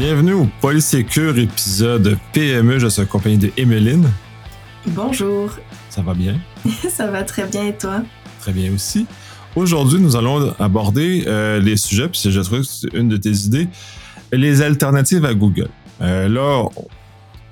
Bienvenue 0.00 0.34
au 0.34 0.48
Polysécure 0.60 1.36
épisode 1.40 2.16
PME. 2.32 2.78
Je 2.78 2.86
suis 2.86 3.02
accompagné 3.02 3.36
de 3.36 3.50
Emeline. 3.56 4.08
Bonjour. 4.86 5.50
Ça 5.90 6.02
va 6.02 6.14
bien? 6.14 6.38
Ça 6.88 7.08
va 7.08 7.24
très 7.24 7.48
bien 7.48 7.66
et 7.66 7.76
toi? 7.76 8.02
Très 8.38 8.52
bien 8.52 8.72
aussi. 8.72 9.08
Aujourd'hui, 9.56 9.98
nous 9.98 10.14
allons 10.14 10.54
aborder 10.60 11.24
euh, 11.26 11.58
les 11.58 11.76
sujets, 11.76 12.08
puis 12.08 12.20
je 12.30 12.40
trouve 12.40 12.60
que 12.60 12.66
c'est 12.66 12.94
une 12.94 13.08
de 13.08 13.16
tes 13.16 13.32
idées, 13.32 13.66
les 14.30 14.62
alternatives 14.62 15.24
à 15.24 15.34
Google. 15.34 15.68
Euh, 16.00 16.28
là, 16.28 16.68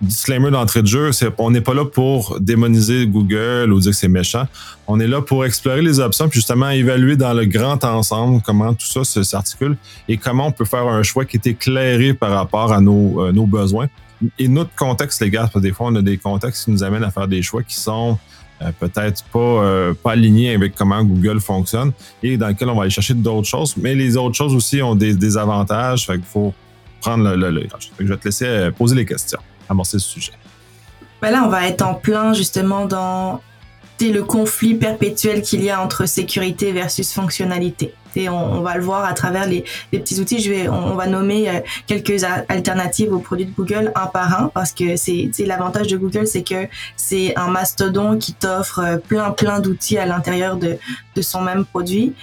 disclaimer 0.01 0.51
d'entrée 0.51 0.83
de 0.83 0.87
jeu, 0.87 1.13
c'est 1.13 1.29
on 1.39 1.51
n'est 1.51 1.61
pas 1.61 1.75
là 1.75 1.85
pour 1.85 2.39
démoniser 2.41 3.07
Google 3.07 3.73
ou 3.73 3.81
dire 3.81 3.93
que 3.93 3.97
c'est 3.97 4.09
méchant. 4.09 4.47
On 4.87 5.01
est 5.01 5.07
là 5.07 5.23
pour 5.23 5.45
explorer 5.45 5.83
les 5.83 6.01
options, 6.01 6.29
puis 6.29 6.39
justement 6.39 6.69
évaluer 6.71 7.17
dans 7.17 7.33
le 7.33 7.47
grand 7.47 7.83
ensemble 7.85 8.43
comment 8.45 8.75
tout 8.75 8.87
ça 8.87 9.25
s'articule 9.25 9.77
et 10.09 10.17
comment 10.17 10.49
on 10.49 10.53
peut 10.53 10.65
faire 10.65 10.87
un 10.87 11.03
choix 11.03 11.25
qui 11.25 11.37
est 11.37 11.47
éclairé 11.47 12.15
par 12.15 12.31
rapport 12.33 12.73
à 12.73 12.81
nos, 12.81 13.23
euh, 13.23 13.33
nos 13.33 13.47
besoins. 13.47 13.89
Et 14.39 14.49
notre 14.49 14.75
contexte 14.75 15.21
légal, 15.21 15.43
parce 15.43 15.55
que 15.55 15.59
des 15.59 15.73
fois, 15.73 15.89
on 15.89 15.95
a 15.97 16.03
des 16.03 16.17
contextes 16.17 16.65
qui 16.65 16.71
nous 16.71 16.83
amènent 16.83 17.05
à 17.05 17.11
faire 17.11 17.29
des 17.29 17.43
choix 17.43 17.63
qui 17.63 17.75
sont 17.75 18.19
euh, 18.63 18.71
peut-être 18.79 19.25
pas, 19.25 19.39
euh, 19.39 19.93
pas 19.93 20.13
alignés 20.13 20.55
avec 20.55 20.75
comment 20.75 21.03
Google 21.05 21.41
fonctionne 21.41 21.93
et 22.23 22.39
dans 22.39 22.49
lequel 22.49 22.71
on 22.71 22.77
va 22.77 22.83
aller 22.83 22.91
chercher 22.91 23.15
d'autres 23.15 23.49
choses. 23.49 23.77
Mais 23.77 23.95
les 23.95 24.17
autres 24.17 24.35
choses 24.35 24.55
aussi 24.55 24.81
ont 24.81 24.95
des, 24.95 25.15
des 25.15 25.37
avantages, 25.37 26.07
fait 26.07 26.15
qu'il 26.15 26.25
faut 26.25 26.55
prendre 27.01 27.35
le, 27.35 27.51
le, 27.51 27.67
Je 27.99 28.05
vais 28.05 28.17
te 28.17 28.25
laisser 28.25 28.71
poser 28.77 28.97
les 28.97 29.05
questions 29.05 29.39
amorcer 29.69 29.99
ce 29.99 30.09
sujet. 30.09 30.33
Ben 31.23 31.31
là, 31.31 31.43
on 31.45 31.49
va 31.49 31.67
être 31.67 31.83
en 31.83 31.95
plein 31.95 32.33
justement 32.33 32.85
dans 32.85 33.41
le 34.05 34.23
conflit 34.23 34.75
perpétuel 34.75 35.43
qu'il 35.43 35.63
y 35.63 35.71
a 35.71 35.83
entre 35.83 36.07
sécurité 36.07 36.73
versus 36.73 37.13
fonctionnalité. 37.13 37.95
Et 38.15 38.31
on, 38.31 38.63
va 38.63 38.77
le 38.77 38.83
voir 38.83 39.05
à 39.05 39.13
travers 39.13 39.47
les, 39.47 39.65
petits 39.91 40.19
outils. 40.21 40.41
Je 40.41 40.51
vais, 40.51 40.69
on, 40.71 40.95
va 40.95 41.07
nommer 41.07 41.51
euh, 41.51 41.61
quelques 41.87 42.25
alternatives 42.25 43.13
aux 43.13 43.19
produits 43.19 43.45
de 43.45 43.53
Google 43.53 43.93
un 43.95 44.07
par 44.07 44.41
un 44.41 44.49
parce 44.49 44.73
que 44.73 44.97
c'est 44.97 45.31
l'avantage 45.41 45.89
de 45.89 45.99
Google, 45.99 46.27
c'est 46.27 46.43
que 46.43 46.67
c'est 46.97 47.37
un 47.37 47.49
mastodon 47.49 48.17
qui 48.17 48.33
t'offre 48.33 48.79
euh, 48.79 48.97
plein 48.97 49.33
plein 49.33 49.61
d'outils 49.61 49.99
à 49.99 50.07
l'intérieur 50.07 50.57
de, 50.57 50.79
de 51.15 51.23
son 51.23 51.43
même 51.43 51.67
produit. 51.67 52.15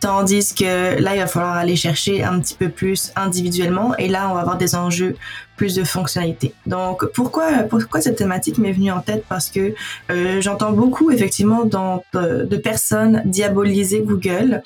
Tandis 0.00 0.54
que 0.54 1.00
là, 1.00 1.14
il 1.14 1.20
va 1.20 1.26
falloir 1.26 1.54
aller 1.54 1.76
chercher 1.76 2.24
un 2.24 2.40
petit 2.40 2.54
peu 2.54 2.70
plus 2.70 3.12
individuellement 3.16 3.94
et 3.98 4.08
là, 4.08 4.28
on 4.30 4.34
va 4.34 4.40
avoir 4.40 4.56
des 4.56 4.74
enjeux 4.74 5.16
plus 5.56 5.74
de 5.74 5.84
fonctionnalités. 5.84 6.54
Donc, 6.66 7.04
pourquoi, 7.12 7.64
pourquoi 7.68 8.00
cette 8.00 8.16
thématique 8.16 8.56
m'est 8.56 8.72
venue 8.72 8.90
en 8.90 9.00
tête? 9.00 9.24
Parce 9.28 9.50
que 9.50 9.74
euh, 10.10 10.40
j'entends 10.40 10.72
beaucoup, 10.72 11.10
effectivement, 11.10 11.66
dans, 11.66 12.02
de, 12.14 12.44
de 12.44 12.56
personnes 12.56 13.22
diaboliser 13.26 14.00
Google 14.00 14.62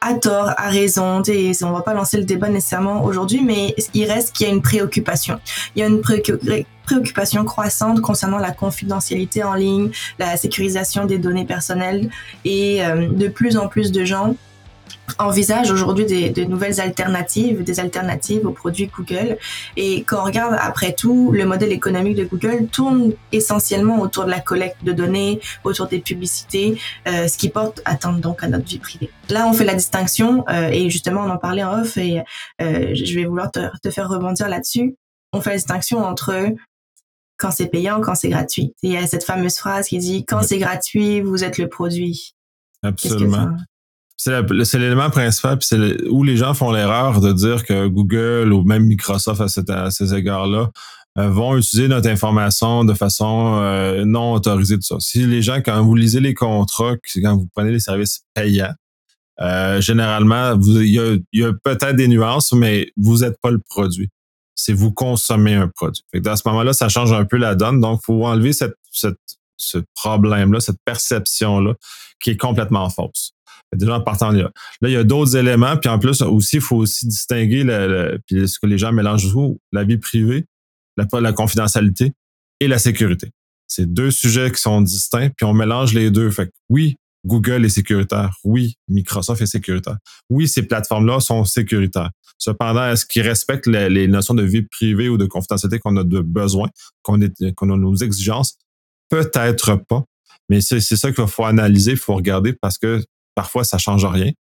à 0.00 0.14
tort, 0.14 0.50
à 0.56 0.68
raison. 0.68 1.22
Et 1.22 1.52
on 1.62 1.72
va 1.72 1.82
pas 1.82 1.94
lancer 1.94 2.16
le 2.16 2.24
débat 2.24 2.48
nécessairement 2.48 3.04
aujourd'hui, 3.04 3.42
mais 3.42 3.74
il 3.94 4.04
reste 4.10 4.34
qu'il 4.34 4.46
y 4.46 4.50
a 4.50 4.52
une 4.52 4.62
préoccupation. 4.62 5.40
Il 5.74 5.80
y 5.80 5.82
a 5.82 5.88
une 5.88 6.00
préoccupation 6.00 7.44
croissante 7.44 8.00
concernant 8.00 8.38
la 8.38 8.52
confidentialité 8.52 9.42
en 9.42 9.54
ligne, 9.54 9.90
la 10.18 10.36
sécurisation 10.36 11.04
des 11.04 11.18
données 11.18 11.46
personnelles 11.46 12.10
et 12.44 12.84
euh, 12.84 13.08
de 13.08 13.28
plus 13.28 13.56
en 13.56 13.68
plus 13.68 13.92
de 13.92 14.04
gens 14.04 14.36
envisage 15.18 15.70
aujourd'hui 15.70 16.06
des, 16.06 16.30
de 16.30 16.44
nouvelles 16.44 16.80
alternatives, 16.80 17.62
des 17.62 17.80
alternatives 17.80 18.46
aux 18.46 18.52
produits 18.52 18.86
Google. 18.86 19.38
Et 19.76 20.02
quand 20.02 20.20
on 20.20 20.24
regarde 20.24 20.56
après 20.60 20.92
tout, 20.92 21.30
le 21.32 21.44
modèle 21.44 21.72
économique 21.72 22.16
de 22.16 22.24
Google 22.24 22.66
tourne 22.66 23.12
essentiellement 23.32 24.00
autour 24.00 24.24
de 24.24 24.30
la 24.30 24.40
collecte 24.40 24.84
de 24.84 24.92
données, 24.92 25.40
autour 25.64 25.86
des 25.86 26.00
publicités, 26.00 26.80
euh, 27.06 27.28
ce 27.28 27.38
qui 27.38 27.48
porte 27.48 27.80
atteinte 27.84 28.20
donc 28.20 28.42
à 28.42 28.48
notre 28.48 28.66
vie 28.66 28.78
privée. 28.78 29.10
Là, 29.30 29.46
on 29.46 29.52
fait 29.52 29.64
la 29.64 29.74
distinction, 29.74 30.44
euh, 30.48 30.68
et 30.68 30.90
justement, 30.90 31.22
on 31.22 31.30
en 31.30 31.38
parlait 31.38 31.64
en 31.64 31.80
off, 31.80 31.96
et 31.96 32.22
euh, 32.60 32.94
je 32.94 33.14
vais 33.14 33.24
vouloir 33.24 33.50
te, 33.50 33.60
te 33.82 33.90
faire 33.90 34.08
rebondir 34.08 34.48
là-dessus. 34.48 34.96
On 35.32 35.40
fait 35.40 35.50
la 35.50 35.56
distinction 35.56 36.04
entre 36.04 36.34
quand 37.36 37.50
c'est 37.50 37.66
payant, 37.66 38.00
quand 38.00 38.14
c'est 38.14 38.30
gratuit. 38.30 38.74
Il 38.82 38.92
y 38.92 38.96
a 38.96 39.06
cette 39.06 39.24
fameuse 39.24 39.56
phrase 39.56 39.88
qui 39.88 39.98
dit 39.98 40.24
quand 40.24 40.42
c'est 40.42 40.58
gratuit, 40.58 41.20
vous 41.20 41.44
êtes 41.44 41.58
le 41.58 41.68
produit. 41.68 42.34
Absolument 42.82 43.50
c'est 44.18 44.78
l'élément 44.78 45.10
principal, 45.10 45.58
puis 45.58 45.68
c'est 45.68 46.08
où 46.08 46.24
les 46.24 46.36
gens 46.36 46.52
font 46.52 46.72
l'erreur 46.72 47.20
de 47.20 47.32
dire 47.32 47.64
que 47.64 47.86
Google 47.86 48.52
ou 48.52 48.64
même 48.64 48.84
Microsoft 48.84 49.40
à, 49.70 49.90
ces 49.90 50.14
égards-là 50.14 50.70
euh, 51.18 51.28
vont 51.28 51.56
utiliser 51.56 51.86
notre 51.86 52.08
information 52.08 52.84
de 52.84 52.94
façon 52.94 53.60
euh, 53.62 54.04
non 54.04 54.32
autorisée. 54.32 54.74
Tout 54.74 54.82
ça. 54.82 54.96
Si 54.98 55.24
les 55.24 55.40
gens, 55.40 55.60
quand 55.64 55.82
vous 55.84 55.94
lisez 55.94 56.20
les 56.20 56.34
contrats, 56.34 56.96
quand 57.22 57.36
vous 57.36 57.48
prenez 57.54 57.70
les 57.70 57.80
services 57.80 58.22
payants, 58.34 58.74
euh, 59.40 59.80
généralement, 59.80 60.58
il 60.60 61.20
y 61.32 61.44
a, 61.44 61.52
peut-être 61.62 61.94
des 61.94 62.08
nuances, 62.08 62.52
mais 62.52 62.90
vous 62.96 63.18
n'êtes 63.18 63.40
pas 63.40 63.52
le 63.52 63.60
produit. 63.60 64.08
C'est 64.56 64.72
vous 64.72 64.90
consommez 64.90 65.54
un 65.54 65.68
produit. 65.68 66.02
Fait 66.12 66.20
ce 66.24 66.42
moment-là, 66.46 66.72
ça 66.72 66.88
change 66.88 67.12
un 67.12 67.24
peu 67.24 67.36
la 67.36 67.54
donne. 67.54 67.80
Donc, 67.80 68.00
il 68.02 68.06
faut 68.06 68.26
enlever 68.26 68.50
ce 68.52 69.78
problème-là, 69.94 70.58
cette 70.58 70.80
perception-là, 70.84 71.74
qui 72.20 72.30
est 72.30 72.36
complètement 72.36 72.90
fausse. 72.90 73.34
Déjà 73.74 73.96
en 73.96 74.00
partant 74.00 74.30
là. 74.30 74.50
Là, 74.80 74.88
il 74.88 74.92
y 74.92 74.96
a 74.96 75.04
d'autres 75.04 75.36
éléments, 75.36 75.76
puis 75.76 75.90
en 75.90 75.98
plus 75.98 76.22
aussi, 76.22 76.56
il 76.56 76.62
faut 76.62 76.76
aussi 76.76 77.06
distinguer 77.06 77.64
le, 77.64 78.18
puis 78.26 78.48
ce 78.48 78.58
que 78.58 78.66
les 78.66 78.78
gens 78.78 78.92
mélangent 78.92 79.30
tout, 79.30 79.58
la 79.72 79.84
vie 79.84 79.98
privée, 79.98 80.46
la, 80.96 81.06
la 81.20 81.32
confidentialité 81.32 82.12
et 82.60 82.68
la 82.68 82.78
sécurité. 82.78 83.30
C'est 83.66 83.92
deux 83.92 84.10
sujets 84.10 84.50
qui 84.50 84.60
sont 84.60 84.80
distincts, 84.80 85.28
puis 85.36 85.44
on 85.44 85.52
mélange 85.52 85.92
les 85.92 86.10
deux. 86.10 86.30
Fait 86.30 86.46
que 86.46 86.52
oui, 86.70 86.96
Google 87.26 87.64
est 87.64 87.68
sécuritaire. 87.68 88.34
Oui, 88.42 88.76
Microsoft 88.88 89.42
est 89.42 89.46
sécuritaire. 89.46 89.98
Oui, 90.30 90.48
ces 90.48 90.62
plateformes-là 90.62 91.20
sont 91.20 91.44
sécuritaires. 91.44 92.10
Cependant, 92.38 92.90
est-ce 92.90 93.04
qu'ils 93.04 93.22
respectent 93.22 93.66
les, 93.66 94.08
notions 94.08 94.34
de 94.34 94.42
vie 94.42 94.62
privée 94.62 95.08
ou 95.08 95.18
de 95.18 95.26
confidentialité 95.26 95.78
qu'on 95.78 95.96
a 95.96 96.04
de 96.04 96.20
besoin, 96.20 96.68
qu'on 97.02 97.18
qu'on 97.56 97.70
a 97.70 97.76
nos 97.76 97.96
exigences? 97.96 98.56
Peut-être 99.10 99.76
pas. 99.88 100.04
Mais 100.48 100.60
c'est 100.60 100.80
ça 100.80 101.12
qu'il 101.12 101.26
faut 101.26 101.44
analyser, 101.44 101.92
il 101.92 101.98
faut 101.98 102.14
regarder 102.14 102.54
parce 102.54 102.78
que 102.78 103.04
Parfois, 103.38 103.62
ça 103.62 103.78
change 103.78 104.04
rien. 104.04 104.32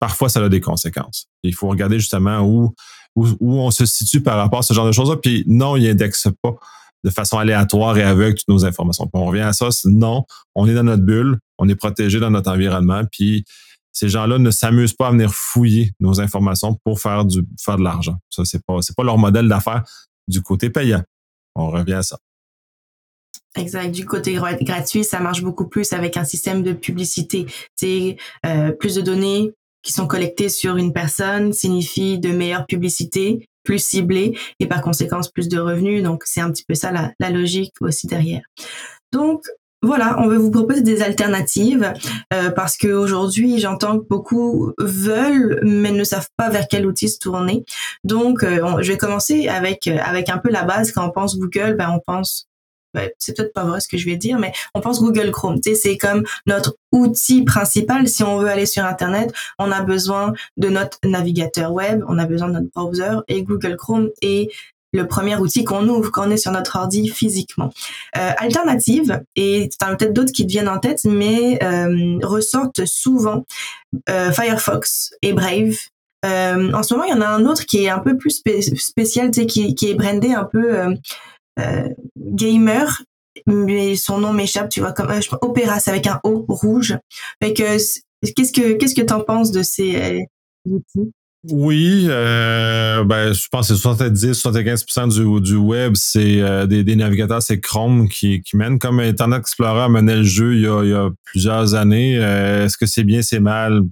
Parfois, 0.00 0.30
ça 0.30 0.42
a 0.42 0.48
des 0.48 0.62
conséquences. 0.62 1.26
Il 1.42 1.54
faut 1.54 1.68
regarder 1.68 1.98
justement 1.98 2.40
où, 2.40 2.72
où, 3.14 3.36
on 3.58 3.70
se 3.70 3.84
situe 3.84 4.22
par 4.22 4.38
rapport 4.38 4.60
à 4.60 4.62
ce 4.62 4.72
genre 4.72 4.86
de 4.86 4.92
choses-là. 4.92 5.16
Puis 5.16 5.44
non, 5.46 5.76
il 5.76 5.84
n'indexe 5.84 6.28
pas 6.40 6.54
de 7.04 7.10
façon 7.10 7.36
aléatoire 7.36 7.98
et 7.98 8.02
aveugle 8.02 8.38
toutes 8.38 8.48
nos 8.48 8.64
informations. 8.64 9.10
on 9.12 9.26
revient 9.26 9.42
à 9.42 9.52
ça, 9.52 9.68
non, 9.84 10.24
on 10.54 10.66
est 10.66 10.72
dans 10.72 10.84
notre 10.84 11.02
bulle, 11.02 11.38
on 11.58 11.68
est 11.68 11.74
protégé 11.74 12.18
dans 12.18 12.30
notre 12.30 12.50
environnement, 12.50 13.02
puis 13.12 13.44
ces 13.92 14.08
gens-là 14.08 14.38
ne 14.38 14.50
s'amusent 14.50 14.94
pas 14.94 15.08
à 15.08 15.10
venir 15.10 15.34
fouiller 15.34 15.92
nos 16.00 16.18
informations 16.18 16.78
pour 16.82 16.98
faire 16.98 17.26
du 17.26 17.46
faire 17.60 17.76
de 17.76 17.84
l'argent. 17.84 18.16
Ça, 18.30 18.46
c'est 18.46 18.64
pas, 18.64 18.80
c'est 18.80 18.96
pas 18.96 19.04
leur 19.04 19.18
modèle 19.18 19.50
d'affaires 19.50 19.84
du 20.28 20.40
côté 20.40 20.70
payant. 20.70 21.02
On 21.54 21.68
revient 21.68 21.92
à 21.92 22.02
ça. 22.02 22.16
Exact. 23.56 23.90
Du 23.90 24.04
côté 24.04 24.38
gratuit, 24.60 25.04
ça 25.04 25.20
marche 25.20 25.42
beaucoup 25.42 25.66
plus 25.66 25.92
avec 25.92 26.16
un 26.16 26.24
système 26.24 26.62
de 26.62 26.72
publicité. 26.72 27.46
C'est 27.74 28.16
euh, 28.44 28.70
plus 28.72 28.94
de 28.96 29.00
données 29.00 29.52
qui 29.82 29.92
sont 29.92 30.06
collectées 30.06 30.48
sur 30.48 30.76
une 30.76 30.92
personne 30.92 31.52
signifie 31.52 32.18
de 32.18 32.30
meilleures 32.30 32.66
publicités, 32.66 33.48
plus 33.62 33.78
ciblées 33.78 34.36
et 34.60 34.66
par 34.66 34.82
conséquent 34.82 35.20
plus 35.32 35.48
de 35.48 35.58
revenus. 35.58 36.02
Donc 36.02 36.22
c'est 36.24 36.40
un 36.40 36.50
petit 36.50 36.64
peu 36.66 36.74
ça 36.74 36.92
la, 36.92 37.12
la 37.20 37.30
logique 37.30 37.72
aussi 37.80 38.06
derrière. 38.06 38.42
Donc 39.12 39.42
voilà, 39.82 40.16
on 40.18 40.26
veut 40.26 40.38
vous 40.38 40.50
proposer 40.50 40.80
des 40.80 41.02
alternatives 41.02 41.92
euh, 42.32 42.50
parce 42.50 42.76
qu'aujourd'hui, 42.76 43.60
j'entends 43.60 44.00
que 44.00 44.06
beaucoup 44.08 44.72
veulent 44.78 45.60
mais 45.62 45.92
ne 45.92 46.02
savent 46.02 46.28
pas 46.36 46.50
vers 46.50 46.66
quel 46.68 46.86
outil 46.86 47.08
se 47.08 47.18
tourner. 47.18 47.64
Donc, 48.02 48.42
euh, 48.42 48.82
je 48.82 48.90
vais 48.90 48.98
commencer 48.98 49.48
avec 49.48 49.86
avec 49.86 50.28
un 50.28 50.38
peu 50.38 50.50
la 50.50 50.64
base. 50.64 50.90
Quand 50.92 51.06
on 51.06 51.10
pense 51.10 51.38
Google, 51.38 51.76
ben 51.76 51.90
on 51.90 52.00
pense 52.04 52.48
ben, 52.96 53.10
c'est 53.18 53.36
peut-être 53.36 53.52
pas 53.52 53.64
vrai 53.64 53.80
ce 53.80 53.88
que 53.88 53.98
je 53.98 54.06
vais 54.06 54.16
dire, 54.16 54.38
mais 54.38 54.52
on 54.74 54.80
pense 54.80 55.02
Google 55.02 55.30
Chrome. 55.30 55.60
Tu 55.60 55.70
sais, 55.70 55.74
c'est 55.74 55.98
comme 55.98 56.24
notre 56.46 56.78
outil 56.92 57.44
principal. 57.44 58.08
Si 58.08 58.22
on 58.22 58.38
veut 58.38 58.48
aller 58.48 58.64
sur 58.64 58.86
Internet, 58.86 59.34
on 59.58 59.70
a 59.70 59.82
besoin 59.82 60.32
de 60.56 60.70
notre 60.70 60.98
navigateur 61.04 61.72
web, 61.72 62.02
on 62.08 62.18
a 62.18 62.24
besoin 62.24 62.48
de 62.48 62.54
notre 62.54 62.70
browser 62.74 63.18
et 63.28 63.42
Google 63.42 63.76
Chrome 63.76 64.08
est 64.22 64.48
le 64.94 65.06
premier 65.06 65.36
outil 65.36 65.62
qu'on 65.62 65.86
ouvre 65.88 66.10
quand 66.10 66.26
on 66.26 66.30
est 66.30 66.38
sur 66.38 66.52
notre 66.52 66.76
ordi 66.76 67.08
physiquement. 67.08 67.70
Euh, 68.16 68.30
alternative, 68.38 69.20
et 69.34 69.68
tu 69.68 69.76
as 69.84 69.94
peut-être 69.94 70.14
d'autres 70.14 70.32
qui 70.32 70.46
te 70.46 70.50
viennent 70.50 70.70
en 70.70 70.78
tête, 70.78 71.04
mais 71.04 71.62
euh, 71.62 72.18
ressortent 72.22 72.86
souvent 72.86 73.44
euh, 74.08 74.32
Firefox 74.32 75.12
et 75.20 75.34
Brave. 75.34 75.76
Euh, 76.24 76.72
en 76.72 76.82
ce 76.82 76.94
moment, 76.94 77.04
il 77.04 77.10
y 77.10 77.14
en 77.14 77.20
a 77.20 77.28
un 77.28 77.44
autre 77.44 77.66
qui 77.66 77.84
est 77.84 77.90
un 77.90 77.98
peu 77.98 78.16
plus 78.16 78.42
spécial, 78.76 79.30
tu 79.30 79.40
sais, 79.40 79.46
qui, 79.46 79.74
qui 79.74 79.90
est 79.90 79.94
brandé 79.94 80.32
un 80.32 80.44
peu 80.44 80.96
gamer 82.16 83.02
mais 83.46 83.96
son 83.96 84.18
nom 84.18 84.32
m'échappe, 84.32 84.68
tu 84.68 84.80
vois, 84.80 84.92
comme 84.92 85.10
euh, 85.10 85.20
Opéra, 85.40 85.78
c'est 85.78 85.90
avec 85.90 86.06
un 86.06 86.20
O 86.24 86.44
rouge. 86.48 86.96
Fait 87.42 87.52
que 87.52 87.62
qu'est-ce 87.62 88.52
que 88.52 88.72
qu'est-ce 88.74 88.94
que 88.94 89.02
t'en 89.02 89.20
penses 89.20 89.50
de 89.50 89.62
ces 89.62 89.96
euh, 89.96 90.20
outils? 90.64 91.12
Oui, 91.48 92.06
euh, 92.08 93.04
ben 93.04 93.32
je 93.32 93.46
pense 93.48 93.68
que 93.68 93.74
70-75% 93.74 95.14
du, 95.14 95.40
du 95.40 95.56
web, 95.56 95.92
c'est 95.94 96.66
des, 96.66 96.82
des, 96.82 96.96
navigateurs, 96.96 97.40
c'est 97.40 97.60
Chrome 97.60 98.08
qui, 98.08 98.42
qui 98.42 98.56
mène. 98.56 98.80
Comme 98.80 98.98
Internet 98.98 99.42
Explorer 99.42 99.88
menait 99.88 100.16
le 100.16 100.24
jeu 100.24 100.56
il 100.56 100.62
y 100.62 100.66
a, 100.66 100.82
il 100.82 100.90
y 100.90 100.94
a 100.94 101.08
plusieurs 101.24 101.74
années. 101.74 102.14
Est-ce 102.14 102.76
que 102.76 102.86
c'est 102.86 103.04
bien, 103.04 103.22
c'est 103.22 103.38
mal? 103.38 103.82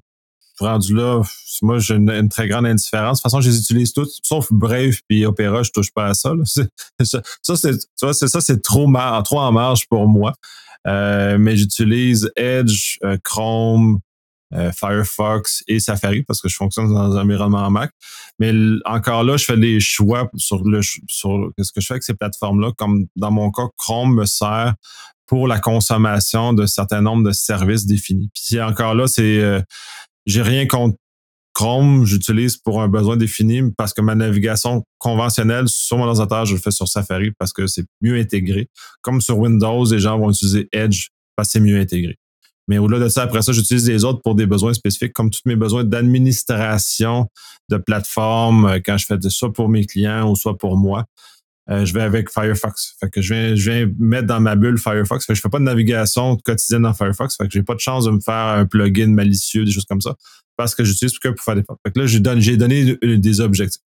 Rendu 0.61 0.95
là, 0.95 1.23
moi, 1.63 1.79
j'ai 1.79 1.95
une, 1.95 2.29
très 2.29 2.49
grande 2.49 2.67
indifférence. 2.67 3.19
De 3.19 3.23
toute 3.23 3.33
façon, 3.33 3.41
je 3.41 3.51
les 3.51 3.59
utilise 3.59 3.93
toutes, 3.93 4.11
sauf 4.23 4.47
Brave 4.51 4.95
puis 5.09 5.27
Opera, 5.27 5.63
je 5.63 5.71
touche 5.71 5.93
pas 5.93 6.07
à 6.07 6.15
ça. 6.15 6.33
Ça, 7.03 7.57
c'est, 7.57 8.29
ça, 8.29 8.41
c'est 8.41 8.63
trop, 8.63 8.91
trop 9.25 9.41
en 9.41 9.53
marge 9.53 9.87
pour 9.89 10.09
moi. 10.09 10.33
Euh, 10.87 11.39
mais 11.39 11.57
j'utilise 11.57 12.31
Edge, 12.37 12.99
euh, 13.05 13.17
Chrome, 13.23 14.01
euh, 14.53 14.71
Firefox 14.73 15.65
et 15.67 15.81
Safari 15.81 16.23
parce 16.23 16.41
que 16.41 16.49
je 16.49 16.57
fonctionne 16.57 16.93
dans 16.93 17.17
un 17.17 17.23
environnement 17.23 17.71
Mac. 17.71 17.91
Mais 18.39 18.53
encore 18.85 19.25
là, 19.25 19.37
je 19.37 19.45
fais 19.45 19.57
des 19.57 19.81
choix 19.81 20.31
sur 20.37 20.63
le 20.65 20.81
sur 20.83 21.51
ce 21.59 21.73
que 21.73 21.81
je 21.81 21.87
fais 21.87 21.95
avec 21.95 22.03
ces 22.03 22.15
plateformes-là. 22.15 22.73
Comme 22.77 23.07
dans 23.17 23.31
mon 23.31 23.51
cas, 23.51 23.67
Chrome 23.77 24.15
me 24.15 24.27
sert 24.27 24.75
pour 25.27 25.49
la 25.49 25.59
consommation 25.59 26.53
de 26.53 26.67
certain 26.67 27.01
nombre 27.01 27.25
de 27.25 27.33
services 27.33 27.87
définis. 27.87 28.31
Puis 28.35 28.61
encore 28.61 28.95
là, 28.95 29.07
c'est 29.07 29.63
j'ai 30.27 30.43
rien 30.43 30.67
contre 30.67 30.97
Chrome, 31.55 32.05
j'utilise 32.05 32.57
pour 32.57 32.83
un 32.83 32.89
besoin 32.89 33.17
défini 33.17 33.63
parce 33.79 33.95
que 33.95 34.01
ma 34.01 34.17
navigation 34.17 34.85
conventionnelle 34.99 35.69
sur 35.69 35.97
mon 35.97 36.07
ordinateur, 36.07 36.45
je 36.47 36.55
le 36.55 36.61
fais 36.61 36.73
sur 36.73 36.89
Safari 36.89 37.31
parce 37.39 37.53
que 37.53 37.69
c'est 37.69 37.85
mieux 38.03 38.19
intégré. 38.19 38.69
Comme 39.03 39.21
sur 39.21 39.39
Windows, 39.39 39.85
les 39.85 40.01
gens 40.01 40.19
vont 40.19 40.31
utiliser 40.31 40.69
Edge 40.73 41.11
parce 41.37 41.49
que 41.49 41.53
c'est 41.53 41.61
mieux 41.61 41.79
intégré. 41.79 42.19
Mais 42.67 42.79
au-delà 42.79 42.99
de 42.99 43.09
ça, 43.09 43.23
après 43.23 43.43
ça, 43.43 43.53
j'utilise 43.53 43.89
les 43.89 44.05
autres 44.05 44.21
pour 44.23 44.35
des 44.35 44.47
besoins 44.47 44.73
spécifiques, 44.73 45.13
comme 45.13 45.31
tous 45.31 45.43
mes 45.45 45.55
besoins 45.55 45.85
d'administration 45.85 47.29
de 47.69 47.77
plateforme, 47.77 48.67
euh, 48.67 48.81
quand 48.85 48.97
je 48.97 49.07
fais 49.07 49.19
ça 49.29 49.49
pour 49.51 49.69
mes 49.69 49.85
clients 49.85 50.31
ou 50.31 50.35
soit 50.37 50.57
pour 50.57 50.77
moi. 50.77 51.05
Euh, 51.71 51.85
je 51.85 51.95
vais 51.95 52.03
avec 52.03 52.31
Firefox. 52.31 52.97
Fait 53.01 53.09
que 53.09 53.23
je 53.23 53.33
viens, 53.33 53.55
je 53.55 53.71
viens 53.71 53.91
mettre 53.99 54.27
dans 54.27 54.41
ma 54.41 54.55
bulle 54.55 54.79
Firefox. 54.79 55.25
Fait 55.25 55.33
que 55.33 55.37
je 55.37 55.41
fais 55.41 55.49
pas 55.49 55.59
de 55.59 55.65
navigation 55.65 56.37
quotidienne 56.37 56.83
dans 56.83 56.93
Firefox. 56.93 57.37
Fait 57.37 57.45
que 57.45 57.53
j'ai 57.53 57.63
pas 57.63 57.75
de 57.75 57.81
chance 57.81 58.05
de 58.05 58.11
me 58.11 58.21
faire 58.21 58.35
un 58.35 58.67
plugin 58.67 59.09
malicieux, 59.09 59.65
des 59.65 59.73
choses 59.73 59.87
comme 59.87 60.01
ça. 60.01 60.15
Parce 60.57 60.75
que 60.75 60.85
j'utilise 60.85 61.19
que 61.19 61.29
pour 61.29 61.43
faire 61.43 61.57
des 61.57 61.63
Fait 61.63 61.93
que 61.93 62.01
là, 62.01 62.07
j'ai 62.07 62.21
donné, 62.21 62.57
donné 62.57 63.19
des 63.19 63.41
objectifs. 63.41 63.81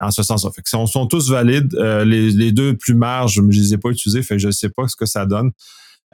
En 0.00 0.10
ce 0.10 0.22
sens-là. 0.22 0.50
Fait 0.54 0.62
que 0.62 0.68
sont, 0.68 0.86
sont 0.86 1.06
tous 1.06 1.30
valides. 1.30 1.74
Euh, 1.74 2.04
les, 2.04 2.30
les, 2.30 2.52
deux 2.52 2.76
plus 2.76 2.94
marges, 2.94 3.34
je 3.34 3.42
les 3.42 3.74
ai 3.74 3.78
pas 3.78 3.90
utilisés. 3.90 4.22
Fait 4.22 4.36
que 4.36 4.42
je 4.42 4.50
sais 4.50 4.70
pas 4.70 4.86
ce 4.86 4.96
que 4.96 5.06
ça 5.06 5.26
donne. 5.26 5.50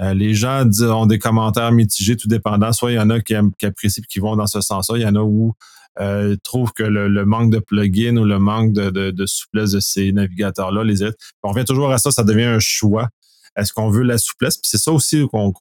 Euh, 0.00 0.14
les 0.14 0.34
gens 0.34 0.68
ont 0.82 1.06
des 1.06 1.18
commentaires 1.18 1.72
mitigés, 1.72 2.16
tout 2.16 2.28
dépendant. 2.28 2.72
Soit 2.72 2.92
il 2.92 2.94
y 2.94 2.98
en 2.98 3.10
a 3.10 3.20
qui, 3.20 3.34
apprécient 3.34 4.02
et 4.02 4.06
qui 4.06 4.18
vont 4.18 4.36
dans 4.36 4.46
ce 4.46 4.60
sens-là. 4.60 4.98
Il 4.98 5.02
y 5.02 5.06
en 5.06 5.14
a 5.14 5.22
où 5.22 5.54
euh, 6.00 6.36
trouvent 6.42 6.72
que 6.72 6.82
le, 6.82 7.24
manque 7.24 7.52
de 7.52 7.60
plugins 7.60 8.16
ou 8.16 8.24
le 8.24 8.38
manque 8.38 8.72
de, 8.72 9.26
souplesse 9.26 9.72
de 9.72 9.80
ces 9.80 10.12
navigateurs-là 10.12 10.84
les 10.84 11.04
aide. 11.04 11.14
On 11.42 11.50
revient 11.50 11.64
toujours 11.64 11.92
à 11.92 11.98
ça, 11.98 12.10
ça 12.10 12.24
devient 12.24 12.44
un 12.44 12.58
choix. 12.58 13.08
Est-ce 13.56 13.72
qu'on 13.72 13.88
veut 13.88 14.02
la 14.02 14.18
souplesse? 14.18 14.56
Puis 14.56 14.68
c'est 14.68 14.78
ça 14.78 14.90
aussi 14.90 15.24
qu'on 15.28 15.52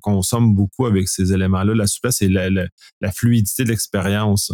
consomme 0.00 0.54
beaucoup 0.54 0.86
avec 0.86 1.08
ces 1.08 1.32
éléments-là, 1.32 1.74
la 1.74 1.88
souplesse 1.88 2.22
et 2.22 2.28
la 2.28 3.12
fluidité 3.12 3.64
de 3.64 3.70
l'expérience. 3.70 4.52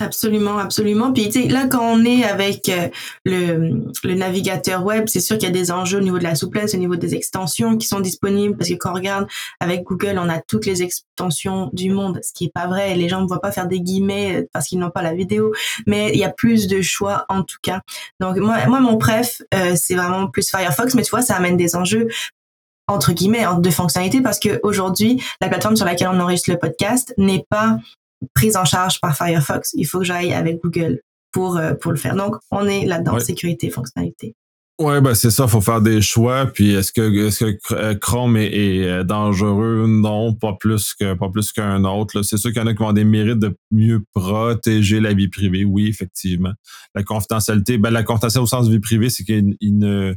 Absolument, 0.00 0.58
absolument. 0.58 1.12
Puis 1.12 1.28
tu 1.28 1.42
sais, 1.42 1.48
là, 1.48 1.66
quand 1.66 1.82
on 1.82 2.04
est 2.04 2.24
avec 2.24 2.68
euh, 2.68 2.88
le, 3.24 3.82
le 4.04 4.14
navigateur 4.14 4.84
web, 4.84 5.04
c'est 5.08 5.20
sûr 5.20 5.36
qu'il 5.38 5.48
y 5.48 5.50
a 5.50 5.54
des 5.54 5.70
enjeux 5.72 5.98
au 5.98 6.02
niveau 6.02 6.18
de 6.18 6.24
la 6.24 6.34
souplesse, 6.34 6.74
au 6.74 6.78
niveau 6.78 6.96
des 6.96 7.14
extensions 7.14 7.76
qui 7.76 7.88
sont 7.88 8.00
disponibles, 8.00 8.56
parce 8.56 8.70
que 8.70 8.74
quand 8.74 8.90
on 8.90 8.94
regarde 8.94 9.26
avec 9.58 9.82
Google, 9.82 10.18
on 10.18 10.28
a 10.28 10.40
toutes 10.40 10.66
les 10.66 10.82
extensions 10.82 11.70
du 11.72 11.90
monde, 11.90 12.20
ce 12.22 12.32
qui 12.32 12.46
est 12.46 12.52
pas 12.54 12.68
vrai. 12.68 12.94
Les 12.94 13.08
gens 13.08 13.22
ne 13.22 13.26
voient 13.26 13.40
pas 13.40 13.50
faire 13.50 13.66
des 13.66 13.80
guillemets 13.80 14.36
euh, 14.36 14.48
parce 14.52 14.68
qu'ils 14.68 14.78
n'ont 14.78 14.90
pas 14.90 15.02
la 15.02 15.14
vidéo, 15.14 15.52
mais 15.86 16.10
il 16.12 16.18
y 16.18 16.24
a 16.24 16.30
plus 16.30 16.68
de 16.68 16.80
choix 16.80 17.24
en 17.28 17.42
tout 17.42 17.58
cas. 17.62 17.80
Donc 18.20 18.36
moi, 18.36 18.66
moi 18.66 18.80
mon 18.80 18.98
préf, 18.98 19.42
euh, 19.54 19.74
c'est 19.74 19.94
vraiment 19.94 20.28
plus 20.28 20.48
Firefox, 20.48 20.94
mais 20.94 21.02
tu 21.02 21.10
vois, 21.10 21.22
ça 21.22 21.34
amène 21.34 21.56
des 21.56 21.74
enjeux 21.74 22.08
entre 22.86 23.12
guillemets 23.12 23.44
de 23.58 23.70
fonctionnalité 23.70 24.22
parce 24.22 24.38
que 24.38 24.60
aujourd'hui 24.62 25.22
la 25.42 25.48
plateforme 25.48 25.76
sur 25.76 25.84
laquelle 25.84 26.08
on 26.08 26.20
enregistre 26.20 26.50
le 26.50 26.58
podcast 26.58 27.12
n'est 27.18 27.44
pas 27.50 27.78
prise 28.34 28.56
en 28.56 28.64
charge 28.64 29.00
par 29.00 29.16
Firefox. 29.16 29.70
Il 29.74 29.84
faut 29.84 29.98
que 29.98 30.04
j'aille 30.04 30.32
avec 30.32 30.60
Google 30.62 31.00
pour, 31.32 31.56
euh, 31.56 31.74
pour 31.74 31.92
le 31.92 31.98
faire. 31.98 32.16
Donc, 32.16 32.36
on 32.50 32.66
est 32.66 32.84
là-dedans, 32.86 33.18
sécurité, 33.18 33.70
fonctionnalité. 33.70 34.34
Ouais, 34.80 35.00
ben 35.00 35.12
c'est 35.12 35.32
ça, 35.32 35.48
faut 35.48 35.60
faire 35.60 35.80
des 35.80 36.00
choix. 36.00 36.46
Puis 36.46 36.70
est-ce 36.72 36.92
que 36.92 37.26
est-ce 37.26 37.44
que 37.44 37.74
euh, 37.74 37.96
Chrome 37.96 38.36
est, 38.36 38.84
euh, 38.84 39.02
dangereux? 39.02 39.86
Non, 39.88 40.34
pas 40.34 40.52
plus 40.58 40.94
que 40.94 41.14
pas 41.14 41.28
plus 41.30 41.50
qu'un 41.50 41.82
autre. 41.82 42.22
C'est 42.22 42.36
sûr 42.36 42.52
qu'il 42.52 42.62
y 42.62 42.64
en 42.64 42.68
a 42.68 42.74
qui 42.74 42.78
avoir 42.78 42.94
des 42.94 43.02
mérites 43.02 43.40
de 43.40 43.56
mieux 43.72 44.04
protéger 44.14 45.00
la 45.00 45.14
vie 45.14 45.26
privée. 45.26 45.64
Oui, 45.64 45.88
effectivement. 45.88 46.52
La 46.94 47.02
confidentialité, 47.02 47.76
ben 47.76 47.90
la 47.90 48.04
confidentialité 48.04 48.40
au 48.40 48.46
sens 48.46 48.68
de 48.68 48.72
vie 48.72 48.78
privée, 48.78 49.10
c'est 49.10 49.24
qu'ils 49.24 49.56
ne 49.60 50.14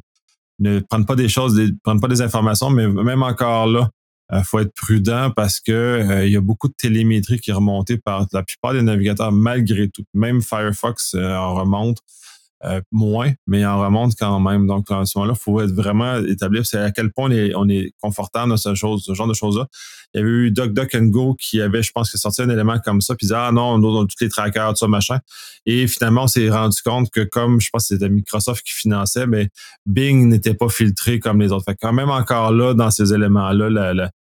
ne 0.59 0.79
prennent 0.79 1.07
pas 1.07 1.15
des 1.15 1.27
choses, 1.27 1.57
ne 1.57 1.71
prennent 1.83 1.99
pas 1.99 2.07
des 2.07 2.21
informations, 2.21 2.69
mais 2.69 2.87
même 2.87 3.23
encore 3.23 3.65
là, 3.65 3.89
il 3.89 4.00
euh, 4.33 4.43
faut 4.43 4.59
être 4.59 4.73
prudent 4.73 5.31
parce 5.35 5.59
que 5.59 5.71
euh, 5.71 6.27
y 6.27 6.37
a 6.37 6.41
beaucoup 6.41 6.69
de 6.69 6.73
télémétrie 6.73 7.39
qui 7.39 7.51
est 7.51 7.53
remontée 7.53 7.97
par 7.97 8.27
la 8.31 8.43
plupart 8.43 8.73
des 8.73 8.81
navigateurs 8.81 9.31
malgré 9.31 9.89
tout. 9.89 10.03
Même 10.13 10.41
Firefox 10.41 11.15
euh, 11.15 11.35
en 11.35 11.55
remonte. 11.55 11.97
moins, 12.91 13.31
mais 13.47 13.65
en 13.65 13.81
remonte 13.81 14.13
quand 14.19 14.39
même. 14.39 14.67
Donc, 14.67 14.91
à 14.91 15.03
ce 15.05 15.17
moment-là, 15.17 15.33
il 15.35 15.41
faut 15.41 15.61
être 15.61 15.71
vraiment 15.71 16.17
établir 16.19 16.63
c'est 16.63 16.77
à 16.77 16.91
quel 16.91 17.11
point 17.11 17.27
on 17.27 17.31
est, 17.31 17.55
on 17.55 17.67
est 17.67 17.91
confortable 17.99 18.51
dans 18.51 18.57
ce, 18.57 18.75
chose, 18.75 19.03
ce 19.03 19.15
genre 19.15 19.27
de 19.27 19.33
choses-là. 19.33 19.65
Il 20.13 20.19
y 20.19 20.21
avait 20.21 20.31
eu 20.31 20.51
DuckDuckGo 20.51 21.35
qui 21.39 21.59
avait, 21.59 21.81
je 21.81 21.91
pense, 21.91 22.15
sorti 22.15 22.43
un 22.43 22.49
élément 22.49 22.77
comme 22.77 23.01
ça, 23.01 23.15
puis 23.15 23.25
disait, 23.25 23.35
ah 23.35 23.51
non, 23.51 23.73
on 23.73 24.03
a 24.03 24.05
tous 24.05 24.21
les 24.21 24.29
trackers, 24.29 24.69
tout 24.73 24.75
ça, 24.75 24.87
machin. 24.87 25.19
Et 25.65 25.87
finalement, 25.87 26.25
on 26.25 26.27
s'est 26.27 26.51
rendu 26.51 26.77
compte 26.83 27.09
que 27.09 27.21
comme, 27.21 27.59
je 27.59 27.69
pense 27.71 27.87
que 27.87 27.95
c'était 27.95 28.09
Microsoft 28.09 28.63
qui 28.63 28.73
finançait, 28.73 29.25
mais 29.25 29.49
Bing 29.87 30.27
n'était 30.27 30.53
pas 30.53 30.69
filtré 30.69 31.19
comme 31.19 31.41
les 31.41 31.51
autres. 31.51 31.65
Fait 31.65 31.77
quand 31.81 31.93
même 31.93 32.11
encore 32.11 32.51
là, 32.51 32.75
dans 32.75 32.91
ces 32.91 33.11
éléments-là, 33.11 33.69
la, 33.93 34.11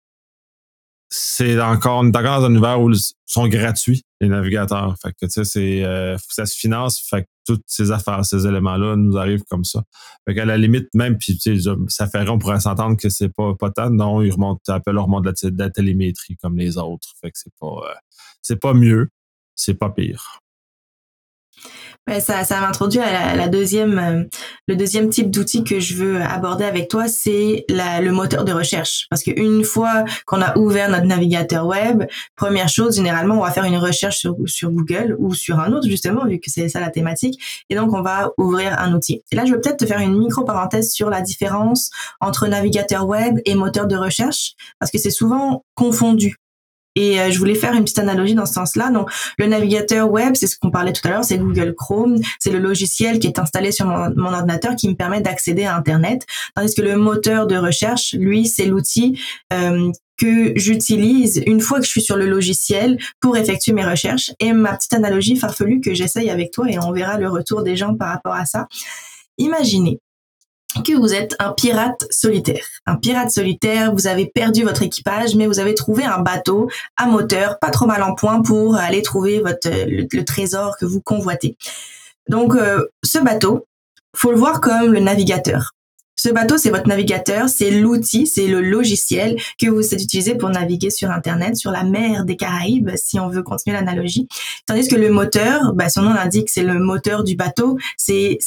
c'est 1.13 1.59
encore, 1.59 1.99
on 1.99 2.09
est 2.09 2.15
encore 2.15 2.39
dans 2.39 2.45
un 2.45 2.51
univers 2.51 2.81
où 2.81 2.89
ils 2.89 2.97
sont 3.25 3.45
gratuits, 3.49 4.05
les 4.21 4.29
navigateurs. 4.29 4.95
Fait 5.01 5.11
que, 5.11 5.25
tu 5.25 5.29
sais, 5.29 5.43
c'est, 5.43 5.83
euh, 5.83 6.15
ça 6.29 6.45
se 6.45 6.57
finance. 6.57 7.01
Fait 7.01 7.23
que 7.23 7.27
toutes 7.45 7.63
ces 7.67 7.91
affaires, 7.91 8.23
ces 8.23 8.47
éléments-là 8.47 8.95
nous 8.95 9.17
arrivent 9.17 9.43
comme 9.43 9.65
ça. 9.65 9.83
Fait 10.25 10.33
qu'à 10.33 10.45
la 10.45 10.57
limite, 10.57 10.87
même, 10.93 11.17
puis, 11.17 11.37
tu 11.37 11.59
sais, 11.59 11.69
ça 11.89 12.07
ferait, 12.07 12.29
on 12.29 12.39
pourrait 12.39 12.61
s'entendre 12.61 12.95
que 12.95 13.09
c'est 13.09 13.27
pas, 13.27 13.53
pas 13.59 13.71
tant. 13.71 13.89
Non, 13.89 14.21
ils 14.21 14.31
remontent, 14.31 14.61
appellent 14.71 14.95
leur 14.95 15.09
monde 15.09 15.25
de 15.25 15.33
la, 15.43 15.49
de 15.49 15.59
la 15.59 15.69
télémétrie 15.69 16.37
comme 16.37 16.57
les 16.57 16.77
autres. 16.77 17.09
Fait 17.19 17.29
que 17.29 17.37
c'est 17.37 17.53
pas, 17.59 17.67
euh, 17.67 17.93
c'est 18.41 18.61
pas 18.61 18.73
mieux. 18.73 19.09
C'est 19.53 19.73
pas 19.73 19.89
pire. 19.89 20.39
Ça, 22.19 22.43
ça 22.43 22.59
m'introduit 22.59 22.99
à 22.99 23.35
la, 23.35 23.47
deuxième, 23.47 23.99
euh, 23.99 24.23
le 24.67 24.75
deuxième 24.75 25.09
type 25.09 25.29
d'outil 25.29 25.63
que 25.63 25.79
je 25.79 25.95
veux 25.95 26.21
aborder 26.21 26.65
avec 26.65 26.89
toi, 26.89 27.07
c'est 27.07 27.63
le 27.69 28.09
moteur 28.09 28.43
de 28.43 28.51
recherche. 28.51 29.05
Parce 29.09 29.21
qu'une 29.21 29.63
fois 29.63 30.03
qu'on 30.25 30.41
a 30.41 30.57
ouvert 30.57 30.89
notre 30.89 31.05
navigateur 31.05 31.65
web, 31.67 32.03
première 32.35 32.69
chose, 32.69 32.95
généralement, 32.95 33.35
on 33.35 33.43
va 33.43 33.51
faire 33.51 33.65
une 33.65 33.77
recherche 33.77 34.17
sur, 34.17 34.35
sur 34.47 34.71
Google 34.71 35.15
ou 35.19 35.35
sur 35.35 35.59
un 35.59 35.71
autre, 35.73 35.87
justement, 35.87 36.25
vu 36.25 36.39
que 36.39 36.49
c'est 36.49 36.69
ça 36.69 36.79
la 36.79 36.89
thématique. 36.89 37.39
Et 37.69 37.75
donc, 37.75 37.93
on 37.93 38.01
va 38.01 38.31
ouvrir 38.37 38.77
un 38.79 38.93
outil. 38.93 39.21
Et 39.31 39.35
là, 39.35 39.45
je 39.45 39.53
vais 39.53 39.61
peut-être 39.61 39.77
te 39.77 39.85
faire 39.85 39.99
une 39.99 40.17
micro-parenthèse 40.17 40.91
sur 40.91 41.09
la 41.09 41.21
différence 41.21 41.91
entre 42.19 42.47
navigateur 42.47 43.07
web 43.07 43.39
et 43.45 43.53
moteur 43.53 43.85
de 43.85 43.95
recherche, 43.95 44.53
parce 44.79 44.91
que 44.91 44.97
c'est 44.97 45.11
souvent 45.11 45.63
confondu. 45.75 46.35
Et 46.95 47.19
euh, 47.19 47.31
je 47.31 47.39
voulais 47.39 47.55
faire 47.55 47.73
une 47.73 47.83
petite 47.83 47.99
analogie 47.99 48.35
dans 48.35 48.45
ce 48.45 48.53
sens-là. 48.53 48.89
Donc, 48.89 49.09
le 49.37 49.45
navigateur 49.47 50.11
web, 50.11 50.33
c'est 50.35 50.47
ce 50.47 50.57
qu'on 50.57 50.71
parlait 50.71 50.93
tout 50.93 51.07
à 51.07 51.11
l'heure, 51.11 51.23
c'est 51.23 51.37
Google 51.37 51.73
Chrome. 51.75 52.17
C'est 52.39 52.51
le 52.51 52.59
logiciel 52.59 53.19
qui 53.19 53.27
est 53.27 53.39
installé 53.39 53.71
sur 53.71 53.85
mon, 53.85 54.13
mon 54.15 54.33
ordinateur 54.33 54.75
qui 54.75 54.89
me 54.89 54.95
permet 54.95 55.21
d'accéder 55.21 55.63
à 55.65 55.75
Internet. 55.75 56.25
Tandis 56.55 56.75
que 56.75 56.81
le 56.81 56.97
moteur 56.97 57.47
de 57.47 57.55
recherche, 57.55 58.13
lui, 58.13 58.47
c'est 58.47 58.65
l'outil 58.65 59.19
euh, 59.53 59.91
que 60.17 60.53
j'utilise 60.55 61.41
une 61.47 61.61
fois 61.61 61.79
que 61.79 61.85
je 61.85 61.89
suis 61.89 62.01
sur 62.01 62.15
le 62.15 62.27
logiciel 62.27 62.99
pour 63.19 63.37
effectuer 63.37 63.73
mes 63.73 63.85
recherches. 63.85 64.31
Et 64.39 64.53
ma 64.53 64.75
petite 64.75 64.93
analogie 64.93 65.35
farfelue 65.35 65.81
que 65.81 65.93
j'essaye 65.93 66.29
avec 66.29 66.51
toi, 66.51 66.69
et 66.69 66.77
on 66.79 66.91
verra 66.91 67.17
le 67.17 67.29
retour 67.29 67.63
des 67.63 67.75
gens 67.75 67.95
par 67.95 68.09
rapport 68.09 68.35
à 68.35 68.45
ça. 68.45 68.67
Imaginez 69.37 69.99
que 70.85 70.97
vous 70.97 71.13
êtes 71.13 71.35
un 71.39 71.51
pirate 71.51 72.05
solitaire. 72.09 72.65
Un 72.85 72.95
pirate 72.95 73.29
solitaire, 73.29 73.93
vous 73.93 74.07
avez 74.07 74.25
perdu 74.25 74.63
votre 74.63 74.83
équipage, 74.83 75.35
mais 75.35 75.47
vous 75.47 75.59
avez 75.59 75.75
trouvé 75.75 76.03
un 76.03 76.19
bateau 76.19 76.69
à 76.97 77.05
moteur, 77.07 77.59
pas 77.59 77.69
trop 77.69 77.85
mal 77.85 78.01
en 78.03 78.15
point 78.15 78.41
pour 78.41 78.75
aller 78.75 79.01
trouver 79.01 79.39
votre 79.39 79.69
le, 79.69 80.23
trésor 80.23 80.77
que 80.77 80.85
vous 80.85 81.01
convoitez. 81.01 81.57
Donc 82.27 82.55
euh, 82.55 82.87
ce 83.03 83.19
bateau, 83.19 83.67
faut 84.15 84.31
le 84.31 84.37
voir 84.37 84.61
comme 84.61 84.93
le 84.93 84.99
navigateur. 84.99 85.73
Ce 86.23 86.29
bateau, 86.29 86.55
c'est 86.59 86.69
votre 86.69 86.87
navigateur, 86.87 87.49
c'est 87.49 87.71
l'outil, 87.71 88.27
c'est 88.27 88.45
le 88.45 88.61
logiciel 88.61 89.37
que 89.59 89.65
vous 89.65 89.81
utilisez 89.95 90.35
pour 90.35 90.49
naviguer 90.49 90.91
sur 90.91 91.09
Internet, 91.09 91.57
sur 91.57 91.71
la 91.71 91.83
mer 91.83 92.25
des 92.25 92.35
Caraïbes, 92.35 92.91
si 92.95 93.19
on 93.19 93.27
veut 93.27 93.41
continuer 93.41 93.75
l'analogie. 93.75 94.27
Tandis 94.67 94.87
que 94.87 94.95
le 94.95 95.09
moteur, 95.09 95.73
bah, 95.73 95.89
son 95.89 96.03
nom 96.03 96.13
l'indique, 96.13 96.51
c'est 96.51 96.61
le 96.61 96.77
moteur 96.77 97.23
du 97.23 97.35
bateau, 97.35 97.79
c'est 97.97 98.37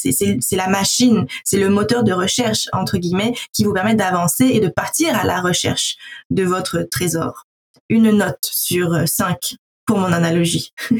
la 0.53 0.69
machine, 0.69 1.27
c'est 1.43 1.59
le 1.59 1.69
moteur 1.69 2.05
de 2.05 2.13
recherche, 2.13 2.69
entre 2.73 2.97
guillemets, 2.97 3.35
qui 3.53 3.65
vous 3.65 3.73
permet 3.73 3.97
d'avancer 3.97 4.45
et 4.45 4.61
de 4.61 4.69
partir 4.69 5.19
à 5.19 5.25
la 5.25 5.41
recherche 5.41 5.97
de 6.31 6.45
votre 6.45 6.87
trésor. 6.89 7.49
Une 7.89 8.09
note 8.13 8.39
sur 8.53 9.09
cinq 9.09 9.57
pour 9.85 9.99
mon 9.99 10.13
analogie. 10.13 10.73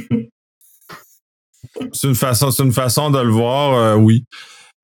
c'est 1.93 2.09
une 2.09 2.17
façon, 2.17 2.51
une 2.51 2.73
façon 2.73 3.11
de 3.11 3.21
le 3.21 3.31
voir, 3.31 3.75
euh, 3.75 3.95
oui. 3.95 4.25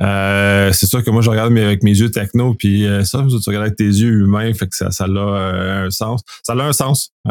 Euh, 0.02 0.72
c'est 0.72 0.86
sûr 0.86 1.04
que 1.04 1.10
moi, 1.10 1.22
je 1.22 1.30
regarde 1.30 1.56
avec 1.56 1.82
mes 1.82 1.96
yeux 1.96 2.10
techno, 2.10 2.54
puis 2.54 2.86
euh, 2.86 3.04
ça, 3.04 3.24
tu 3.28 3.36
regardes 3.48 3.66
avec 3.66 3.76
tes 3.76 3.84
yeux 3.84 4.22
humains, 4.22 4.52
fait 4.54 4.66
que 4.66 4.76
ça, 4.76 4.90
ça 4.90 5.04
a 5.04 5.08
euh, 5.08 5.86
un 5.86 5.90
sens. 5.90 6.22
Ça 6.42 6.54
a 6.54 6.62
un 6.62 6.72
sens. 6.72 7.12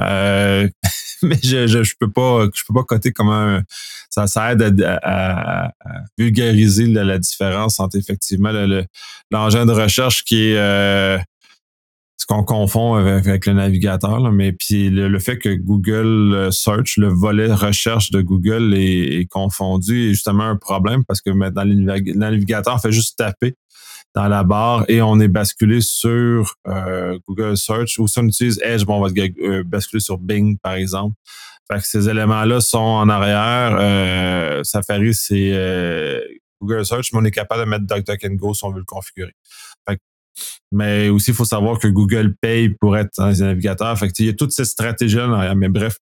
mais 1.21 1.35
je, 1.43 1.67
je, 1.67 1.93
peux 1.99 2.09
pas 2.09 2.45
je 2.53 2.61
peux 2.65 2.73
pas 2.73 2.83
coter 2.83 3.11
comment 3.11 3.59
ça, 4.09 4.27
ça 4.27 4.51
aide 4.51 4.83
à, 5.03 5.71
vulgariser 6.17 6.87
la, 6.87 7.17
différence 7.19 7.79
entre 7.79 7.97
effectivement 7.97 8.51
l'engin 9.31 9.65
de 9.65 9.71
recherche 9.71 10.23
qui 10.23 10.51
est 10.51 10.57
euh, 10.57 11.17
ce 12.19 12.25
qu'on 12.25 12.43
confond 12.43 12.95
avec, 12.95 13.45
le 13.45 13.53
navigateur, 13.53 14.31
mais 14.31 14.51
puis 14.51 14.89
le, 14.89 15.19
fait 15.19 15.37
que 15.37 15.55
Google 15.55 16.49
Search, 16.51 16.97
le 16.97 17.07
volet 17.07 17.51
recherche 17.51 18.11
de 18.11 18.21
Google 18.21 18.73
est, 18.75 19.25
confondu 19.31 20.09
est 20.09 20.09
justement 20.09 20.43
un 20.43 20.57
problème 20.57 21.05
parce 21.05 21.21
que 21.21 21.29
dans 21.49 21.63
le 21.63 21.75
navigateur, 22.13 22.81
fait 22.81 22.91
juste 22.91 23.17
taper 23.17 23.55
dans 24.15 24.27
la 24.27 24.43
barre 24.43 24.85
et 24.89 25.01
on 25.01 25.19
est 25.19 25.27
basculé 25.29 25.79
sur 25.81 26.55
euh, 26.67 27.17
Google 27.27 27.55
Search 27.55 27.99
ou 27.99 28.07
si 28.07 28.19
on 28.19 28.27
utilise 28.27 28.59
Edge, 28.63 28.83
bon, 28.83 28.95
on 28.95 29.07
va 29.07 29.09
euh, 29.17 29.63
basculer 29.63 30.01
sur 30.01 30.17
Bing, 30.17 30.57
par 30.57 30.73
exemple. 30.73 31.15
Fait 31.71 31.79
que 31.79 31.87
ces 31.87 32.09
éléments-là 32.09 32.61
sont 32.61 32.79
en 32.79 33.07
arrière. 33.09 33.77
Euh, 33.79 34.63
Safari, 34.63 35.13
c'est 35.13 35.51
euh, 35.53 36.19
Google 36.61 36.85
Search, 36.85 37.13
mais 37.13 37.19
on 37.19 37.25
est 37.25 37.31
capable 37.31 37.63
de 37.63 37.69
mettre 37.69 37.85
DuckDuckGo 37.85 38.53
si 38.55 38.65
on 38.65 38.71
veut 38.71 38.79
le 38.79 38.85
configurer. 38.85 39.35
Fait 39.87 39.99
mais 40.71 41.09
aussi, 41.09 41.31
il 41.31 41.35
faut 41.35 41.45
savoir 41.45 41.79
que 41.79 41.87
Google 41.87 42.35
paye 42.41 42.69
pour 42.69 42.97
être 42.97 43.11
dans 43.17 43.29
les 43.29 43.39
navigateurs. 43.39 43.97
Fait 43.97 44.11
il 44.19 44.25
y 44.25 44.29
a 44.29 44.63
stratégies-là 44.63 45.27
en 45.27 45.33
arrière. 45.33 45.55
Mais 45.55 45.69
bref, 45.69 45.97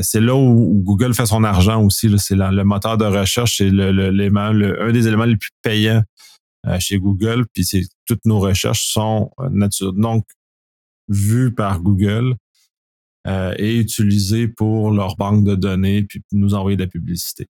c'est 0.00 0.20
là 0.20 0.34
où 0.34 0.82
Google 0.82 1.14
fait 1.14 1.26
son 1.26 1.44
argent 1.44 1.82
aussi. 1.82 2.12
C'est 2.18 2.34
le 2.34 2.64
moteur 2.64 2.96
de 2.98 3.04
recherche, 3.04 3.58
c'est 3.58 3.70
le, 3.70 3.92
le, 3.92 4.82
un 4.82 4.92
des 4.92 5.06
éléments 5.06 5.24
les 5.24 5.36
plus 5.36 5.50
payants 5.62 6.02
euh, 6.66 6.78
chez 6.78 6.98
Google, 6.98 7.46
puis 7.52 7.66
toutes 8.06 8.24
nos 8.24 8.38
recherches 8.38 8.86
sont 8.86 9.32
euh, 9.40 9.48
nature, 9.50 9.92
donc 9.92 10.24
vues 11.08 11.52
par 11.52 11.80
Google 11.80 12.36
euh, 13.26 13.52
et 13.58 13.78
utilisées 13.78 14.46
pour 14.46 14.92
leur 14.92 15.16
banque 15.16 15.44
de 15.44 15.56
données, 15.56 16.04
puis 16.04 16.22
nous 16.30 16.54
envoyer 16.54 16.76
de 16.76 16.84
la 16.84 16.88
publicité. 16.88 17.48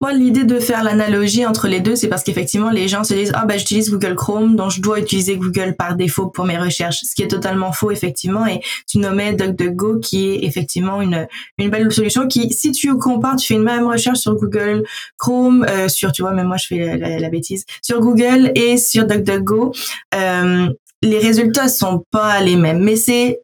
Moi, 0.00 0.12
l'idée 0.12 0.44
de 0.44 0.58
faire 0.58 0.82
l'analogie 0.84 1.46
entre 1.46 1.68
les 1.68 1.80
deux, 1.80 1.96
c'est 1.96 2.08
parce 2.08 2.22
qu'effectivement, 2.22 2.70
les 2.70 2.88
gens 2.88 3.04
se 3.04 3.14
disent 3.14 3.32
ah 3.34 3.46
ben 3.46 3.58
j'utilise 3.58 3.90
Google 3.90 4.14
Chrome, 4.14 4.56
donc 4.56 4.70
je 4.70 4.80
dois 4.80 5.00
utiliser 5.00 5.36
Google 5.36 5.74
par 5.76 5.96
défaut 5.96 6.28
pour 6.28 6.44
mes 6.44 6.58
recherches, 6.58 7.00
ce 7.02 7.14
qui 7.14 7.22
est 7.22 7.28
totalement 7.28 7.72
faux 7.72 7.90
effectivement. 7.90 8.46
Et 8.46 8.60
tu 8.88 8.98
nommais 8.98 9.32
DuckDuckGo, 9.32 10.00
qui 10.00 10.30
est 10.30 10.44
effectivement 10.44 11.02
une 11.02 11.26
une 11.58 11.70
belle 11.70 11.90
solution 11.92 12.26
qui, 12.26 12.52
si 12.52 12.72
tu 12.72 12.96
compares, 12.96 13.36
tu 13.36 13.46
fais 13.46 13.54
une 13.54 13.62
même 13.62 13.86
recherche 13.86 14.18
sur 14.18 14.34
Google 14.36 14.84
Chrome, 15.18 15.66
euh, 15.68 15.88
sur 15.88 16.12
tu 16.12 16.22
vois, 16.22 16.32
même 16.32 16.46
moi 16.46 16.56
je 16.56 16.66
fais 16.66 16.96
la, 16.96 17.28
bêtise, 17.30 17.64
sur 17.82 18.00
Google 18.00 18.52
et 18.54 18.76
sur 18.76 19.06
DuckDuckGo. 19.06 19.72
Euh, 20.14 20.68
les 21.02 21.18
résultats 21.18 21.68
sont 21.68 22.04
pas 22.10 22.40
les 22.40 22.56
mêmes, 22.56 22.80
mais 22.80 22.96
c'est 22.96 23.40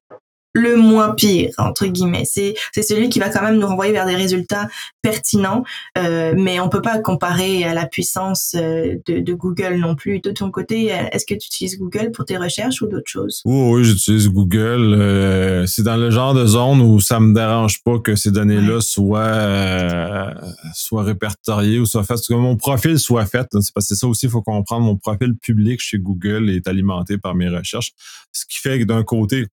le 0.56 0.76
moins 0.76 1.14
pire 1.14 1.50
entre 1.58 1.86
guillemets. 1.86 2.25
C'est 2.25 2.54
c'est 2.72 2.82
celui 2.82 3.08
qui 3.08 3.18
va 3.18 3.28
quand 3.28 3.42
même 3.42 3.58
nous 3.58 3.66
renvoyer 3.66 3.92
vers 3.92 4.06
des 4.06 4.14
résultats 4.14 4.68
pertinents, 5.02 5.64
euh, 5.98 6.34
mais 6.36 6.58
on 6.60 6.68
peut 6.68 6.82
pas 6.82 6.98
comparer 6.98 7.64
à 7.64 7.75
la 7.75 7.86
puissance 7.86 8.54
euh, 8.56 8.96
de, 9.06 9.20
de, 9.20 9.34
Google 9.34 9.76
non 9.76 9.94
plus. 9.94 10.20
De 10.20 10.30
ton 10.30 10.50
côté, 10.50 10.86
est-ce 11.12 11.26
que 11.26 11.34
tu 11.34 11.46
utilises 11.46 11.78
Google 11.78 12.10
pour 12.10 12.25
tes 12.25 12.36
recherches 12.36 12.82
ou 12.82 12.86
d'autres 12.86 13.10
choses? 13.10 13.42
Oui, 13.44 13.70
oui, 13.70 13.84
j'utilise 13.84 14.28
Google. 14.28 14.94
Euh, 14.94 15.66
c'est 15.66 15.82
dans 15.82 15.96
le 15.96 16.10
genre 16.10 16.34
de 16.34 16.46
zone 16.46 16.80
où 16.80 17.00
ça 17.00 17.20
me 17.20 17.34
dérange 17.34 17.82
pas 17.82 17.98
que 17.98 18.16
ces 18.16 18.30
données-là 18.30 18.80
soient 18.80 19.18
euh, 19.18 20.30
soient 20.75 21.04
répertoriées 21.04 21.78
ou 21.78 21.86
soient 21.86 22.04
faites, 22.04 22.26
que 22.26 22.34
mon 22.34 22.56
profil 22.56 22.98
soit 22.98 23.26
fait. 23.26 23.46
C'est 23.60 23.75
parce 23.75 23.88
que 23.88 23.94
ça 23.94 24.06
aussi, 24.06 24.26
il 24.26 24.30
faut 24.30 24.42
comprendre. 24.42 24.86
Mon 24.86 24.96
profil 24.96 25.36
public 25.36 25.80
chez 25.80 25.98
Google 25.98 26.50
est 26.50 26.66
alimenté 26.68 27.18
par 27.18 27.34
mes 27.34 27.48
recherches, 27.48 27.92
ce 28.32 28.44
qui 28.46 28.58
fait 28.58 28.80
que 28.80 28.84
d'un 28.84 29.02
côté 29.02 29.46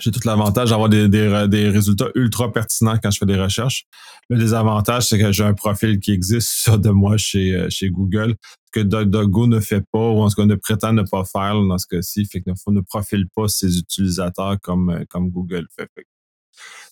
j'ai 0.00 0.10
tout 0.10 0.20
l'avantage 0.24 0.70
d'avoir 0.70 0.88
des, 0.88 1.08
des, 1.08 1.68
résultats 1.68 2.08
ultra 2.14 2.52
pertinents 2.52 2.98
quand 3.02 3.10
je 3.10 3.18
fais 3.18 3.26
des 3.26 3.40
recherches. 3.40 3.84
Le 4.28 4.38
désavantage, 4.38 5.06
c'est 5.08 5.18
que 5.18 5.32
j'ai 5.32 5.44
un 5.44 5.54
profil 5.54 6.00
qui 6.00 6.12
existe 6.12 6.48
sur 6.62 6.78
de 6.78 6.90
moi 6.90 7.16
chez, 7.16 7.54
euh, 7.54 7.68
chez 7.70 7.90
Google, 7.90 8.34
que 8.72 8.80
DuckDuckGo 8.80 9.46
ne 9.46 9.60
fait 9.60 9.84
pas, 9.92 10.10
ou 10.10 10.20
en 10.20 10.28
tout 10.28 10.36
cas 10.36 10.46
ne 10.46 10.54
prétend 10.54 10.92
ne 10.92 11.02
pas 11.02 11.24
faire 11.24 11.54
dans 11.54 11.78
ce 11.78 11.86
cas-ci, 11.86 12.26
fait 12.26 12.40
que 12.40 12.50
ne, 12.50 12.74
ne 12.74 12.80
profile 12.80 13.26
pas 13.34 13.48
ses 13.48 13.78
utilisateurs 13.78 14.56
comme, 14.62 14.90
euh, 14.90 15.04
comme 15.08 15.30
Google 15.30 15.66
fait. 15.76 15.88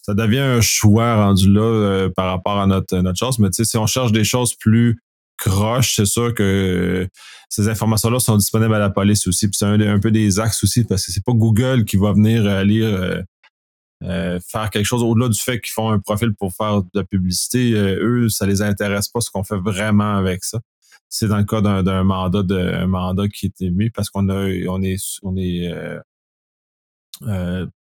Ça 0.02 0.14
devient 0.14 0.38
un 0.38 0.60
choix 0.60 1.16
rendu 1.16 1.52
là 1.52 1.60
euh, 1.60 2.08
par 2.08 2.26
rapport 2.26 2.58
à 2.58 2.66
notre, 2.66 2.96
notre 2.98 3.18
chose. 3.18 3.38
Mais 3.38 3.50
tu 3.50 3.56
sais, 3.56 3.64
si 3.64 3.76
on 3.76 3.86
cherche 3.86 4.12
des 4.12 4.24
choses 4.24 4.54
plus 4.54 5.00
croche, 5.38 5.96
c'est 5.96 6.04
sûr 6.04 6.34
que 6.34 7.08
ces 7.48 7.68
informations-là 7.68 8.18
sont 8.20 8.36
disponibles 8.36 8.74
à 8.74 8.78
la 8.78 8.90
police 8.90 9.26
aussi. 9.26 9.48
Puis 9.48 9.56
c'est 9.56 9.66
un, 9.66 9.98
peu 9.98 10.10
des 10.10 10.38
axes 10.38 10.62
aussi, 10.64 10.84
parce 10.84 11.06
que 11.06 11.12
c'est 11.12 11.24
pas 11.24 11.32
Google 11.32 11.84
qui 11.84 11.96
va 11.96 12.12
venir 12.12 12.46
aller 12.46 12.82
euh, 12.82 13.22
euh, 14.04 14.38
faire 14.46 14.68
quelque 14.70 14.84
chose 14.84 15.02
au-delà 15.02 15.28
du 15.28 15.40
fait 15.40 15.60
qu'ils 15.60 15.72
font 15.72 15.90
un 15.90 15.98
profil 15.98 16.34
pour 16.34 16.52
faire 16.52 16.82
de 16.82 16.88
la 16.94 17.04
publicité. 17.04 17.72
Euh, 17.72 17.98
eux, 18.02 18.28
ça 18.28 18.46
les 18.46 18.60
intéresse 18.60 19.08
pas 19.08 19.20
ce 19.20 19.30
qu'on 19.30 19.44
fait 19.44 19.56
vraiment 19.56 20.16
avec 20.16 20.44
ça. 20.44 20.60
C'est 21.08 21.28
dans 21.28 21.38
le 21.38 21.44
cas 21.44 21.62
d'un 21.62 22.04
mandat 22.04 22.42
de 22.42 22.84
mandat 22.84 23.28
qui 23.28 23.46
est 23.46 23.62
émis 23.62 23.88
parce 23.88 24.10
qu'on 24.10 24.28
a 24.28 24.46
on 24.68 24.82
est 24.82 25.02
on 25.22 25.36
est 25.38 25.72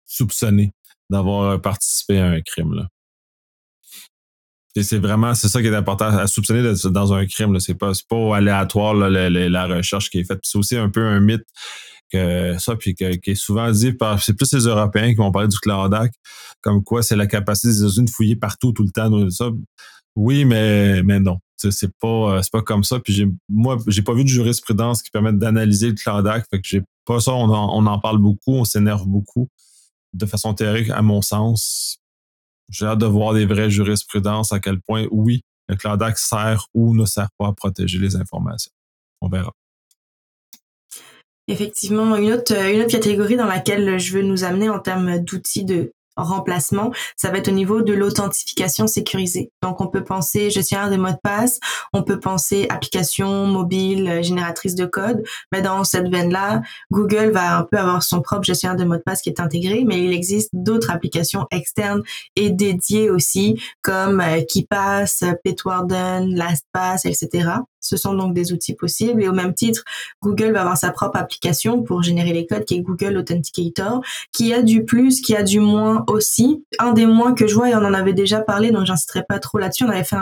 soupçonné 0.04 0.72
d'avoir 1.10 1.60
participé 1.60 2.20
à 2.20 2.28
un 2.28 2.40
crime 2.40 2.74
là 2.74 2.88
c'est 4.82 4.98
vraiment 4.98 5.34
c'est 5.34 5.48
ça 5.48 5.60
qui 5.60 5.68
est 5.68 5.74
important 5.74 6.06
à 6.06 6.26
soupçonner 6.26 6.62
dans 6.84 7.12
un 7.12 7.26
crime. 7.26 7.58
C'est 7.60 7.74
pas, 7.74 7.92
pas 8.08 8.36
aléatoire 8.36 8.94
la, 8.94 9.66
recherche 9.66 10.10
qui 10.10 10.18
est 10.20 10.24
faite. 10.24 10.40
C'est 10.42 10.58
aussi 10.58 10.76
un 10.76 10.88
peu 10.88 11.04
un 11.04 11.20
mythe 11.20 11.46
que 12.12 12.56
ça, 12.58 12.76
puis 12.76 12.94
qui 12.94 13.04
est 13.04 13.34
souvent 13.34 13.70
dit 13.70 13.92
par 13.92 14.22
c'est 14.22 14.34
plus 14.34 14.52
les 14.52 14.64
Européens 14.66 15.10
qui 15.10 15.16
vont 15.16 15.32
parler 15.32 15.48
du 15.48 15.58
Clodac, 15.58 16.12
comme 16.60 16.84
quoi 16.84 17.02
c'est 17.02 17.16
la 17.16 17.26
capacité 17.26 17.68
des 17.68 17.82
États-Unis 17.82 18.06
de 18.06 18.10
fouiller 18.10 18.36
partout 18.36 18.72
tout 18.72 18.84
le 18.84 18.90
temps. 18.90 19.30
Ça. 19.30 19.50
Oui, 20.14 20.44
mais 20.44 21.02
mais 21.02 21.20
non. 21.20 21.38
C'est 21.56 21.90
pas 22.00 22.42
c'est 22.42 22.52
pas 22.52 22.62
comme 22.62 22.84
ça. 22.84 23.00
Puis 23.00 23.12
j'ai 23.12 23.26
moi, 23.48 23.78
j'ai 23.86 24.02
pas 24.02 24.14
vu 24.14 24.24
de 24.24 24.28
jurisprudence 24.28 25.02
qui 25.02 25.10
permette 25.10 25.38
d'analyser 25.38 25.88
le 25.88 25.94
Clodac. 25.94 26.44
Fait 26.50 26.60
que 26.60 26.68
j'ai 26.68 26.82
pas 27.06 27.20
ça, 27.20 27.32
on 27.32 27.48
en, 27.48 27.76
on 27.76 27.86
en 27.86 27.98
parle 27.98 28.18
beaucoup, 28.18 28.52
on 28.52 28.64
s'énerve 28.64 29.06
beaucoup 29.06 29.48
de 30.12 30.26
façon 30.26 30.54
théorique, 30.54 30.90
à 30.90 31.02
mon 31.02 31.22
sens 31.22 31.98
j'ai 32.68 32.86
hâte 32.86 32.98
de 32.98 33.06
voir 33.06 33.34
des 33.34 33.46
vraies 33.46 33.70
jurisprudences 33.70 34.52
à 34.52 34.60
quel 34.60 34.80
point, 34.80 35.06
oui, 35.10 35.42
le 35.68 35.76
Clodac 35.76 36.18
sert 36.18 36.66
ou 36.74 36.94
ne 36.94 37.04
sert 37.04 37.28
pas 37.38 37.48
à 37.48 37.52
protéger 37.52 37.98
les 37.98 38.16
informations. 38.16 38.72
On 39.20 39.28
verra. 39.28 39.52
Effectivement, 41.48 42.16
une 42.16 42.32
autre, 42.32 42.52
une 42.52 42.80
autre 42.80 42.90
catégorie 42.90 43.36
dans 43.36 43.46
laquelle 43.46 43.98
je 43.98 44.14
veux 44.14 44.22
nous 44.22 44.44
amener 44.44 44.68
en 44.68 44.80
termes 44.80 45.18
d'outils 45.18 45.64
de 45.64 45.92
remplacement, 46.16 46.92
ça 47.16 47.30
va 47.30 47.38
être 47.38 47.48
au 47.48 47.52
niveau 47.52 47.82
de 47.82 47.92
l'authentification 47.92 48.86
sécurisée. 48.86 49.50
Donc 49.62 49.80
on 49.80 49.88
peut 49.88 50.04
penser 50.04 50.50
gestionnaire 50.50 50.90
de 50.90 50.96
mots 50.96 51.10
de 51.10 51.18
passe, 51.22 51.60
on 51.92 52.02
peut 52.02 52.20
penser 52.20 52.66
application 52.70 53.46
mobile 53.46 54.08
euh, 54.08 54.22
génératrice 54.22 54.74
de 54.74 54.86
code, 54.86 55.22
mais 55.52 55.62
dans 55.62 55.84
cette 55.84 56.08
veine-là, 56.08 56.62
Google 56.90 57.30
va 57.30 57.58
un 57.58 57.62
peu 57.64 57.78
avoir 57.78 58.02
son 58.02 58.20
propre 58.20 58.44
gestionnaire 58.44 58.76
de 58.76 58.84
mots 58.84 58.96
de 58.96 59.02
passe 59.02 59.22
qui 59.22 59.28
est 59.28 59.40
intégré, 59.40 59.84
mais 59.86 60.02
il 60.02 60.12
existe 60.12 60.50
d'autres 60.52 60.90
applications 60.90 61.46
externes 61.50 62.02
et 62.36 62.50
dédiées 62.50 63.10
aussi 63.10 63.60
comme 63.82 64.20
euh, 64.20 64.42
KeePass, 64.48 65.24
Bitwarden, 65.44 66.34
LastPass, 66.34 67.04
etc. 67.04 67.48
Ce 67.86 67.96
sont 67.96 68.14
donc 68.14 68.34
des 68.34 68.52
outils 68.52 68.74
possibles 68.74 69.22
et 69.22 69.28
au 69.28 69.32
même 69.32 69.54
titre, 69.54 69.84
Google 70.22 70.52
va 70.52 70.62
avoir 70.62 70.76
sa 70.76 70.90
propre 70.90 71.18
application 71.18 71.82
pour 71.82 72.02
générer 72.02 72.32
les 72.32 72.46
codes 72.46 72.64
qui 72.64 72.74
est 72.74 72.80
Google 72.80 73.16
Authenticator, 73.16 74.00
qui 74.32 74.52
a 74.52 74.62
du 74.62 74.84
plus, 74.84 75.20
qui 75.20 75.36
a 75.36 75.42
du 75.42 75.60
moins 75.60 76.04
aussi. 76.08 76.64
Un 76.78 76.92
des 76.92 77.06
moins 77.06 77.34
que 77.34 77.46
je 77.46 77.54
vois, 77.54 77.70
et 77.70 77.74
on 77.74 77.78
en 77.78 77.94
avait 77.94 78.12
déjà 78.12 78.40
parlé, 78.40 78.70
donc 78.70 78.86
j'inciterai 78.86 79.24
pas 79.24 79.38
trop 79.38 79.58
là-dessus, 79.58 79.84
on 79.84 79.90
avait 79.90 80.04
fait 80.04 80.16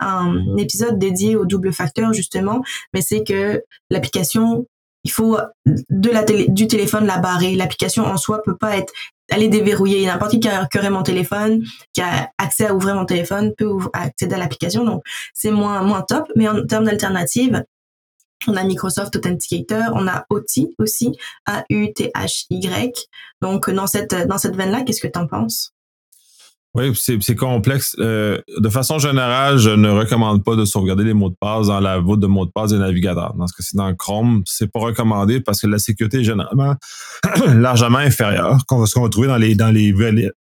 un, 0.00 0.36
épisode 0.56 0.98
dédié 0.98 1.36
au 1.36 1.46
double 1.46 1.72
facteur 1.72 2.12
justement, 2.12 2.62
mais 2.92 3.00
c'est 3.00 3.22
que 3.22 3.62
l'application 3.90 4.66
il 5.08 5.10
faut 5.10 5.38
de 5.64 6.10
la 6.10 6.22
du 6.22 6.66
téléphone 6.66 7.06
la 7.06 7.16
barrer. 7.16 7.54
L'application 7.54 8.04
en 8.04 8.18
soi 8.18 8.42
peut 8.42 8.56
pas 8.56 8.76
être 8.76 8.92
elle 9.30 9.42
est 9.42 9.48
déverrouillée. 9.48 10.06
N'importe 10.06 10.32
qui 10.32 10.40
qui 10.40 10.78
aurait 10.78 10.90
mon 10.90 11.02
téléphone, 11.02 11.62
qui 11.92 12.00
a 12.00 12.30
accès 12.38 12.66
à 12.66 12.74
ouvrir 12.74 12.94
mon 12.94 13.06
téléphone, 13.06 13.54
peut 13.56 13.70
accéder 13.92 14.34
à 14.34 14.38
l'application. 14.38 14.84
Donc, 14.84 15.02
c'est 15.34 15.50
moins, 15.50 15.82
moins 15.82 16.02
top. 16.02 16.30
Mais 16.36 16.48
en 16.48 16.64
termes 16.66 16.84
d'alternatives, 16.84 17.62
on 18.46 18.56
a 18.56 18.64
Microsoft 18.64 19.16
Authenticator, 19.16 19.92
on 19.94 20.06
a 20.06 20.24
OT 20.30 20.74
aussi, 20.78 21.12
A-U-T-H-Y. 21.46 23.08
Donc, 23.42 23.70
dans 23.70 23.86
cette, 23.86 24.14
dans 24.14 24.38
cette 24.38 24.56
veine-là, 24.56 24.82
qu'est-ce 24.82 25.00
que 25.00 25.08
tu 25.08 25.18
en 25.18 25.26
penses? 25.26 25.74
Oui, 26.74 26.92
c'est 26.94 27.34
complexe. 27.34 27.96
Euh, 27.98 28.40
de 28.58 28.68
façon 28.68 28.98
générale, 28.98 29.56
je 29.58 29.70
ne 29.70 29.88
recommande 29.88 30.44
pas 30.44 30.54
de 30.54 30.64
sauvegarder 30.64 31.02
les 31.02 31.14
mots 31.14 31.30
de 31.30 31.36
passe 31.40 31.68
dans 31.68 31.80
la 31.80 31.98
voûte 31.98 32.20
de 32.20 32.26
mots 32.26 32.44
de 32.44 32.50
passe 32.50 32.70
des 32.70 32.78
navigateurs. 32.78 33.34
Dans 33.34 33.46
ce 33.46 33.54
cas-ci, 33.54 33.74
dans 33.74 33.92
Chrome, 33.94 34.42
c'est 34.44 34.70
pas 34.70 34.80
recommandé 34.80 35.40
parce 35.40 35.62
que 35.62 35.66
la 35.66 35.78
sécurité 35.78 36.20
est 36.20 36.24
généralement 36.24 36.76
largement 37.46 37.98
inférieure 37.98 38.58
qu'on 38.66 38.84
ce 38.84 38.94
qu'on 38.94 39.02
va 39.02 39.08
trouver 39.08 39.28
dans 39.28 39.38
les 39.38 39.54
dans 39.54 39.70
les 39.70 39.94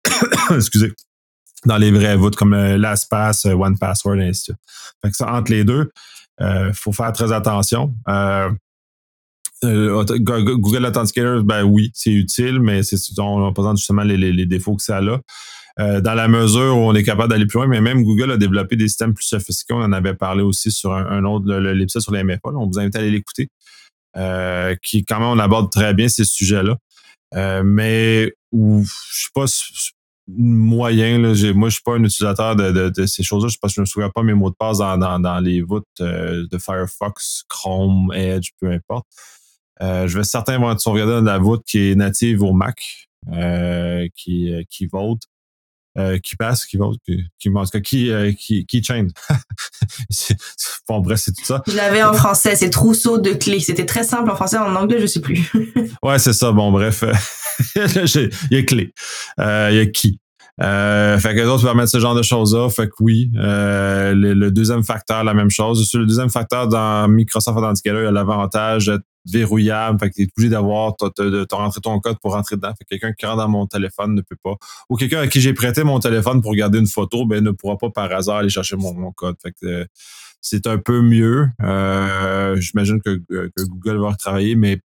excusez 0.51 0.93
dans 1.67 1.77
les 1.77 1.91
vraies 1.91 2.17
voûtes 2.17 2.37
comme 2.37 2.55
euh, 2.55 2.77
LastPass, 2.77 3.47
euh, 3.47 3.53
OnePassword, 3.53 4.17
et 4.17 4.29
ainsi 4.29 4.41
de 4.41 4.45
suite. 4.45 4.57
Fait 5.03 5.11
que 5.11 5.17
ça, 5.17 5.33
entre 5.33 5.53
les 5.53 5.65
deux, 5.65 5.91
il 6.41 6.73
faut 6.75 6.93
faire 6.93 7.13
très 7.13 7.33
attention. 7.33 7.95
Google 9.63 10.87
Authenticator, 10.87 11.43
ben 11.45 11.65
oui, 11.65 11.91
c'est 11.93 12.13
utile, 12.13 12.61
mais 12.61 12.83
c'est 12.83 12.97
on 13.19 13.53
présente 13.53 13.77
justement 13.77 14.03
les, 14.03 14.17
les, 14.17 14.47
défauts 14.47 14.75
que 14.75 14.83
ça 14.83 14.99
a. 14.99 15.21
Euh, 15.79 16.01
dans 16.01 16.15
la 16.15 16.29
mesure 16.29 16.77
où 16.77 16.81
on 16.81 16.95
est 16.95 17.03
capable 17.03 17.31
d'aller 17.31 17.47
plus 17.47 17.59
loin, 17.59 17.67
mais 17.67 17.81
même 17.81 18.03
Google 18.03 18.33
a 18.33 18.37
développé 18.37 18.77
des 18.77 18.89
systèmes 18.89 19.15
plus 19.15 19.25
sophistiqués. 19.25 19.75
On 19.75 19.83
en 19.83 19.93
avait 19.93 20.15
parlé 20.15 20.43
aussi 20.43 20.71
sur 20.71 20.93
un, 20.93 21.25
autre, 21.25 21.53
l'épisode 21.55 22.03
sur 22.03 22.13
les 22.13 22.25
MFA. 22.25 22.41
on 22.45 22.67
vous 22.67 22.79
invite 22.79 22.97
à 22.97 22.99
aller 22.99 23.11
l'écouter. 23.11 23.49
Euh, 24.17 24.75
qui, 24.83 25.05
quand 25.05 25.21
même, 25.21 25.29
on 25.29 25.39
aborde 25.39 25.71
très 25.71 25.95
bien 25.95 26.09
ces 26.09 26.25
sujets-là. 26.25 26.77
Euh, 27.37 27.63
mais 27.65 28.33
où, 28.51 28.83
je 28.85 29.21
suis 29.21 29.31
pas 29.33 29.45
moyen. 30.27 31.19
Là, 31.19 31.53
moi, 31.55 31.69
je 31.69 31.75
suis 31.75 31.83
pas 31.83 31.95
un 31.95 32.03
utilisateur 32.03 32.57
de, 32.57 33.07
ces 33.07 33.23
choses-là 33.23 33.49
je 33.49 33.81
ne 33.81 33.83
me 33.83 33.87
souviens 33.87 34.11
pas 34.11 34.23
mes 34.23 34.35
mots 34.35 34.51
de 34.51 34.57
passe 34.57 34.79
dans, 34.79 35.41
les 35.43 35.63
voûtes 35.63 35.87
de 36.01 36.59
Firefox, 36.59 37.45
Chrome, 37.49 38.13
Edge, 38.13 38.51
peu 38.61 38.71
importe. 38.73 39.07
je 39.81 40.19
vais 40.19 40.25
certainement 40.25 40.75
dans 40.75 41.21
la 41.23 41.39
voûte 41.39 41.63
qui 41.65 41.91
est 41.91 41.95
native 41.95 42.43
au 42.43 42.53
Mac, 42.53 43.09
qui, 44.17 44.53
qui 44.69 44.87
vote. 44.87 45.23
Euh, 45.99 46.19
qui 46.19 46.37
passe, 46.37 46.67
qui 46.67 46.77
va, 46.77 46.87
qui, 47.05 47.25
qui, 47.41 47.49
en 47.49 47.65
qui, 47.65 48.11
euh, 48.13 48.33
qui, 48.33 48.65
qui 48.65 48.81
change. 48.81 49.11
bon, 50.89 51.01
bref, 51.01 51.19
c'est 51.19 51.33
tout 51.33 51.45
ça. 51.45 51.65
Je 51.67 51.75
l'avais 51.75 52.05
en 52.05 52.13
français, 52.13 52.55
c'est 52.55 52.71
trousseau 52.71 53.19
de 53.19 53.33
clés. 53.33 53.59
C'était 53.59 53.87
très 53.87 54.05
simple 54.05 54.31
en 54.31 54.37
français, 54.37 54.57
en 54.57 54.77
anglais, 54.77 55.01
je 55.01 55.07
sais 55.07 55.21
plus. 55.21 55.51
ouais, 56.05 56.19
c'est 56.21 56.33
ça. 56.33 56.53
Bon, 56.53 56.71
bref, 56.71 57.03
il 57.75 58.31
y 58.53 58.57
a 58.57 58.63
clé. 58.63 58.95
Euh, 59.41 59.69
il 59.73 59.79
y 59.79 59.81
a 59.81 59.87
qui? 59.87 60.21
Euh, 60.63 61.19
fait 61.19 61.35
que 61.35 61.41
les 61.41 61.47
autres 61.47 61.65
permettent 61.65 61.89
ce 61.89 61.99
genre 61.99 62.15
de 62.15 62.23
choses-là. 62.23 62.69
Fait 62.69 62.87
que 62.87 62.95
oui, 63.01 63.31
euh, 63.37 64.13
le, 64.15 64.51
deuxième 64.51 64.85
facteur, 64.85 65.25
la 65.25 65.35
même 65.35 65.51
chose. 65.51 65.89
Sur 65.89 66.01
le 66.01 66.07
deuxième 66.07 66.31
facteur, 66.31 66.69
dans 66.69 67.09
Microsoft 67.09 67.59
Authenticator, 67.59 68.01
il 68.01 68.05
y 68.05 68.09
a 68.09 68.13
l'avantage 68.13 68.93
verrouillable. 69.27 69.99
Fait 69.99 70.11
que 70.11 70.15
tu 70.15 70.23
es 70.23 70.29
obligé 70.37 70.51
d'avoir, 70.51 70.95
de 71.19 71.47
rentrer 71.53 71.81
ton 71.81 71.99
code 72.01 72.19
pour 72.21 72.35
rentrer 72.35 72.57
dedans. 72.57 72.73
Fait 72.79 72.85
que 72.85 72.89
quelqu'un 72.91 73.13
qui 73.13 73.27
rentre 73.27 73.39
dans 73.39 73.49
mon 73.49 73.67
téléphone 73.67 74.15
ne 74.15 74.23
peut 74.23 74.37
pas. 74.43 74.55
Ou 74.89 74.97
quelqu'un 74.97 75.21
à 75.21 75.27
qui 75.27 75.41
j'ai 75.41 75.53
prêté 75.53 75.85
mon 75.85 76.01
téléphone 76.01 76.43
pour 76.43 76.55
garder 76.55 76.79
une 76.79 76.87
photo, 76.87 77.27
ben, 77.27 77.43
ne 77.43 77.51
pourra 77.51 77.77
pas 77.79 77.91
par 77.91 78.13
hasard 78.13 78.39
aller 78.39 78.49
chercher 78.49 78.77
mon, 78.77 79.13
code. 79.13 79.37
Fait 79.43 79.55
euh, 79.65 79.85
c'est 80.41 80.67
un 80.67 80.79
peu 80.79 81.03
mieux. 81.03 81.49
Euh, 81.63 82.57
J'imagine 82.61 83.01
que, 83.03 83.21
que, 83.29 83.65
Google 83.65 83.99
va 83.99 84.11
retravailler, 84.11 84.55
mais 84.55 84.81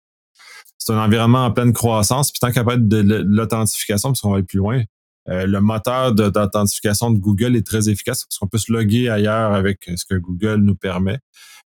c'est 0.79 0.93
un 0.93 0.99
environnement 0.99 1.45
en 1.47 1.53
pleine 1.53 1.73
croissance. 1.73 2.33
Puis 2.33 2.41
tant 2.41 2.51
qu'à 2.51 2.61
être 2.61 2.89
de 2.89 3.25
l'authentification, 3.27 4.11
parce 4.11 4.21
qu'on 4.21 4.31
va 4.31 4.37
aller 4.37 4.45
plus 4.45 4.59
loin, 4.59 4.83
euh, 5.29 5.47
le 5.47 5.61
moteur 5.61 6.13
d'authentification 6.13 7.11
de, 7.11 7.19
Google 7.19 7.57
est 7.57 7.67
très 7.67 7.89
efficace 7.89 8.25
parce 8.25 8.39
qu'on 8.39 8.47
peut 8.47 8.59
se 8.59 8.71
loguer 8.71 9.09
ailleurs 9.09 9.55
avec 9.55 9.91
ce 9.97 10.05
que 10.05 10.17
Google 10.17 10.57
nous 10.57 10.77
permet. 10.77 11.19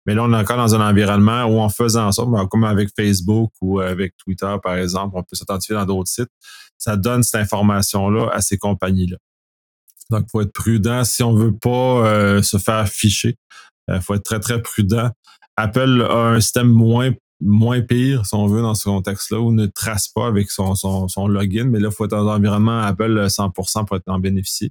Mais 0.06 0.14
là, 0.14 0.24
on 0.24 0.32
est 0.32 0.36
encore 0.36 0.56
dans 0.56 0.74
un 0.74 0.88
environnement 0.88 1.44
où 1.44 1.60
en 1.60 1.68
faisant 1.68 2.10
ça, 2.12 2.24
ben, 2.24 2.46
comme 2.46 2.64
avec 2.64 2.90
Facebook 2.96 3.52
ou 3.60 3.80
avec 3.80 4.16
Twitter, 4.16 4.54
par 4.62 4.76
exemple, 4.76 5.16
on 5.16 5.22
peut 5.22 5.36
s'authentifier 5.36 5.74
dans 5.74 5.84
d'autres 5.84 6.10
sites. 6.10 6.30
Ça 6.78 6.96
donne 6.96 7.22
cette 7.22 7.40
information-là 7.40 8.30
à 8.32 8.40
ces 8.40 8.56
compagnies-là. 8.56 9.16
Donc, 10.10 10.24
il 10.26 10.30
faut 10.30 10.40
être 10.40 10.52
prudent 10.52 11.04
si 11.04 11.22
on 11.22 11.34
veut 11.34 11.54
pas 11.54 12.06
euh, 12.06 12.42
se 12.42 12.56
faire 12.56 12.88
ficher. 12.88 13.36
Il 13.88 13.94
euh, 13.94 14.00
faut 14.00 14.14
être 14.14 14.22
très, 14.22 14.40
très 14.40 14.62
prudent. 14.62 15.10
Apple 15.56 16.06
a 16.08 16.28
un 16.28 16.40
système 16.40 16.68
moins 16.68 17.12
moins 17.40 17.80
pire, 17.80 18.26
si 18.26 18.34
on 18.34 18.46
veut, 18.46 18.62
dans 18.62 18.74
ce 18.74 18.84
contexte-là, 18.84 19.40
ou 19.40 19.52
ne 19.52 19.66
trace 19.66 20.08
pas 20.08 20.26
avec 20.26 20.50
son, 20.50 20.74
son, 20.74 21.08
son 21.08 21.28
login, 21.28 21.64
mais 21.64 21.78
là, 21.78 21.88
il 21.90 21.94
faut 21.94 22.04
être 22.04 22.10
dans 22.10 22.28
un 22.28 22.36
environnement 22.36 22.80
Apple 22.80 23.26
100% 23.26 23.84
pour 23.84 23.96
être 23.96 24.08
en 24.08 24.18
bénéficier. 24.18 24.70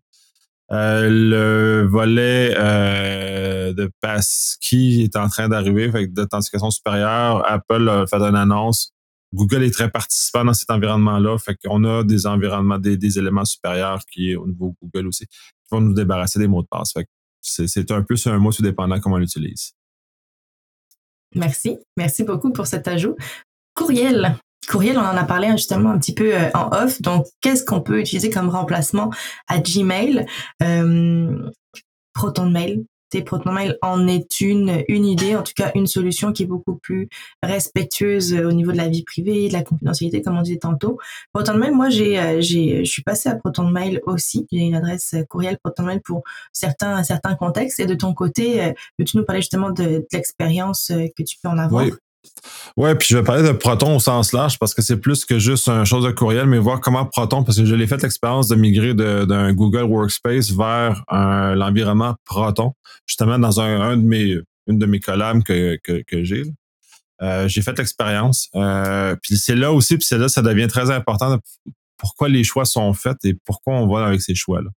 Euh, 0.71 1.09
le 1.09 1.87
volet 1.87 2.53
euh, 2.57 3.73
de 3.73 3.89
passkey 4.01 5.03
est 5.03 5.15
en 5.15 5.29
train 5.29 5.47
d'arriver, 5.47 5.85
avec 5.85 6.13
d'authentification 6.13 6.71
supérieure. 6.71 7.49
Apple 7.49 7.87
a 7.89 8.05
fait 8.05 8.21
une 8.21 8.35
annonce. 8.35 8.91
Google 9.33 9.63
est 9.63 9.71
très 9.71 9.89
participant 9.89 10.45
dans 10.45 10.53
cet 10.53 10.69
environnement-là, 10.69 11.37
fait 11.37 11.57
qu'on 11.63 11.83
a 11.83 12.03
des 12.03 12.25
environnements, 12.25 12.79
des, 12.79 13.19
éléments 13.19 13.45
supérieurs 13.45 14.01
qui 14.11 14.35
au 14.35 14.47
niveau 14.47 14.75
Google 14.81 15.07
aussi, 15.07 15.25
qui 15.25 15.67
vont 15.71 15.81
nous 15.81 15.93
débarrasser 15.93 16.39
des 16.39 16.47
mots 16.47 16.61
de 16.61 16.67
passe. 16.67 16.93
Fait 16.93 17.07
c'est 17.41 17.91
un 17.91 18.03
peu 18.03 18.15
un 18.25 18.39
mot 18.39 18.51
tout 18.51 18.61
dépendant 18.61 18.99
comment 18.99 19.15
on 19.15 19.19
l'utilise. 19.19 19.73
Merci. 21.35 21.77
Merci 21.95 22.23
beaucoup 22.23 22.51
pour 22.51 22.67
cet 22.67 22.87
ajout. 22.87 23.15
Courriel. 23.73 24.37
Courriel, 24.69 24.97
on 24.97 25.01
en 25.01 25.17
a 25.17 25.23
parlé 25.23 25.49
justement 25.51 25.91
un 25.91 25.97
petit 25.97 26.13
peu 26.13 26.35
euh, 26.35 26.49
en 26.53 26.69
off. 26.71 27.01
Donc, 27.01 27.25
qu'est-ce 27.41 27.63
qu'on 27.63 27.81
peut 27.81 27.99
utiliser 27.99 28.29
comme 28.29 28.49
remplacement 28.49 29.11
à 29.47 29.59
Gmail? 29.59 30.25
Euh, 30.61 31.49
ProtonMail, 32.13 32.85
ProtonMail 33.25 33.75
en 33.81 34.07
est 34.07 34.41
une, 34.41 34.83
une 34.87 35.05
idée, 35.05 35.35
en 35.35 35.43
tout 35.43 35.53
cas 35.55 35.71
une 35.75 35.87
solution 35.87 36.31
qui 36.31 36.43
est 36.43 36.47
beaucoup 36.47 36.75
plus 36.75 37.07
respectueuse 37.41 38.33
au 38.33 38.51
niveau 38.51 38.71
de 38.71 38.77
la 38.77 38.87
vie 38.87 39.03
privée, 39.03 39.47
de 39.47 39.53
la 39.53 39.63
confidentialité, 39.63 40.21
comme 40.21 40.37
on 40.37 40.41
disait 40.41 40.57
tantôt. 40.57 40.97
ProtonMail, 41.33 41.71
moi, 41.71 41.89
j'ai, 41.89 42.19
euh, 42.19 42.41
j'ai, 42.41 42.83
je 42.83 42.91
suis 42.91 43.03
passée 43.03 43.29
à 43.29 43.35
ProtonMail 43.35 44.01
aussi. 44.05 44.47
J'ai 44.51 44.59
une 44.59 44.75
adresse 44.75 45.15
courriel 45.29 45.57
ProtonMail 45.63 46.01
pour 46.01 46.23
certains, 46.51 47.03
certains 47.03 47.35
contextes. 47.35 47.79
Et 47.79 47.85
de 47.85 47.95
ton 47.95 48.13
côté, 48.13 48.61
euh, 48.61 48.73
peux-tu 48.97 49.17
nous 49.17 49.25
parler 49.25 49.41
justement 49.41 49.69
de, 49.69 50.05
l'expérience 50.11 50.91
euh, 50.91 51.07
que 51.15 51.23
tu 51.23 51.37
peux 51.41 51.49
en 51.49 51.57
avoir? 51.57 51.85
Ouais, 52.75 52.95
puis 52.95 53.07
je 53.09 53.17
vais 53.17 53.23
parler 53.23 53.47
de 53.47 53.51
Proton 53.51 53.95
au 53.95 53.99
sens 53.99 54.33
large 54.33 54.59
parce 54.59 54.73
que 54.73 54.81
c'est 54.81 54.97
plus 54.97 55.25
que 55.25 55.39
juste 55.39 55.67
une 55.67 55.85
chose 55.85 56.05
de 56.05 56.11
courriel, 56.11 56.45
mais 56.45 56.59
voir 56.59 56.79
comment 56.79 57.05
Proton, 57.05 57.43
parce 57.43 57.57
que 57.57 57.65
je 57.65 57.75
l'ai 57.75 57.87
fait 57.87 58.01
l'expérience 58.01 58.47
de 58.47 58.55
migrer 58.55 58.93
d'un 58.93 59.53
Google 59.53 59.83
Workspace 59.83 60.51
vers 60.51 61.03
l'environnement 61.09 62.15
Proton, 62.25 62.73
justement 63.05 63.39
dans 63.39 63.59
un, 63.59 63.97
de 63.97 64.03
mes 64.03 64.37
une 64.67 64.79
de 64.79 64.85
mes 64.85 64.99
collabs 64.99 65.43
que, 65.43 65.77
que, 65.77 66.23
j'ai. 66.23 66.43
Euh, 67.21 67.47
j'ai 67.47 67.61
fait 67.61 67.77
l'expérience. 67.77 68.49
Euh, 68.53 69.15
puis 69.23 69.37
c'est 69.37 69.55
là 69.55 69.71
aussi, 69.71 69.97
puis 69.97 70.05
c'est 70.05 70.17
là 70.17 70.27
ça 70.27 70.41
devient 70.41 70.67
très 70.67 70.91
important 70.91 71.39
pourquoi 71.97 72.29
les 72.29 72.43
choix 72.43 72.65
sont 72.65 72.93
faits 72.93 73.17
et 73.23 73.33
pourquoi 73.45 73.73
on 73.75 73.87
va 73.87 74.05
avec 74.05 74.21
ces 74.21 74.35
choix-là. 74.35 74.69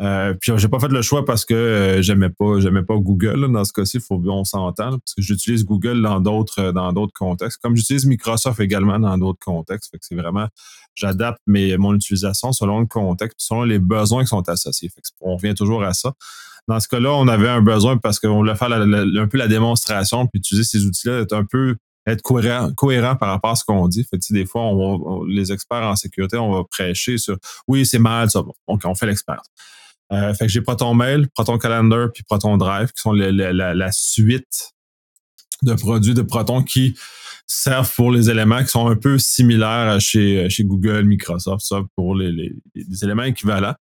Euh, 0.00 0.32
puis 0.40 0.52
j'ai 0.56 0.68
pas 0.68 0.78
fait 0.78 0.88
le 0.88 1.02
choix 1.02 1.24
parce 1.24 1.44
que 1.44 1.54
euh, 1.54 2.02
j'aimais 2.02 2.30
pas 2.30 2.60
j'aimais 2.60 2.84
pas 2.84 2.94
Google 2.96 3.50
dans 3.50 3.64
ce 3.64 3.72
cas-ci, 3.72 3.98
faut 3.98 4.22
on 4.26 4.44
s'entend 4.44 4.90
parce 4.90 5.14
que 5.16 5.22
j'utilise 5.22 5.64
Google 5.64 6.00
dans 6.02 6.20
d'autres 6.20 6.60
euh, 6.60 6.72
dans 6.72 6.92
d'autres 6.92 7.12
contextes, 7.12 7.60
comme 7.60 7.74
j'utilise 7.74 8.06
Microsoft 8.06 8.60
également 8.60 9.00
dans 9.00 9.18
d'autres 9.18 9.40
contextes. 9.44 9.90
Fait 9.90 9.98
que 9.98 10.04
c'est 10.06 10.14
vraiment 10.14 10.46
j'adapte 10.94 11.40
mes 11.48 11.76
mon 11.76 11.94
utilisation 11.94 12.52
selon 12.52 12.78
le 12.78 12.86
contexte, 12.86 13.38
selon 13.40 13.64
les 13.64 13.80
besoins 13.80 14.22
qui 14.22 14.28
sont 14.28 14.48
associés. 14.48 14.88
Fait 14.88 15.00
que 15.00 15.08
on 15.20 15.36
revient 15.36 15.54
toujours 15.54 15.82
à 15.82 15.92
ça. 15.94 16.12
Dans 16.68 16.78
ce 16.78 16.86
cas-là, 16.86 17.12
on 17.14 17.26
avait 17.26 17.48
un 17.48 17.62
besoin 17.62 17.96
parce 17.96 18.20
qu'on 18.20 18.36
voulait 18.36 18.54
faire 18.54 18.70
un 18.70 19.26
peu 19.26 19.38
la 19.38 19.48
démonstration 19.48 20.26
puis 20.26 20.38
utiliser 20.38 20.64
ces 20.64 20.84
outils-là, 20.84 21.20
être 21.20 21.32
un 21.32 21.44
peu 21.44 21.76
être 22.06 22.22
cohérent, 22.22 22.72
cohérent 22.72 23.16
par 23.16 23.30
rapport 23.30 23.50
à 23.50 23.56
ce 23.56 23.64
qu'on 23.64 23.88
dit. 23.88 24.04
Fait 24.04 24.18
des 24.30 24.46
fois, 24.46 24.70
les 25.28 25.52
experts 25.52 25.82
en 25.82 25.96
sécurité, 25.96 26.36
on 26.36 26.52
va 26.52 26.64
prêcher 26.64 27.18
sur 27.18 27.36
oui, 27.66 27.84
c'est 27.84 27.98
mal, 27.98 28.30
ça. 28.30 28.42
Bon, 28.42 28.54
donc, 28.68 28.82
on 28.84 28.94
fait 28.94 29.06
l'expert. 29.06 29.42
Euh, 30.12 30.32
fait 30.34 30.46
que 30.46 30.52
j'ai 30.52 30.60
Proton 30.60 30.94
Mail, 30.94 31.28
Proton 31.34 31.58
Calendar, 31.58 32.08
puis 32.12 32.22
Proton 32.22 32.56
Drive, 32.56 32.88
qui 32.88 33.00
sont 33.00 33.12
la, 33.12 33.92
suite 33.92 34.72
de 35.62 35.74
produits 35.74 36.14
de 36.14 36.22
Proton 36.22 36.62
qui 36.62 36.96
servent 37.46 37.92
pour 37.94 38.12
les 38.12 38.30
éléments 38.30 38.62
qui 38.62 38.68
sont 38.68 38.86
un 38.88 38.96
peu 38.96 39.18
similaires 39.18 40.00
chez, 40.00 40.48
chez 40.50 40.64
Google, 40.64 41.04
Microsoft, 41.04 41.64
ça, 41.64 41.82
pour 41.96 42.14
les, 42.14 42.52
éléments 43.02 43.24
équivalents. 43.24 43.74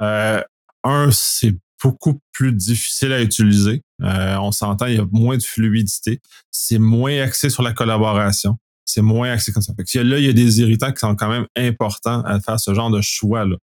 Euh, 0.00 0.42
un, 0.84 1.10
c'est 1.10 1.56
beaucoup 1.82 2.20
plus 2.32 2.52
difficile 2.52 3.12
à 3.12 3.20
utiliser. 3.20 3.82
Euh, 4.02 4.36
on 4.38 4.52
s'entend, 4.52 4.86
il 4.86 4.96
y 4.96 4.98
a 4.98 5.06
moins 5.12 5.36
de 5.36 5.42
fluidité. 5.42 6.20
C'est 6.50 6.78
moins 6.78 7.20
axé 7.22 7.50
sur 7.50 7.62
la 7.62 7.72
collaboration. 7.72 8.58
C'est 8.84 9.02
moins 9.02 9.32
axé 9.32 9.52
comme 9.52 9.62
ça. 9.62 9.74
Fait 9.76 9.84
que 9.84 9.98
là, 9.98 10.18
il 10.18 10.24
y 10.24 10.28
a 10.28 10.32
des 10.32 10.60
irritants 10.60 10.92
qui 10.92 11.00
sont 11.00 11.14
quand 11.14 11.28
même 11.28 11.46
importants 11.56 12.22
à 12.22 12.40
faire 12.40 12.58
ce 12.58 12.74
genre 12.74 12.90
de 12.90 13.00
choix-là 13.00 13.56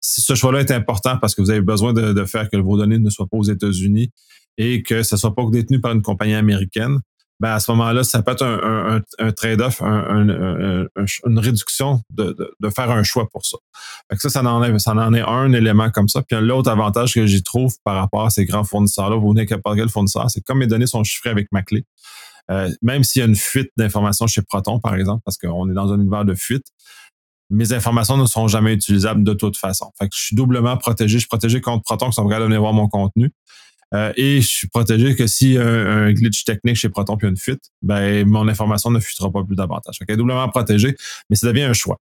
ce 0.00 0.34
choix-là 0.34 0.60
est 0.60 0.70
important 0.70 1.16
parce 1.18 1.34
que 1.34 1.42
vous 1.42 1.50
avez 1.50 1.62
besoin 1.62 1.92
de, 1.92 2.24
faire 2.24 2.48
que 2.48 2.56
vos 2.56 2.76
données 2.76 2.98
ne 2.98 3.10
soient 3.10 3.26
pas 3.26 3.36
aux 3.36 3.44
États-Unis 3.44 4.10
et 4.58 4.82
que 4.82 5.02
ça 5.02 5.16
ne 5.16 5.20
soit 5.20 5.34
pas 5.34 5.42
détenu 5.50 5.80
par 5.80 5.92
une 5.92 6.02
compagnie 6.02 6.34
américaine, 6.34 7.00
ben 7.38 7.50
à 7.50 7.60
ce 7.60 7.70
moment-là, 7.72 8.02
ça 8.02 8.22
peut 8.22 8.32
être 8.32 8.44
un, 8.44 9.32
trade-off, 9.32 9.82
une 9.82 11.38
réduction 11.38 12.00
de, 12.10 12.34
faire 12.74 12.90
un 12.90 13.02
choix 13.02 13.28
pour 13.28 13.44
ça. 13.44 13.58
ça, 14.16 14.30
ça 14.30 14.42
en, 14.42 14.62
est, 14.62 14.78
ça 14.78 14.92
un 14.92 15.52
élément 15.52 15.90
comme 15.90 16.08
ça. 16.08 16.22
Puis 16.22 16.40
l'autre 16.40 16.70
avantage 16.70 17.12
que 17.12 17.26
j'y 17.26 17.42
trouve 17.42 17.74
par 17.84 17.96
rapport 17.96 18.24
à 18.24 18.30
ces 18.30 18.46
grands 18.46 18.64
fournisseurs-là, 18.64 19.16
vous 19.16 19.34
n'êtes 19.34 19.54
pas 19.62 19.74
quel 19.74 19.90
fournisseur, 19.90 20.30
c'est 20.30 20.40
comme 20.40 20.58
mes 20.58 20.66
données 20.66 20.86
sont 20.86 21.04
chiffrées 21.04 21.30
avec 21.30 21.48
ma 21.52 21.62
clé. 21.62 21.84
Euh, 22.50 22.70
même 22.80 23.02
s'il 23.02 23.20
y 23.20 23.22
a 23.22 23.26
une 23.26 23.36
fuite 23.36 23.70
d'informations 23.76 24.26
chez 24.26 24.42
Proton, 24.42 24.78
par 24.78 24.94
exemple, 24.94 25.22
parce 25.24 25.36
qu'on 25.36 25.68
est 25.68 25.74
dans 25.74 25.92
un 25.92 26.00
univers 26.00 26.24
de 26.24 26.34
fuite, 26.34 26.66
mes 27.50 27.72
informations 27.72 28.16
ne 28.16 28.26
seront 28.26 28.48
jamais 28.48 28.74
utilisables 28.74 29.22
de 29.22 29.32
toute 29.32 29.56
façon. 29.56 29.92
Je 30.00 30.06
suis 30.12 30.36
doublement 30.36 30.76
protégé. 30.76 31.14
Je 31.14 31.18
suis 31.18 31.28
protégé 31.28 31.60
contre 31.60 31.82
Proton 31.84 32.06
qui 32.06 32.14
sont 32.14 32.24
capables 32.24 32.42
de 32.42 32.46
venir 32.46 32.60
voir 32.60 32.72
mon 32.72 32.88
contenu. 32.88 33.30
Euh, 33.94 34.12
et 34.16 34.40
je 34.40 34.48
suis 34.48 34.68
protégé 34.68 35.14
que 35.14 35.26
si 35.26 35.56
un, 35.56 36.12
glitch 36.12 36.44
technique 36.44 36.76
chez 36.76 36.88
Proton 36.88 37.16
puis 37.16 37.28
une 37.28 37.36
fuite, 37.36 37.62
ben 37.82 38.26
mon 38.26 38.48
information 38.48 38.90
ne 38.90 38.98
fuitera 38.98 39.30
pas 39.30 39.44
plus 39.44 39.56
davantage. 39.56 39.98
Fait 39.98 40.16
doublement 40.16 40.48
protégée, 40.48 40.96
mais 41.30 41.36
ça 41.36 41.46
devient 41.46 41.62
un 41.62 41.72
choix. 41.72 41.98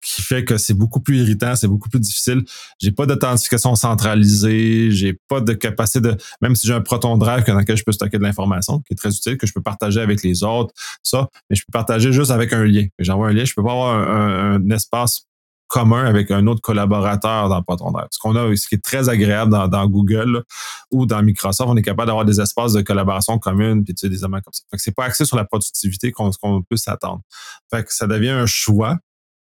Qui 0.00 0.22
fait 0.22 0.44
que 0.44 0.58
c'est 0.58 0.74
beaucoup 0.74 1.00
plus 1.00 1.18
irritant, 1.18 1.56
c'est 1.56 1.68
beaucoup 1.68 1.88
plus 1.88 2.00
difficile. 2.00 2.44
J'ai 2.80 2.92
pas 2.92 3.06
d'authentification 3.06 3.74
centralisée, 3.74 4.90
j'ai 4.90 5.18
pas 5.28 5.40
de 5.40 5.52
capacité 5.52 6.00
de, 6.00 6.16
même 6.40 6.54
si 6.54 6.66
j'ai 6.66 6.74
un 6.74 6.80
Proton 6.80 7.16
Drive 7.16 7.44
dans 7.46 7.54
lequel 7.54 7.76
je 7.76 7.84
peux 7.84 7.92
stocker 7.92 8.18
de 8.18 8.22
l'information, 8.22 8.80
qui 8.80 8.94
est 8.94 8.96
très 8.96 9.10
utile, 9.10 9.36
que 9.36 9.46
je 9.46 9.52
peux 9.52 9.62
partager 9.62 10.00
avec 10.00 10.22
les 10.22 10.44
autres, 10.44 10.72
ça, 11.02 11.28
mais 11.50 11.56
je 11.56 11.62
peux 11.66 11.72
partager 11.72 12.12
juste 12.12 12.30
avec 12.30 12.52
un 12.52 12.64
lien. 12.64 12.86
J'envoie 12.98 13.28
un 13.28 13.32
lien, 13.32 13.44
je 13.44 13.54
peux 13.54 13.64
pas 13.64 13.72
avoir 13.72 13.94
un, 13.96 14.70
espace 14.70 15.22
commun 15.66 16.04
avec 16.04 16.30
un 16.30 16.46
autre 16.46 16.62
collaborateur 16.62 17.48
dans 17.48 17.62
Proton 17.62 17.90
Drive. 17.90 18.08
Ce 18.10 18.18
qu'on 18.18 18.36
a, 18.36 18.54
ce 18.56 18.68
qui 18.68 18.76
est 18.76 18.82
très 18.82 19.08
agréable 19.08 19.50
dans, 19.50 19.86
Google 19.86 20.42
ou 20.90 21.04
dans 21.04 21.22
Microsoft, 21.22 21.68
on 21.70 21.76
est 21.76 21.82
capable 21.82 22.06
d'avoir 22.06 22.24
des 22.24 22.40
espaces 22.40 22.72
de 22.72 22.80
collaboration 22.80 23.38
communes 23.38 23.84
puis 23.84 23.94
tu 23.94 24.00
sais, 24.00 24.08
des 24.08 24.18
éléments 24.18 24.40
comme 24.40 24.52
ça. 24.52 24.62
Fait 24.70 24.76
que 24.78 24.82
c'est 24.82 24.94
pas 24.94 25.04
axé 25.04 25.24
sur 25.24 25.36
la 25.36 25.44
productivité 25.44 26.10
qu'on 26.10 26.30
peut 26.62 26.76
s'attendre. 26.76 27.20
Fait 27.70 27.84
que 27.84 27.92
ça 27.92 28.06
devient 28.06 28.30
un 28.30 28.46
choix 28.46 28.96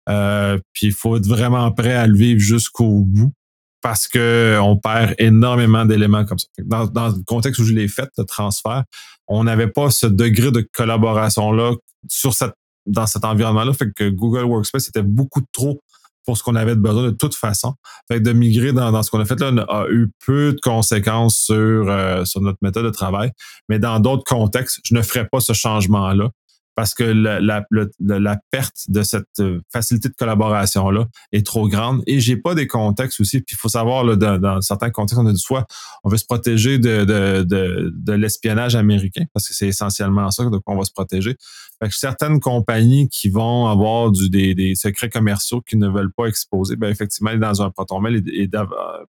euh, 0.08 0.58
puis 0.72 0.86
il 0.86 0.92
faut 0.92 1.16
être 1.16 1.26
vraiment 1.26 1.70
prêt 1.72 1.94
à 1.94 2.06
le 2.06 2.16
vivre 2.16 2.40
jusqu'au 2.40 3.02
bout 3.04 3.32
parce 3.80 4.08
que 4.08 4.58
on 4.60 4.76
perd 4.76 5.14
énormément 5.18 5.84
d'éléments 5.84 6.24
comme 6.24 6.38
ça. 6.38 6.46
Dans, 6.58 7.08
le 7.08 7.22
contexte 7.26 7.60
où 7.60 7.64
je 7.64 7.74
l'ai 7.74 7.88
fait, 7.88 8.08
le 8.16 8.24
transfert, 8.24 8.84
on 9.28 9.44
n'avait 9.44 9.68
pas 9.68 9.90
ce 9.90 10.06
degré 10.06 10.50
de 10.50 10.66
collaboration-là 10.72 11.74
sur 12.08 12.34
cette, 12.34 12.54
dans 12.86 13.06
cet 13.06 13.24
environnement-là. 13.24 13.72
Fait 13.72 13.90
que 13.94 14.08
Google 14.08 14.44
Workspace 14.44 14.88
était 14.88 15.02
beaucoup 15.02 15.42
trop 15.52 15.80
pour 16.24 16.36
ce 16.36 16.42
qu'on 16.42 16.56
avait 16.56 16.74
besoin 16.74 17.04
de 17.04 17.10
toute 17.10 17.34
façon. 17.34 17.74
Fait 18.08 18.18
que 18.18 18.24
de 18.24 18.32
migrer 18.32 18.72
dans, 18.72 18.90
dans 18.90 19.02
ce 19.02 19.10
qu'on 19.10 19.20
a 19.20 19.24
fait 19.24 19.40
là 19.40 19.64
a 19.68 19.86
eu 19.88 20.10
peu 20.26 20.52
de 20.52 20.60
conséquences 20.60 21.38
sur, 21.38 21.54
euh, 21.54 22.24
sur 22.24 22.40
notre 22.40 22.58
méthode 22.62 22.84
de 22.84 22.90
travail. 22.90 23.30
Mais 23.68 23.78
dans 23.78 24.00
d'autres 24.00 24.24
contextes, 24.24 24.80
je 24.84 24.94
ne 24.94 25.02
ferais 25.02 25.26
pas 25.26 25.40
ce 25.40 25.52
changement-là 25.52 26.30
parce 26.78 26.94
que 26.94 27.02
la, 27.02 28.36
perte 28.52 28.84
de 28.86 29.02
cette 29.02 29.40
euh, 29.40 29.60
facilité 29.68 30.10
de 30.10 30.14
collaboration-là 30.14 31.08
est 31.32 31.44
trop 31.44 31.66
grande. 31.68 32.04
Et 32.06 32.20
j'ai 32.20 32.36
pas 32.36 32.54
des 32.54 32.68
contextes 32.68 33.18
aussi. 33.18 33.40
Puis 33.40 33.56
il 33.56 33.58
faut 33.58 33.68
savoir, 33.68 34.16
dans, 34.16 34.60
certains 34.60 34.90
contextes, 34.90 35.18
on 35.18 35.26
a 35.26 35.32
du 35.32 35.40
soit 35.40 35.66
on 36.04 36.08
veut 36.08 36.18
se 36.18 36.24
protéger 36.24 36.78
de, 36.78 38.12
l'espionnage 38.12 38.76
américain, 38.76 39.24
parce 39.34 39.48
que 39.48 39.54
c'est 39.54 39.66
essentiellement 39.66 40.30
ça 40.30 40.44
de 40.44 40.58
quoi 40.58 40.72
on 40.72 40.78
va 40.78 40.84
se 40.84 40.92
protéger. 40.92 41.34
Fait 41.82 41.88
que 41.88 41.96
certaines 41.96 42.38
compagnies 42.38 43.08
qui 43.08 43.28
vont 43.28 43.66
avoir 43.66 44.12
des, 44.12 44.74
secrets 44.76 45.10
commerciaux 45.10 45.60
qui 45.62 45.76
ne 45.76 45.88
veulent 45.88 46.12
pas 46.12 46.26
exposer, 46.26 46.76
ben 46.76 46.90
effectivement, 46.90 47.34
dans 47.34 47.60
un 47.60 47.72
Proton 47.72 47.98
Mail 47.98 48.22
et, 48.24 48.44
et 48.44 48.50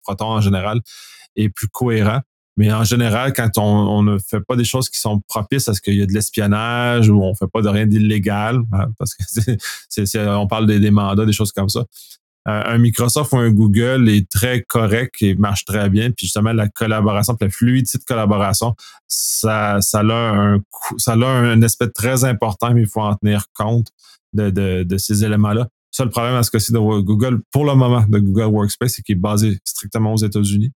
Proton 0.04 0.24
en 0.24 0.40
général 0.40 0.80
est 1.36 1.50
plus 1.50 1.68
cohérent. 1.68 2.22
Mais 2.58 2.72
en 2.72 2.82
général, 2.82 3.32
quand 3.32 3.56
on, 3.56 4.02
ne 4.02 4.18
fait 4.18 4.40
pas 4.40 4.56
des 4.56 4.64
choses 4.64 4.90
qui 4.90 4.98
sont 4.98 5.20
propices 5.28 5.68
à 5.68 5.74
ce 5.74 5.80
qu'il 5.80 5.94
y 5.94 6.02
a 6.02 6.06
de 6.06 6.12
l'espionnage 6.12 7.08
ou 7.08 7.22
on 7.22 7.32
fait 7.32 7.46
pas 7.46 7.62
de 7.62 7.68
rien 7.68 7.86
d'illégal, 7.86 8.60
hein, 8.72 8.88
parce 8.98 9.14
que 9.14 9.22
c'est, 9.88 10.28
on 10.28 10.48
parle 10.48 10.66
des, 10.66 10.90
mandats, 10.90 11.24
des 11.24 11.32
choses 11.32 11.52
comme 11.52 11.68
ça. 11.68 11.84
Euh, 12.48 12.62
un 12.66 12.78
Microsoft 12.78 13.32
ou 13.32 13.36
un 13.36 13.50
Google 13.50 14.08
est 14.08 14.28
très 14.28 14.62
correct 14.62 15.22
et 15.22 15.36
marche 15.36 15.66
très 15.66 15.88
bien. 15.88 16.10
Puis 16.10 16.26
justement, 16.26 16.52
la 16.52 16.68
collaboration, 16.68 17.36
la 17.40 17.48
fluidité 17.48 17.98
de 17.98 18.04
collaboration, 18.04 18.74
ça, 19.06 19.78
ça 19.80 20.00
a 20.00 20.32
un 20.32 20.58
ça 20.96 21.12
a 21.12 21.26
un 21.26 21.62
aspect 21.62 21.90
très 21.90 22.24
important, 22.24 22.74
mais 22.74 22.82
il 22.82 22.88
faut 22.88 23.02
en 23.02 23.14
tenir 23.14 23.44
compte 23.54 23.86
de, 24.32 24.50
de, 24.50 24.82
de 24.82 24.98
ces 24.98 25.24
éléments-là. 25.24 25.68
Ça, 25.92 26.04
le 26.04 26.10
problème 26.10 26.34
à 26.34 26.42
ce 26.42 26.50
cas-ci 26.50 26.72
de 26.72 26.78
Google, 26.78 27.40
pour 27.52 27.64
le 27.64 27.74
moment, 27.74 28.04
de 28.08 28.18
Google 28.18 28.52
Workspace, 28.52 28.94
c'est 28.94 29.02
qu'il 29.02 29.16
est 29.16 29.20
basé 29.20 29.58
strictement 29.64 30.12
aux 30.12 30.18
États-Unis. 30.18 30.72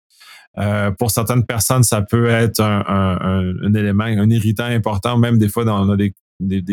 Euh, 0.59 0.91
pour 0.91 1.11
certaines 1.11 1.47
personnes, 1.47 1.83
ça 1.83 2.03
peut 2.03 2.27
être 2.27 2.61
un, 2.61 3.75
élément, 3.75 4.05
un 4.05 4.31
irritant 4.31 4.65
important. 4.65 5.17
Même 5.17 5.39
des 5.39 5.49
fois, 5.49 5.65
on 5.65 5.91
a 5.91 5.97
des, 5.97 6.13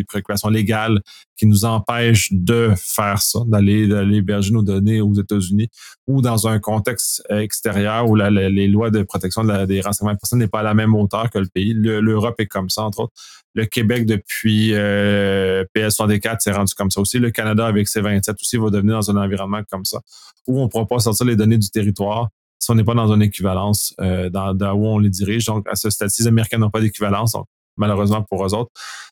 préoccupations 0.06 0.50
légales 0.50 1.02
qui 1.38 1.46
nous 1.46 1.66
empêchent 1.66 2.30
de 2.32 2.72
faire 2.78 3.22
ça, 3.22 3.40
d'aller 3.46 3.90
héberger 4.16 4.52
nos 4.52 4.64
données 4.64 5.02
aux 5.02 5.14
États-Unis 5.14 5.68
ou 6.08 6.22
dans 6.22 6.48
un 6.48 6.60
contexte 6.60 7.22
extérieur 7.30 8.10
où 8.10 8.16
les 8.16 8.68
lois 8.68 8.90
de 8.90 9.04
protection 9.04 9.44
des 9.44 9.82
renseignements 9.82 10.16
personnels 10.16 10.46
n'est 10.46 10.50
pas 10.50 10.62
à 10.62 10.64
la 10.64 10.74
même 10.74 10.96
hauteur 10.96 11.30
que 11.30 11.38
le 11.38 11.48
pays. 11.48 11.74
L'Europe 11.74 12.36
est 12.40 12.48
comme 12.48 12.70
ça, 12.70 12.84
entre 12.84 13.02
autres. 13.02 13.14
Le 13.54 13.66
Québec, 13.66 14.06
depuis 14.06 14.72
euh, 14.74 15.66
PS64, 15.76 16.40
s'est 16.40 16.52
rendu 16.52 16.74
comme 16.76 16.92
ça 16.92 17.02
aussi. 17.02 17.18
Le 17.18 17.32
Canada, 17.32 17.66
avec 17.66 17.88
ses 17.88 18.02
27 18.02 18.36
aussi, 18.40 18.58
va 18.58 18.70
devenir 18.70 18.96
dans 18.96 19.12
un 19.12 19.18
environnement 19.18 19.62
comme 19.70 19.84
ça, 19.84 20.00
où 20.48 20.60
on 20.62 20.66
ne 20.66 20.70
pourra 20.70 20.86
pas 20.86 21.00
sortir 21.00 21.26
les 21.26 21.36
données 21.36 21.58
du 21.58 21.70
territoire 21.70 22.30
si 22.60 22.72
on 22.72 22.76
n'est 22.76 22.84
pas 22.84 22.94
dans 22.94 23.12
une 23.14 23.22
équivalence 23.22 23.94
euh, 24.02 24.30
dans, 24.30 24.54
où 24.74 24.88
on 24.88 25.00
les 25.00 25.10
dirige. 25.10 25.46
Donc, 25.46 25.68
à 25.70 25.76
ce 25.76 25.90
stade 25.90 26.10
les 26.18 26.28
Américains 26.28 26.58
n'ont 26.58 26.70
pas 26.70 26.82
d'équivalence. 26.82 27.34
Donc, 27.34 27.46
malheureusement 27.78 28.24
pour 28.24 28.46
eux 28.46 28.54
autres, 28.54 28.72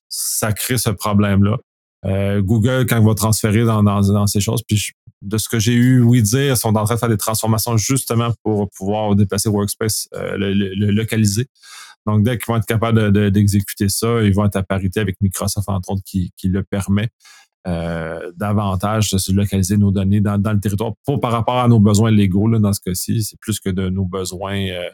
ça 0.10 0.52
crée 0.54 0.78
ce 0.78 0.90
problème-là. 0.90 1.58
Euh, 2.06 2.42
Google, 2.42 2.86
quand 2.88 3.00
il 3.00 3.06
va 3.06 3.16
transférer 3.16 3.64
dans, 3.64 3.82
dans, 3.84 4.28
ces 4.28 4.40
choses, 4.40 4.62
puis 4.68 4.92
de 5.22 5.38
ce 5.38 5.50
que 5.50 5.58
j'ai 5.58 5.74
eu 5.74 6.02
oui 6.02 6.22
dire, 6.22 6.56
sont 6.58 6.76
en 6.76 6.84
train 6.84 6.96
de 6.96 7.00
faire 7.00 7.10
des 7.10 7.18
transformations 7.18 7.78
justement 7.78 8.32
pour 8.44 8.70
pouvoir 8.70 9.16
déplacer 9.16 9.50
Workspace, 9.50 10.08
euh, 10.14 10.38
le, 10.38 10.92
localiser. 10.92 11.48
Donc, 12.06 12.24
dès 12.24 12.38
qu'ils 12.38 12.46
vont 12.48 12.58
être 12.58 12.68
capables 12.68 13.12
d'exécuter 13.32 13.90
ça, 13.90 14.22
ils 14.22 14.34
vont 14.34 14.46
être 14.46 14.56
à 14.56 14.64
parité 14.64 15.00
avec 15.00 15.16
Microsoft, 15.22 15.68
entre 15.68 15.92
autres, 15.92 16.04
qui, 16.06 16.32
qui 16.38 16.50
le 16.50 16.62
permet. 16.62 17.10
Euh, 17.68 18.32
davantage 18.36 19.10
de 19.10 19.18
se 19.18 19.32
localiser 19.32 19.78
nos 19.78 19.90
données 19.90 20.22
dans, 20.22 20.38
le 20.38 20.60
territoire. 20.60 20.94
Pas 21.04 21.18
par 21.18 21.32
rapport 21.32 21.58
à 21.58 21.68
nos 21.68 21.80
besoins 21.80 22.12
légaux, 22.12 22.48
là, 22.48 22.60
dans 22.60 22.74
ce 22.74 22.80
cas-ci, 22.80 23.24
c'est 23.24 23.40
plus 23.40 23.60
que 23.60 23.70
de 23.70 23.90
nos 23.90 24.06
besoins, 24.06 24.68
euh, 24.68 24.88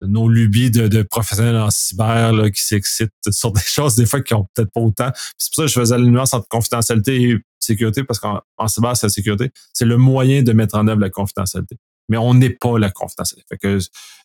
de 0.00 0.06
nos 0.06 0.26
lubies 0.26 0.70
de, 0.70 1.02
professionnels 1.02 1.56
en 1.56 1.70
cyber 1.70 2.32
là, 2.32 2.50
qui 2.50 2.62
s'excitent 2.62 3.12
sur 3.30 3.52
des 3.52 3.60
choses 3.66 3.94
des 3.94 4.06
fois 4.06 4.22
qui 4.22 4.32
ont 4.32 4.46
peut-être 4.54 4.72
pas 4.72 4.80
autant. 4.80 5.10
C'est 5.36 5.50
pour 5.50 5.56
ça 5.56 5.62
que 5.64 5.68
je 5.68 5.80
faisais 5.80 5.98
la 5.98 6.04
nuance 6.04 6.32
entre 6.32 6.48
confidentialité 6.48 7.28
et 7.28 7.36
sécurité, 7.60 8.04
parce 8.04 8.18
qu'en 8.18 8.40
cyber, 8.68 8.96
c'est 8.96 9.06
la 9.06 9.10
sécurité. 9.10 9.50
C'est 9.74 9.84
le 9.84 9.98
moyen 9.98 10.42
de 10.42 10.52
mettre 10.54 10.78
en 10.78 10.88
œuvre 10.88 11.00
la 11.00 11.10
confidentialité. 11.10 11.76
Mais 12.08 12.16
on 12.16 12.32
n'est 12.32 12.50
pas 12.50 12.78
la 12.78 12.90
confidentialité. 12.90 13.46
Fait 13.50 13.58
que 13.58 13.78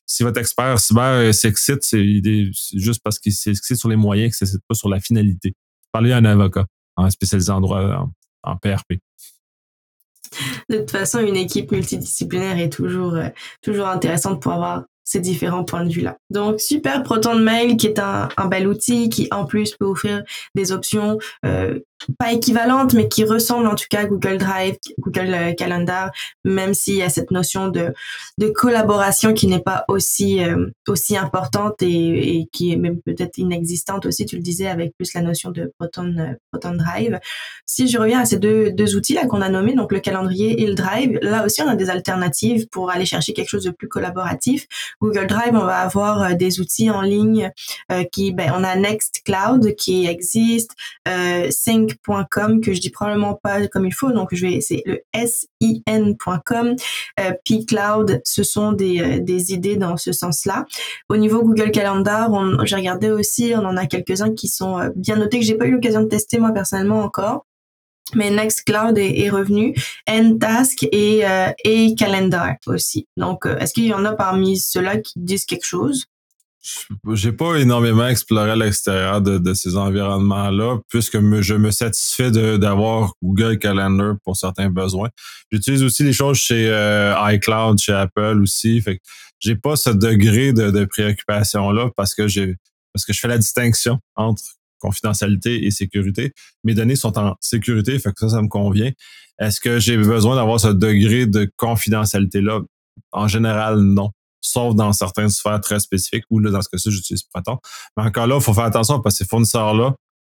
si 0.06 0.24
votre 0.24 0.40
expert 0.40 0.80
cyber 0.80 1.36
s'excite, 1.36 1.80
c'est 1.82 2.22
juste 2.76 3.02
parce 3.04 3.20
qu'il 3.20 3.34
s'excite 3.34 3.76
sur 3.76 3.90
les 3.90 3.98
moyens, 3.98 4.30
qu'il 4.30 4.48
s'excite 4.48 4.64
pas 4.70 4.76
sur 4.76 4.88
la 4.88 5.02
finalité. 5.02 5.54
Parlez 5.92 6.14
à 6.14 6.18
un 6.18 6.26
avocat 6.26 6.66
en 6.98 7.10
spécialisé 7.10 7.52
en 7.52 7.62
droit 7.62 8.10
en, 8.44 8.58
PRP. 8.58 9.00
De 10.70 10.80
toute 10.80 10.92
façon, 10.92 11.20
une 11.20 11.38
équipe 11.38 11.72
multidisciplinaire 11.72 12.60
est 12.60 12.72
toujours, 12.72 13.16
euh, 13.16 13.30
toujours 13.62 13.88
intéressante 13.88 14.42
pour 14.42 14.52
avoir 14.54 14.84
ces 15.04 15.22
différents 15.22 15.64
points 15.64 15.86
de 15.86 15.90
vue-là. 15.92 16.18
Donc, 16.30 16.60
super 16.60 17.02
Proton 17.04 17.36
Mail 17.36 17.78
qui 17.78 17.88
est 17.88 18.00
un, 18.00 18.28
un, 18.36 18.48
bel 18.48 18.68
outil 18.68 19.08
qui, 19.08 19.30
en 19.32 19.46
plus, 19.46 19.74
peut 19.76 19.86
offrir 19.86 20.24
des 20.54 20.74
options 20.74 21.18
euh, 21.46 21.80
pas 22.20 22.32
équivalente, 22.32 22.94
mais 22.94 23.08
qui 23.08 23.24
ressemble 23.24 23.68
en 23.68 23.76
tout 23.76 23.86
cas 23.90 24.02
à 24.02 24.06
Google 24.06 24.38
Drive, 24.38 24.76
Google 25.00 25.34
euh, 25.34 25.54
Calendar, 25.54 26.12
même 26.44 26.74
s'il 26.74 26.96
y 26.96 27.04
a 27.04 27.10
cette 27.10 27.32
notion 27.32 27.68
de, 27.68 27.94
de 28.38 28.48
collaboration 28.50 29.34
qui 29.34 29.48
n'est 29.48 29.62
pas 29.62 29.86
aussi, 29.88 30.44
euh, 30.44 30.68
aussi 30.88 31.18
importante 31.18 31.82
et, 31.82 32.48
qui 32.52 32.72
est 32.72 32.78
même 32.78 33.02
peut-être 33.02 33.38
inexistante 33.38 34.06
aussi, 34.06 34.26
tu 34.26 34.36
le 34.36 34.42
disais, 34.42 34.68
avec 34.68 34.94
plus 34.98 35.14
la 35.14 35.22
notion 35.22 35.52
de 35.52 35.72
Proton, 35.78 36.16
euh, 36.18 36.34
Proton 36.52 36.76
Drive. 36.76 37.20
Si 37.66 37.88
je 37.88 37.98
reviens 37.98 38.22
à 38.22 38.26
ces 38.26 38.38
deux, 38.38 38.72
deux 38.72 38.96
outils-là 38.96 39.26
qu'on 39.26 39.42
a 39.42 39.50
nommés, 39.50 39.74
donc 39.74 39.92
le 39.92 40.00
calendrier 40.00 40.62
et 40.62 40.68
le 40.68 40.76
Drive, 40.76 41.18
là 41.22 41.46
aussi 41.46 41.62
on 41.62 41.68
a 41.68 41.76
des 41.76 41.90
alternatives 41.90 42.68
pour 42.70 42.92
aller 42.92 43.06
chercher 43.06 43.34
quelque 43.34 43.50
chose 43.50 43.64
de 43.64 43.72
plus 43.72 43.88
collaboratif. 43.88 44.68
Google 45.02 45.28
Drive, 45.28 45.54
on 45.54 45.66
va 45.66 45.80
avoir 45.80 46.36
des 46.36 46.60
outils 46.60 46.90
en 46.90 47.02
ligne 47.02 47.52
qui, 48.12 48.32
ben, 48.32 48.52
on 48.56 48.64
a 48.64 48.76
Nextcloud 48.76 49.76
qui 49.76 50.06
existe, 50.06 50.72
euh, 51.08 51.50
Sync 51.52 51.87
.com 52.06 52.62
que 52.62 52.74
je 52.74 52.80
dis 52.80 52.90
probablement 52.90 53.36
pas 53.42 53.68
comme 53.68 53.86
il 53.86 53.94
faut, 53.94 54.12
donc 54.12 54.30
je 54.34 54.46
vais 54.46 54.62
c'est 54.62 54.84
le 54.86 55.02
sin.com. 55.14 56.76
Euh, 57.20 57.32
P-Cloud, 57.46 58.22
ce 58.24 58.44
sont 58.44 58.72
des, 58.72 59.00
euh, 59.00 59.20
des 59.20 59.54
idées 59.54 59.78
dans 59.78 59.98
ce 59.98 60.12
sens-là. 60.12 60.66
Au 61.10 61.18
niveau 61.18 61.44
Google 61.44 61.72
Calendar, 61.72 62.30
j'ai 62.66 62.76
regardé 62.76 63.10
aussi, 63.10 63.54
on 63.56 63.66
en 63.66 63.78
a 63.78 63.86
quelques-uns 63.86 64.34
qui 64.34 64.48
sont 64.48 64.80
euh, 64.80 64.90
bien 64.96 65.16
notés 65.16 65.40
que 65.40 65.46
j'ai 65.46 65.56
pas 65.56 65.66
eu 65.66 65.72
l'occasion 65.72 66.02
de 66.02 66.08
tester 66.08 66.40
moi 66.40 66.52
personnellement 66.52 67.02
encore. 67.02 67.46
Mais 68.16 68.30
Nextcloud 68.30 68.98
est, 68.98 69.20
est 69.20 69.30
revenu, 69.30 69.76
N-Task 70.06 70.88
et, 70.94 71.28
euh, 71.28 71.52
et 71.66 71.94
Calendar 71.96 72.56
aussi. 72.66 73.06
Donc, 73.18 73.46
est-ce 73.46 73.74
qu'il 73.74 73.84
y 73.84 73.94
en 73.94 74.06
a 74.06 74.14
parmi 74.14 74.58
ceux-là 74.58 74.98
qui 74.98 75.14
disent 75.18 75.46
quelque 75.46 75.66
chose? 75.66 76.06
J'ai 77.14 77.32
pas 77.32 77.56
énormément 77.56 78.08
exploré 78.08 78.56
l'extérieur 78.56 79.22
de, 79.22 79.54
ces 79.54 79.76
environnements-là, 79.76 80.80
puisque 80.90 81.20
je 81.42 81.54
me 81.54 81.72
satisfais 81.72 82.32
d'avoir 82.32 83.14
Google 83.24 83.58
Calendar 83.58 84.16
pour 84.24 84.38
certains 84.38 84.70
besoins. 84.70 85.10
J'utilise 85.52 85.84
aussi 85.84 86.04
les 86.04 86.14
choses 86.14 86.38
chez 86.38 86.68
euh, 86.70 87.14
iCloud, 87.34 87.80
chez 87.80 87.94
Apple 87.94 88.40
aussi. 88.42 88.82
Fait 88.82 89.00
j'ai 89.40 89.56
pas 89.56 89.76
ce 89.76 89.92
degré 89.92 90.54
de, 90.54 90.86
préoccupation-là 90.86 91.90
parce 91.96 92.16
que 92.16 92.28
j'ai 92.28 92.56
parce 92.94 93.06
que 93.06 93.14
je 93.14 93.20
fais 93.20 93.28
la 93.28 93.38
distinction 93.38 94.00
entre 94.16 94.42
confidentialité 94.80 95.66
et 95.66 95.72
sécurité. 95.72 96.34
Mes 96.64 96.74
données 96.74 96.96
sont 96.96 97.18
en 97.20 97.36
sécurité, 97.42 98.00
fait 98.00 98.12
que 98.12 98.20
ça, 98.20 98.30
ça 98.30 98.42
me 98.42 98.48
convient. 98.48 98.92
Est-ce 99.40 99.60
que 99.60 99.80
j'ai 99.80 99.98
besoin 99.98 100.36
d'avoir 100.36 100.60
ce 100.60 100.70
degré 100.70 101.28
de 101.28 101.52
confidentialité-là? 101.58 102.62
En 103.12 103.28
général, 103.28 103.80
non 103.82 104.12
sauf 104.48 104.76
dans 104.76 104.94
certaines 104.94 105.30
sphères 105.30 105.62
très 105.62 105.80
spécifiques, 105.80 106.26
ou 106.30 106.40
là, 106.40 106.52
dans 106.52 106.62
ce 106.62 106.70
cas-ci, 106.70 106.92
j'utilise 106.92 107.24
Proton. 107.24 107.58
Mais 107.96 108.04
encore 108.04 108.28
là, 108.28 108.36
il 108.36 108.42
faut 108.42 108.54
faire 108.54 108.66
attention 108.66 109.00
parce 109.00 109.16
que 109.16 109.24
ces 109.24 109.30
fournisseurs-là 109.30 109.96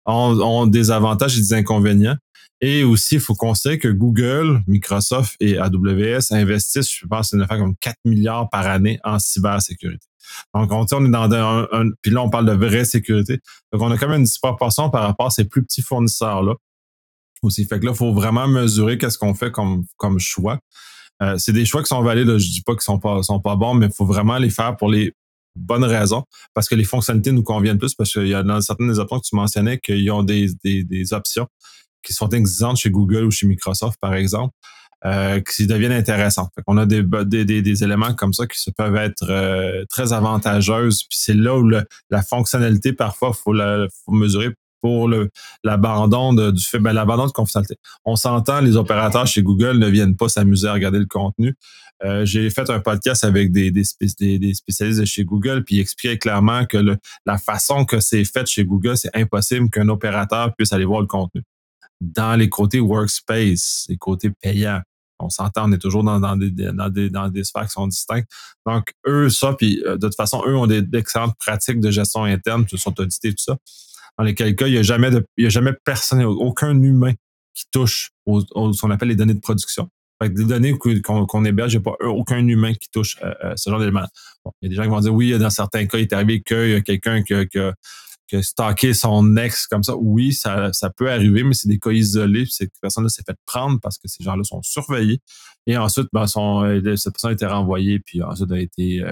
ont, 0.06 0.66
des 0.66 0.90
avantages 0.90 1.36
et 1.36 1.40
des 1.40 1.52
inconvénients. 1.52 2.16
Et 2.60 2.82
aussi, 2.82 3.16
il 3.16 3.20
faut 3.20 3.34
considérer 3.34 3.78
que 3.78 3.88
Google, 3.88 4.62
Microsoft 4.66 5.36
et 5.38 5.58
AWS 5.58 6.32
investissent, 6.32 6.90
je 6.92 7.06
pense, 7.06 7.32
une 7.32 7.42
affaire 7.42 7.58
comme 7.58 7.76
4 7.76 7.96
milliards 8.04 8.48
par 8.50 8.66
année 8.66 8.98
en 9.04 9.18
cybersécurité. 9.18 10.04
Donc, 10.54 10.72
on, 10.72 10.84
on 10.90 11.04
est 11.04 11.10
dans 11.10 11.32
un, 11.32 11.90
Puis 12.02 12.10
là, 12.10 12.22
on 12.22 12.30
parle 12.30 12.46
de 12.46 12.52
vraie 12.52 12.84
sécurité. 12.84 13.38
Donc, 13.72 13.82
on 13.82 13.90
a 13.90 13.96
quand 13.96 14.08
même 14.08 14.20
une 14.20 14.24
disproportion 14.24 14.90
par 14.90 15.02
rapport 15.02 15.26
à 15.26 15.30
ces 15.30 15.44
plus 15.44 15.62
petits 15.62 15.82
fournisseurs-là. 15.82 16.54
Aussi. 17.42 17.64
Fait 17.64 17.78
que 17.78 17.84
là, 17.84 17.92
il 17.92 17.96
faut 17.96 18.12
vraiment 18.12 18.48
mesurer 18.48 18.98
qu'est-ce 18.98 19.16
qu'on 19.16 19.34
fait 19.34 19.52
comme 19.52 20.18
choix. 20.18 20.58
Euh, 21.22 21.36
c'est 21.38 21.52
des 21.52 21.64
choix 21.64 21.82
qui 21.82 21.88
sont 21.88 22.02
valides. 22.02 22.38
Je 22.38 22.50
dis 22.50 22.62
pas 22.62 22.72
qu'ils 22.72 22.82
sont 22.82 22.98
pas, 22.98 23.22
sont 23.22 23.40
pas 23.40 23.56
bons, 23.56 23.74
mais 23.74 23.86
il 23.86 23.92
faut 23.92 24.06
vraiment 24.06 24.38
les 24.38 24.50
faire 24.50 24.76
pour 24.76 24.88
les 24.88 25.12
bonnes 25.56 25.84
raisons. 25.84 26.24
Parce 26.54 26.68
que 26.68 26.74
les 26.74 26.84
fonctionnalités 26.84 27.32
nous 27.32 27.42
conviennent 27.42 27.78
plus. 27.78 27.94
Parce 27.94 28.12
qu'il 28.12 28.28
y 28.28 28.34
a 28.34 28.42
dans 28.42 28.60
certaines 28.60 28.88
des 28.88 28.98
options 28.98 29.18
que 29.18 29.26
tu 29.26 29.36
mentionnais 29.36 29.78
qu'ils 29.78 30.10
ont 30.10 30.22
des, 30.22 30.48
des, 30.64 30.84
des 30.84 31.12
options 31.12 31.46
qui 32.02 32.12
sont 32.12 32.28
existantes 32.30 32.76
chez 32.76 32.90
Google 32.90 33.24
ou 33.24 33.30
chez 33.30 33.46
Microsoft, 33.46 33.98
par 34.00 34.14
exemple, 34.14 34.54
euh, 35.04 35.40
qui 35.40 35.66
deviennent 35.66 35.92
intéressantes. 35.92 36.50
On 36.66 36.76
a 36.76 36.86
des, 36.86 37.02
des, 37.02 37.44
des, 37.44 37.84
éléments 37.84 38.14
comme 38.14 38.32
ça 38.32 38.46
qui 38.46 38.58
se 38.58 38.70
peuvent 38.70 38.96
être 38.96 39.28
euh, 39.28 39.84
très 39.88 40.12
avantageuses. 40.12 41.04
Puis 41.04 41.18
c'est 41.18 41.34
là 41.34 41.56
où 41.56 41.68
la 41.68 42.22
fonctionnalité, 42.22 42.92
parfois, 42.92 43.32
faut 43.32 43.52
la 43.52 43.86
faut 44.04 44.12
mesurer 44.12 44.54
pour 44.80 45.10
l'abandon 45.64 46.32
du 46.52 46.64
fait, 46.64 46.78
ben, 46.78 46.92
l'abandon 46.92 47.26
de 47.26 47.32
confidentialité. 47.32 47.76
On 48.04 48.16
s'entend, 48.16 48.60
les 48.60 48.76
opérateurs 48.76 49.26
chez 49.26 49.42
Google 49.42 49.78
ne 49.78 49.88
viennent 49.88 50.16
pas 50.16 50.28
s'amuser 50.28 50.68
à 50.68 50.72
regarder 50.72 50.98
le 50.98 51.06
contenu. 51.06 51.54
Euh, 52.04 52.24
j'ai 52.24 52.48
fait 52.50 52.70
un 52.70 52.78
podcast 52.78 53.24
avec 53.24 53.50
des, 53.50 53.72
des, 53.72 54.38
des, 54.38 54.54
spécialistes 54.54 55.00
de 55.00 55.04
chez 55.04 55.24
Google, 55.24 55.64
puis 55.64 55.76
ils 55.76 55.80
expliquaient 55.80 56.18
clairement 56.18 56.64
que 56.64 56.78
la 57.26 57.38
façon 57.38 57.84
que 57.84 57.98
c'est 57.98 58.24
fait 58.24 58.46
chez 58.46 58.64
Google, 58.64 58.96
c'est 58.96 59.14
impossible 59.16 59.68
qu'un 59.68 59.88
opérateur 59.88 60.54
puisse 60.54 60.72
aller 60.72 60.84
voir 60.84 61.00
le 61.00 61.06
contenu. 61.06 61.42
Dans 62.00 62.36
les 62.36 62.48
côtés 62.48 62.78
workspace, 62.78 63.86
les 63.88 63.96
côtés 63.96 64.30
payants, 64.30 64.80
on 65.18 65.28
s'entend, 65.28 65.68
on 65.68 65.72
est 65.72 65.78
toujours 65.78 66.04
dans, 66.04 66.36
des, 66.36 66.50
dans, 66.50 66.88
des, 66.88 67.10
dans 67.10 67.28
des 67.28 67.42
sphères 67.42 67.64
qui 67.66 67.72
sont 67.72 67.88
distinctes. 67.88 68.28
Donc, 68.64 68.92
eux, 69.04 69.28
ça, 69.28 69.54
puis 69.54 69.82
euh, 69.84 69.96
de 69.96 70.06
toute 70.06 70.14
façon, 70.14 70.44
eux 70.46 70.56
ont 70.56 70.68
d'excellentes 70.68 71.36
pratiques 71.36 71.80
de 71.80 71.90
gestion 71.90 72.22
interne, 72.22 72.64
ils 72.70 72.78
sont 72.78 72.98
audités, 73.00 73.30
tout 73.30 73.42
ça 73.42 73.56
dans 74.18 74.24
lesquels 74.24 74.54
cas, 74.56 74.66
il 74.66 74.72
n'y 74.72 74.78
a 74.78 74.82
jamais 74.82 75.10
y 75.36 75.46
a 75.46 75.48
jamais 75.48 75.72
personne, 75.84 76.22
aucun 76.24 76.80
humain 76.82 77.12
qui 77.54 77.64
touche 77.70 78.10
aux, 78.26 78.40
ce 78.40 78.80
qu'on 78.80 78.90
appelle 78.90 79.08
les 79.08 79.16
données 79.16 79.34
de 79.34 79.40
production. 79.40 79.88
Fait 80.20 80.28
que 80.30 80.34
des 80.34 80.44
données 80.44 80.76
qu'on 80.76 81.44
héberge, 81.44 81.74
il 81.74 81.76
n'y 81.76 81.82
a 81.82 81.84
pas 81.84 81.96
aucun 82.06 82.44
humain 82.44 82.74
qui 82.74 82.90
touche 82.90 83.16
à, 83.22 83.26
euh, 83.26 83.34
euh, 83.44 83.52
ce 83.56 83.70
genre 83.70 83.78
d'éléments. 83.78 84.06
Il 84.60 84.64
y 84.64 84.66
a 84.66 84.68
des 84.70 84.74
gens 84.74 84.82
qui 84.82 84.88
vont 84.88 85.00
dire 85.00 85.14
oui, 85.14 85.38
dans 85.38 85.50
certains 85.50 85.86
cas, 85.86 85.98
il 85.98 86.02
est 86.02 86.12
arrivé 86.12 86.42
qu'il 86.42 86.70
y 86.70 86.74
a 86.74 86.80
quelqu'un 86.80 87.22
qui, 87.22 87.34
a 87.34 88.42
stocké 88.42 88.94
son 88.94 89.36
ex 89.36 89.68
comme 89.68 89.84
ça. 89.84 89.96
Oui, 89.96 90.32
ça, 90.32 90.72
peut 90.96 91.10
arriver, 91.10 91.44
mais 91.44 91.54
c'est 91.54 91.68
des 91.68 91.78
cas 91.78 91.90
isolés. 91.90 92.46
Cette 92.50 92.72
personne-là 92.82 93.08
s'est 93.08 93.22
fait 93.24 93.36
prendre 93.46 93.78
parce 93.80 93.98
que 93.98 94.08
ces 94.08 94.24
gens-là 94.24 94.42
sont 94.42 94.62
surveillés. 94.62 95.20
Et 95.66 95.76
ensuite, 95.76 96.08
ben, 96.12 96.26
euh, 96.36 96.96
cette 96.96 97.12
personne 97.12 97.30
a 97.30 97.34
été 97.34 97.46
renvoyée, 97.46 98.00
puis 98.00 98.22
ensuite 98.22 98.50
a 98.50 98.58
été 98.58 99.04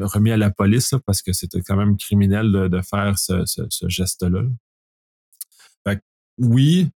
remis 0.00 0.32
à 0.32 0.36
la 0.36 0.50
police 0.50 0.94
parce 1.06 1.22
que 1.22 1.32
c'était 1.32 1.60
quand 1.60 1.76
même 1.76 1.96
criminel 1.96 2.50
de, 2.52 2.80
faire 2.82 3.18
ce, 3.18 3.44
geste-là. 3.88 4.42
oui, 6.38 6.88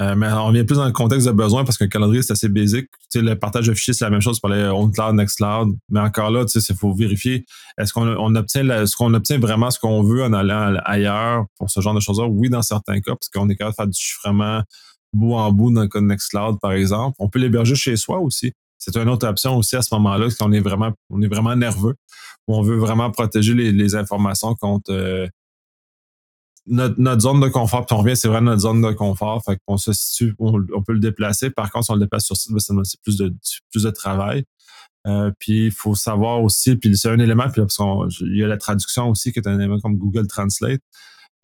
euh, 0.00 0.16
mais 0.16 0.26
on 0.32 0.50
vient 0.50 0.64
plus 0.64 0.76
dans 0.76 0.86
le 0.86 0.92
contexte 0.92 1.26
de 1.26 1.32
besoin 1.32 1.64
parce 1.64 1.78
qu'un 1.78 1.86
calendrier, 1.86 2.22
c'est 2.22 2.32
assez 2.32 2.48
basique. 2.48 2.88
Le 3.14 3.34
partage 3.34 3.68
de 3.68 3.74
fichiers, 3.74 3.94
c'est 3.94 4.04
la 4.04 4.10
même 4.10 4.20
chose 4.20 4.40
pour 4.40 4.48
les 4.48 4.64
OnCloud, 4.64 5.14
NextCloud. 5.14 5.76
Mais 5.88 6.00
encore 6.00 6.30
là, 6.30 6.44
il 6.52 6.76
faut 6.76 6.92
vérifier 6.92 7.44
est-ce 7.78 7.92
qu'on 7.92 8.08
on 8.08 8.34
obtient, 8.34 8.86
ce 8.86 8.96
qu'on 8.96 9.14
obtient 9.14 9.38
vraiment 9.38 9.70
ce 9.70 9.78
qu'on 9.78 10.02
veut 10.02 10.24
en 10.24 10.32
allant 10.32 10.74
ailleurs 10.84 11.44
pour 11.58 11.70
ce 11.70 11.80
genre 11.80 11.94
de 11.94 12.00
choses-là? 12.00 12.26
Oui, 12.26 12.50
dans 12.50 12.62
certains 12.62 13.00
cas, 13.00 13.12
parce 13.12 13.28
qu'on 13.28 13.48
est 13.48 13.56
capable 13.56 13.72
de 13.72 13.76
faire 13.76 13.86
du 13.86 14.00
chiffrement 14.00 14.62
bout 15.12 15.34
en 15.34 15.52
bout 15.52 15.72
dans 15.72 15.82
le 15.82 15.88
cas 15.88 16.00
de 16.00 16.06
NextCloud, 16.06 16.58
par 16.60 16.72
exemple. 16.72 17.14
On 17.20 17.28
peut 17.28 17.38
l'héberger 17.38 17.76
chez 17.76 17.96
soi 17.96 18.18
aussi 18.18 18.52
c'est 18.78 18.96
une 18.96 19.08
autre 19.08 19.26
option 19.26 19.56
aussi 19.56 19.76
à 19.76 19.82
ce 19.82 19.94
moment-là, 19.94 20.28
qu'on 20.38 20.52
est 20.52 20.60
vraiment, 20.60 20.92
on 21.10 21.22
est 21.22 21.28
vraiment 21.28 21.56
nerveux, 21.56 21.94
on 22.46 22.62
veut 22.62 22.76
vraiment 22.76 23.10
protéger 23.10 23.54
les, 23.54 23.94
informations 23.94 24.54
contre 24.54 24.92
euh, 24.92 25.26
notre, 26.66 27.20
zone 27.20 27.40
de 27.40 27.48
confort. 27.48 27.86
Puis 27.86 27.94
on 27.94 28.00
revient, 28.00 28.16
c'est 28.16 28.28
vraiment 28.28 28.50
notre 28.50 28.62
zone 28.62 28.82
de 28.82 28.92
confort. 28.92 29.42
Fait 29.44 29.58
qu'on 29.66 29.76
se 29.76 29.92
situe, 29.92 30.34
on, 30.38 30.82
peut 30.82 30.92
le 30.92 31.00
déplacer. 31.00 31.50
Par 31.50 31.70
contre, 31.70 31.86
si 31.86 31.90
on 31.92 31.94
le 31.94 32.00
déplace 32.00 32.24
sur 32.24 32.36
site, 32.36 32.52
ben, 32.52 32.84
c'est 32.84 33.00
plus 33.02 33.16
de, 33.16 33.34
plus 33.70 33.82
de 33.82 33.90
travail. 33.90 34.44
Euh, 35.06 35.30
puis 35.38 35.66
il 35.66 35.72
faut 35.72 35.94
savoir 35.94 36.42
aussi, 36.42 36.76
puis 36.76 36.96
c'est 36.96 37.10
un 37.10 37.18
élément, 37.18 37.50
puis 37.50 37.60
parce 37.60 37.78
il 38.20 38.38
y 38.38 38.42
a 38.42 38.46
la 38.46 38.56
traduction 38.56 39.10
aussi 39.10 39.32
qui 39.32 39.38
est 39.38 39.46
un 39.46 39.58
élément 39.58 39.78
comme 39.80 39.96
Google 39.96 40.26
Translate. 40.26 40.80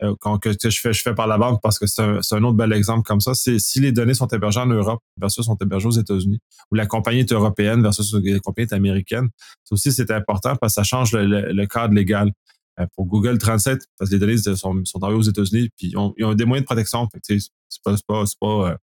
Euh, 0.03 0.15
que, 0.41 0.51
je 0.51 0.79
fais 0.79 0.93
je 0.93 1.01
fais 1.01 1.13
par 1.13 1.27
la 1.27 1.37
bande 1.37 1.59
parce 1.61 1.77
que 1.77 1.85
c'est 1.85 2.01
un, 2.01 2.43
autre 2.43 2.53
bel 2.53 2.73
exemple 2.73 3.03
comme 3.03 3.21
ça. 3.21 3.35
C'est 3.35 3.59
si 3.59 3.79
les 3.79 3.91
données 3.91 4.15
sont 4.15 4.27
hébergées 4.27 4.59
en 4.59 4.65
Europe 4.65 5.01
versus 5.17 5.45
sont 5.45 5.57
hébergées 5.57 5.87
aux 5.87 5.91
États-Unis, 5.91 6.39
ou 6.71 6.75
la 6.75 6.87
compagnie 6.87 7.19
est 7.19 7.31
européenne 7.31 7.83
versus 7.83 8.13
la 8.13 8.39
compagnie 8.39 8.67
est 8.67 8.73
américaine, 8.73 9.29
ça 9.63 9.73
aussi 9.73 9.91
c'est 9.91 10.09
important 10.09 10.55
parce 10.55 10.73
que 10.73 10.81
ça 10.81 10.83
change 10.83 11.13
le, 11.13 11.65
cadre 11.67 11.93
légal. 11.93 12.31
Euh, 12.79 12.85
pour 12.95 13.05
Google 13.05 13.37
Translate, 13.37 13.81
parce 13.99 14.09
que 14.09 14.15
les 14.15 14.19
données 14.19 14.37
sont, 14.37 14.81
sont 14.85 14.97
envoyées 15.03 15.17
aux 15.17 15.29
États-Unis, 15.29 15.69
puis 15.77 15.89
ils 15.89 15.97
ont, 15.97 16.13
des 16.33 16.45
moyens 16.45 16.63
de 16.63 16.65
protection. 16.65 17.07
C'est 17.21 17.37
pas, 17.83 17.97
c'est 17.97 18.05
pas, 18.07 18.25
c'est 18.25 18.39
pas 18.39 18.69
euh, 18.69 18.75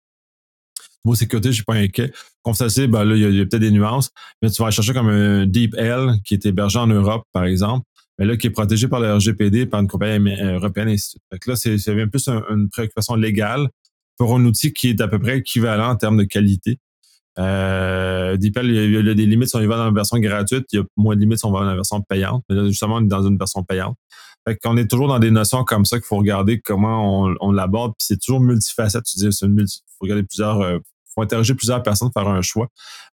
niveau 1.05 1.15
sécurité, 1.15 1.49
je 1.49 1.55
suis 1.55 1.63
pas 1.63 1.75
inquiet. 1.75 2.11
Ben 2.43 3.05
là, 3.05 3.15
il 3.15 3.35
y 3.35 3.41
a, 3.41 3.45
peut-être 3.45 3.61
des 3.61 3.71
nuances, 3.71 4.11
mais 4.41 4.49
tu 4.49 4.61
vas 4.61 4.71
chercher 4.71 4.93
comme 4.93 5.07
un 5.07 5.47
DeepL 5.47 6.19
qui 6.25 6.33
est 6.33 6.45
hébergé 6.45 6.79
en 6.79 6.87
Europe, 6.87 7.23
par 7.31 7.45
exemple 7.45 7.85
mais 8.17 8.25
là, 8.25 8.37
qui 8.37 8.47
est 8.47 8.51
protégé 8.51 8.87
par 8.87 8.99
le 8.99 9.13
RGPD, 9.13 9.67
par 9.67 9.81
une 9.81 9.87
compagnie 9.87 10.33
euh, 10.41 10.55
européenne, 10.55 10.89
ainsi 10.89 11.17
de 11.17 11.21
Fait 11.31 11.39
que 11.39 11.51
là, 11.51 11.55
c'est 11.55 11.95
bien 11.95 12.07
plus 12.07 12.27
une 12.27 12.69
préoccupation 12.69 13.15
légale 13.15 13.69
pour 14.17 14.35
un 14.35 14.43
outil 14.45 14.73
qui 14.73 14.89
est 14.89 15.01
à 15.01 15.07
peu 15.07 15.19
près 15.19 15.39
équivalent 15.39 15.89
en 15.89 15.95
termes 15.95 16.17
de 16.17 16.23
qualité. 16.23 16.79
Euh, 17.37 18.35
il 18.41 18.51
y, 18.51 18.97
a, 18.97 19.13
des 19.13 19.25
limites 19.27 19.49
si 19.49 19.55
on 19.55 19.61
y 19.61 19.67
va 19.67 19.77
dans 19.77 19.85
la 19.85 19.91
version 19.91 20.17
gratuite, 20.17 20.65
il 20.71 20.77
y 20.77 20.79
a 20.79 20.85
moins 20.95 21.15
de 21.15 21.21
limites 21.21 21.37
si 21.37 21.45
on 21.45 21.51
va 21.51 21.59
dans 21.59 21.69
la 21.69 21.75
version 21.75 22.01
payante. 22.01 22.43
Mais 22.49 22.55
là, 22.55 22.65
justement, 22.65 22.95
on 22.95 23.01
est 23.01 23.07
dans 23.07 23.27
une 23.27 23.37
version 23.37 23.63
payante. 23.63 23.95
Fait 24.47 24.57
qu'on 24.57 24.77
est 24.77 24.89
toujours 24.89 25.07
dans 25.07 25.19
des 25.19 25.29
notions 25.29 25.63
comme 25.63 25.85
ça 25.85 25.97
qu'il 25.97 26.05
faut 26.07 26.17
regarder 26.17 26.59
comment 26.59 27.25
on, 27.25 27.35
on 27.41 27.51
l'aborde. 27.51 27.91
Puis 27.99 28.07
c'est 28.07 28.17
toujours 28.19 28.39
multifacette. 28.39 29.03
Tu 29.03 29.19
dis, 29.19 29.31
c'est 29.31 29.45
une 29.45 29.53
multi, 29.53 29.81
faut 29.99 30.05
regarder 30.05 30.23
plusieurs 30.23 30.61
euh, 30.61 30.79
faut 31.17 31.23
interroger 31.23 31.55
plusieurs 31.55 31.81
personnes 31.81 32.09
faire 32.13 32.27
un 32.27 32.41
choix. 32.41 32.67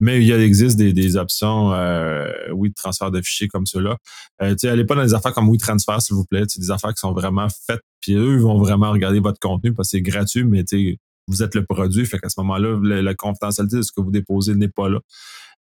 Mais 0.00 0.24
il, 0.24 0.30
existe 0.32 0.78
des, 0.78 1.16
options, 1.16 1.72
euh, 1.72 2.32
oui, 2.52 2.70
de 2.70 2.74
transfert 2.74 3.10
de 3.10 3.20
fichiers 3.20 3.48
comme 3.48 3.66
ceux-là. 3.66 3.98
Euh, 4.42 4.54
allez 4.64 4.84
pas 4.84 4.94
dans 4.94 5.02
des 5.02 5.14
affaires 5.14 5.32
comme 5.32 5.50
WeTransfer, 5.50 6.00
s'il 6.00 6.16
vous 6.16 6.24
plaît. 6.24 6.44
C'est 6.48 6.60
des 6.60 6.70
affaires 6.70 6.94
qui 6.94 7.00
sont 7.00 7.12
vraiment 7.12 7.48
faites, 7.66 7.82
puis 8.00 8.14
eux 8.14 8.38
vont 8.38 8.58
vraiment 8.58 8.90
regarder 8.90 9.20
votre 9.20 9.38
contenu 9.38 9.74
parce 9.74 9.88
que 9.88 9.98
c'est 9.98 10.02
gratuit, 10.02 10.44
mais 10.44 10.64
vous 11.26 11.42
êtes 11.42 11.54
le 11.54 11.64
produit. 11.64 12.06
Fait 12.06 12.18
qu'à 12.18 12.30
ce 12.30 12.40
moment-là, 12.40 12.78
la, 13.02 13.14
confidentialité 13.14 13.76
de 13.76 13.82
ce 13.82 13.92
que 13.92 14.00
vous 14.00 14.10
déposez 14.10 14.54
n'est 14.54 14.68
pas 14.68 14.88
là. 14.88 15.00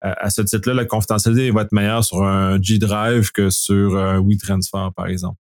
Euh, 0.05 0.13
à 0.19 0.29
ce 0.29 0.43
titre-là, 0.43 0.75
la 0.75 0.85
confidentialité 0.85 1.51
va 1.51 1.63
être 1.63 1.73
meilleure 1.73 2.05
sur 2.05 2.23
un 2.23 2.61
G-Drive 2.61 3.33
que 3.33 3.49
sur 3.49 3.97
un 3.97 4.21
WeTransfer, 4.21 4.89
par 4.95 5.07
exemple. 5.07 5.39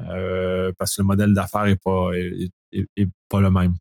Euh, 0.00 0.72
parce 0.76 0.96
que 0.96 1.02
le 1.02 1.06
modèle 1.06 1.32
d'affaires 1.32 1.66
n'est 1.66 1.76
pas, 1.76 2.10
est 2.72 3.08
pas 3.28 3.40
le 3.40 3.50
même. 3.50 3.74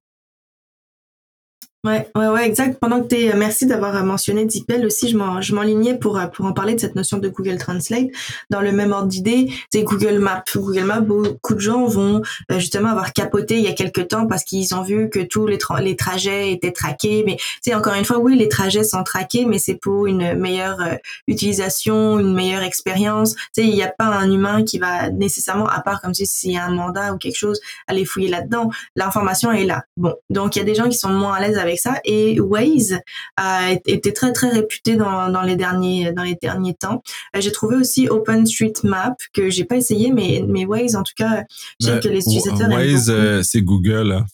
Ouais, 1.85 2.09
ouais, 2.15 2.27
ouais, 2.29 2.47
exact. 2.47 2.79
Pendant 2.79 3.03
que 3.03 3.13
tu 3.13 3.37
merci 3.37 3.67
d'avoir 3.67 4.03
mentionné 4.03 4.45
DeepL 4.45 4.83
aussi, 4.87 5.07
je 5.07 5.15
m'en, 5.15 5.39
je 5.39 5.53
m'enlignais 5.53 5.95
pour, 5.95 6.19
pour 6.33 6.47
en 6.47 6.51
parler 6.51 6.73
de 6.73 6.79
cette 6.79 6.95
notion 6.95 7.19
de 7.19 7.29
Google 7.29 7.59
Translate. 7.59 8.07
Dans 8.49 8.61
le 8.61 8.71
même 8.71 8.91
ordre 8.91 9.07
d'idée, 9.07 9.51
c'est 9.71 9.83
Google 9.83 10.17
Maps. 10.17 10.43
Google 10.55 10.85
Maps, 10.85 11.01
beaucoup 11.01 11.53
de 11.53 11.59
gens 11.59 11.85
vont 11.85 12.23
euh, 12.51 12.57
justement 12.57 12.89
avoir 12.89 13.13
capoté 13.13 13.59
il 13.59 13.63
y 13.63 13.67
a 13.67 13.73
quelques 13.73 14.07
temps 14.07 14.25
parce 14.25 14.43
qu'ils 14.43 14.73
ont 14.73 14.81
vu 14.81 15.11
que 15.11 15.19
tous 15.19 15.45
les, 15.45 15.59
les 15.81 15.95
trajets 15.95 16.51
étaient 16.53 16.71
traqués. 16.71 17.21
Mais, 17.23 17.37
sais, 17.61 17.75
encore 17.75 17.93
une 17.93 18.05
fois, 18.05 18.17
oui, 18.17 18.35
les 18.35 18.49
trajets 18.49 18.83
sont 18.83 19.03
traqués, 19.03 19.45
mais 19.45 19.59
c'est 19.59 19.75
pour 19.75 20.07
une 20.07 20.33
meilleure 20.33 20.81
euh, 20.81 20.95
utilisation, 21.27 22.17
une 22.17 22.33
meilleure 22.33 22.63
expérience. 22.63 23.35
Tu 23.35 23.61
sais, 23.61 23.63
il 23.63 23.75
n'y 23.75 23.83
a 23.83 23.93
pas 23.95 24.05
un 24.05 24.31
humain 24.31 24.63
qui 24.63 24.79
va 24.79 25.11
nécessairement, 25.11 25.67
à 25.67 25.81
part 25.81 26.01
comme 26.01 26.15
si 26.15 26.25
s'il 26.25 26.53
y 26.53 26.57
a 26.57 26.65
un 26.65 26.73
mandat 26.73 27.13
ou 27.13 27.19
quelque 27.19 27.37
chose, 27.37 27.61
aller 27.85 28.05
fouiller 28.05 28.29
là-dedans. 28.29 28.71
L'information 28.95 29.51
est 29.51 29.65
là. 29.65 29.83
Bon. 29.97 30.15
Donc, 30.31 30.55
il 30.55 30.59
y 30.59 30.61
a 30.63 30.65
des 30.65 30.73
gens 30.73 30.89
qui 30.89 30.97
sont 30.97 31.09
moins 31.09 31.35
à 31.35 31.41
l'aise 31.41 31.59
avec 31.59 31.74
ça. 31.77 31.99
Et 32.03 32.39
Waze 32.39 32.99
a 33.37 33.71
été 33.85 34.13
très 34.13 34.33
très 34.33 34.49
réputé 34.49 34.95
dans, 34.95 35.29
dans 35.29 35.41
les 35.41 35.55
derniers 35.55 36.11
dans 36.13 36.23
les 36.23 36.35
derniers 36.35 36.73
temps. 36.73 37.01
Euh, 37.35 37.41
j'ai 37.41 37.51
trouvé 37.51 37.75
aussi 37.75 38.07
OpenStreetMap 38.09 39.15
que 39.33 39.49
j'ai 39.49 39.65
pas 39.65 39.77
essayé, 39.77 40.11
mais 40.11 40.43
mais 40.47 40.65
Waze 40.65 40.95
en 40.95 41.03
tout 41.03 41.13
cas, 41.15 41.43
je 41.79 41.87
sais 41.87 41.99
que 41.99 42.07
les 42.07 42.19
utilisateurs 42.19 42.69
Waze, 42.69 43.09
euh, 43.09 43.43
c'est 43.43 43.61
Google. 43.61 44.11
Hein. 44.11 44.25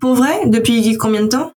Pour 0.00 0.14
vrai, 0.14 0.48
depuis 0.48 0.96
combien 0.96 1.22
de 1.22 1.28
temps? 1.28 1.52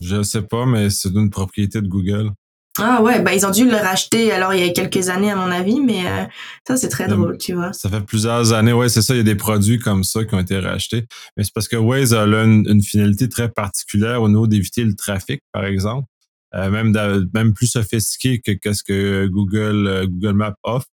Je 0.00 0.22
sais 0.22 0.42
pas, 0.42 0.66
mais 0.66 0.90
c'est 0.90 1.10
une 1.10 1.30
propriété 1.30 1.80
de 1.80 1.88
Google. 1.88 2.30
Ah 2.78 3.02
ouais, 3.02 3.20
bah 3.20 3.34
ils 3.34 3.44
ont 3.44 3.50
dû 3.50 3.68
le 3.68 3.76
racheter 3.76 4.32
alors 4.32 4.54
il 4.54 4.64
y 4.64 4.68
a 4.68 4.72
quelques 4.72 5.10
années 5.10 5.30
à 5.30 5.36
mon 5.36 5.50
avis, 5.50 5.78
mais 5.80 6.06
euh, 6.06 6.24
ça 6.66 6.78
c'est 6.78 6.88
très 6.88 7.06
drôle, 7.06 7.36
tu 7.36 7.52
vois. 7.52 7.72
Ça 7.74 7.90
fait 7.90 8.00
plusieurs 8.00 8.54
années, 8.54 8.72
ouais, 8.72 8.88
c'est 8.88 9.02
ça, 9.02 9.14
il 9.14 9.18
y 9.18 9.20
a 9.20 9.24
des 9.24 9.34
produits 9.34 9.78
comme 9.78 10.04
ça 10.04 10.24
qui 10.24 10.34
ont 10.34 10.40
été 10.40 10.58
rachetés. 10.58 11.04
Mais 11.36 11.44
c'est 11.44 11.52
parce 11.54 11.68
que 11.68 11.76
Waze 11.76 12.14
a 12.14 12.24
une, 12.24 12.82
finalité 12.82 13.28
très 13.28 13.50
particulière 13.50 14.22
au 14.22 14.28
niveau 14.28 14.46
d'éviter 14.46 14.84
le 14.84 14.94
trafic, 14.94 15.42
par 15.52 15.66
exemple. 15.66 16.06
même, 16.54 16.96
même 17.34 17.52
plus 17.52 17.66
sophistiqué 17.66 18.40
que, 18.40 18.52
que 18.52 18.72
ce 18.72 18.82
que 18.82 19.26
Google, 19.26 20.06
Google 20.08 20.34
Maps 20.34 20.54
offre. 20.62 20.86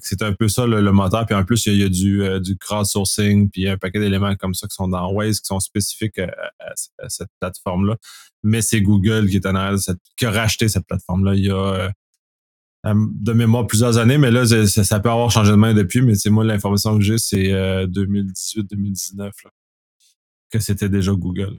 C'est 0.00 0.22
un 0.22 0.32
peu 0.32 0.48
ça 0.48 0.66
le, 0.66 0.92
moteur. 0.92 1.26
Puis 1.26 1.34
en 1.34 1.44
plus, 1.44 1.66
il 1.66 1.80
y 1.80 1.84
a, 1.84 1.88
du, 1.88 2.22
du 2.40 2.56
crowdsourcing, 2.56 3.50
puis 3.50 3.68
un 3.68 3.76
paquet 3.76 4.00
d'éléments 4.00 4.34
comme 4.34 4.54
ça 4.54 4.66
qui 4.66 4.74
sont 4.74 4.88
dans 4.88 5.12
Waze, 5.12 5.40
qui 5.40 5.46
sont 5.46 5.60
spécifiques 5.60 6.18
à, 6.18 7.08
cette 7.08 7.28
plateforme-là. 7.40 7.96
Mais 8.42 8.62
c'est 8.62 8.80
Google 8.80 9.28
qui 9.28 9.36
est 9.36 9.46
en 9.46 9.54
arrière 9.54 9.78
qui 10.16 10.26
a 10.26 10.30
racheté 10.30 10.68
cette 10.68 10.86
plateforme-là 10.86 11.34
il 11.34 11.44
y 11.44 11.50
a 11.50 11.90
de 12.94 13.32
mémoire 13.32 13.66
plusieurs 13.66 13.98
années, 13.98 14.18
mais 14.18 14.30
là, 14.30 14.46
ça, 14.66 15.00
peut 15.00 15.10
avoir 15.10 15.30
changé 15.30 15.50
de 15.50 15.56
main 15.56 15.74
depuis, 15.74 16.02
mais 16.02 16.14
c'est 16.14 16.30
moi 16.30 16.44
l'information 16.44 16.96
que 16.96 17.02
j'ai, 17.02 17.18
c'est 17.18 17.48
2018-2019 17.86 19.20
euh, 19.20 19.30
que 20.50 20.58
c'était 20.58 20.88
déjà 20.88 21.12
Google. 21.12 21.58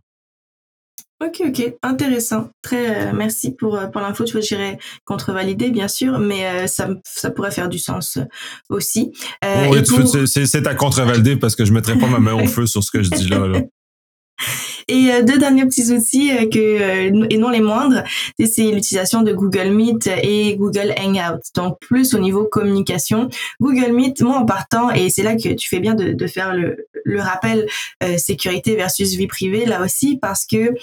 Ok, 1.19 1.41
ok, 1.47 1.73
intéressant. 1.81 2.49
Très 2.61 3.07
euh, 3.07 3.11
merci 3.13 3.55
pour, 3.55 3.75
euh, 3.75 3.87
pour 3.87 4.01
l'info. 4.01 4.23
Tu 4.23 4.33
vois, 4.33 4.41
j'irais 4.41 4.77
contrevalider, 5.03 5.71
bien 5.71 5.87
sûr, 5.87 6.19
mais 6.19 6.67
ça, 6.67 6.89
ça 7.03 7.31
pourrait 7.31 7.51
faire 7.51 7.69
du 7.69 7.79
sens 7.79 8.19
aussi. 8.69 9.11
oui, 9.43 9.79
c'est 10.25 10.67
à 10.67 10.75
contrevalider 10.75 11.35
parce 11.35 11.55
que 11.55 11.65
je 11.65 11.71
ne 11.71 11.75
mettrai 11.75 11.97
pas 11.97 12.07
ma 12.07 12.19
main 12.19 12.33
au 12.33 12.45
feu 12.47 12.67
sur 12.67 12.83
ce 12.83 12.91
que 12.91 13.01
je 13.01 13.09
dis 13.09 13.27
là. 13.27 13.47
là. 13.47 13.61
Et 14.87 15.11
euh, 15.11 15.21
deux 15.21 15.37
derniers 15.37 15.65
petits 15.65 15.91
outils 15.91 16.31
euh, 16.31 16.47
que 16.49 16.59
euh, 16.59 17.27
et 17.29 17.37
non 17.37 17.49
les 17.49 17.59
moindres, 17.59 18.03
c'est 18.39 18.71
l'utilisation 18.71 19.21
de 19.21 19.33
Google 19.33 19.71
Meet 19.71 20.07
et 20.23 20.55
Google 20.55 20.93
Hangout. 20.97 21.41
Donc 21.55 21.77
plus 21.79 22.13
au 22.13 22.19
niveau 22.19 22.45
communication, 22.45 23.29
Google 23.59 23.91
Meet, 23.91 24.21
moi 24.21 24.37
en 24.37 24.45
partant 24.45 24.89
et 24.91 25.09
c'est 25.09 25.23
là 25.23 25.35
que 25.35 25.53
tu 25.53 25.67
fais 25.67 25.79
bien 25.79 25.93
de, 25.93 26.13
de 26.13 26.27
faire 26.27 26.55
le, 26.55 26.87
le 27.03 27.21
rappel 27.21 27.67
sécurité 28.17 28.75
versus 28.75 29.13
vie 29.15 29.27
privée 29.27 29.65
là 29.65 29.81
aussi 29.81 30.17
parce 30.17 30.45
que 30.45 30.73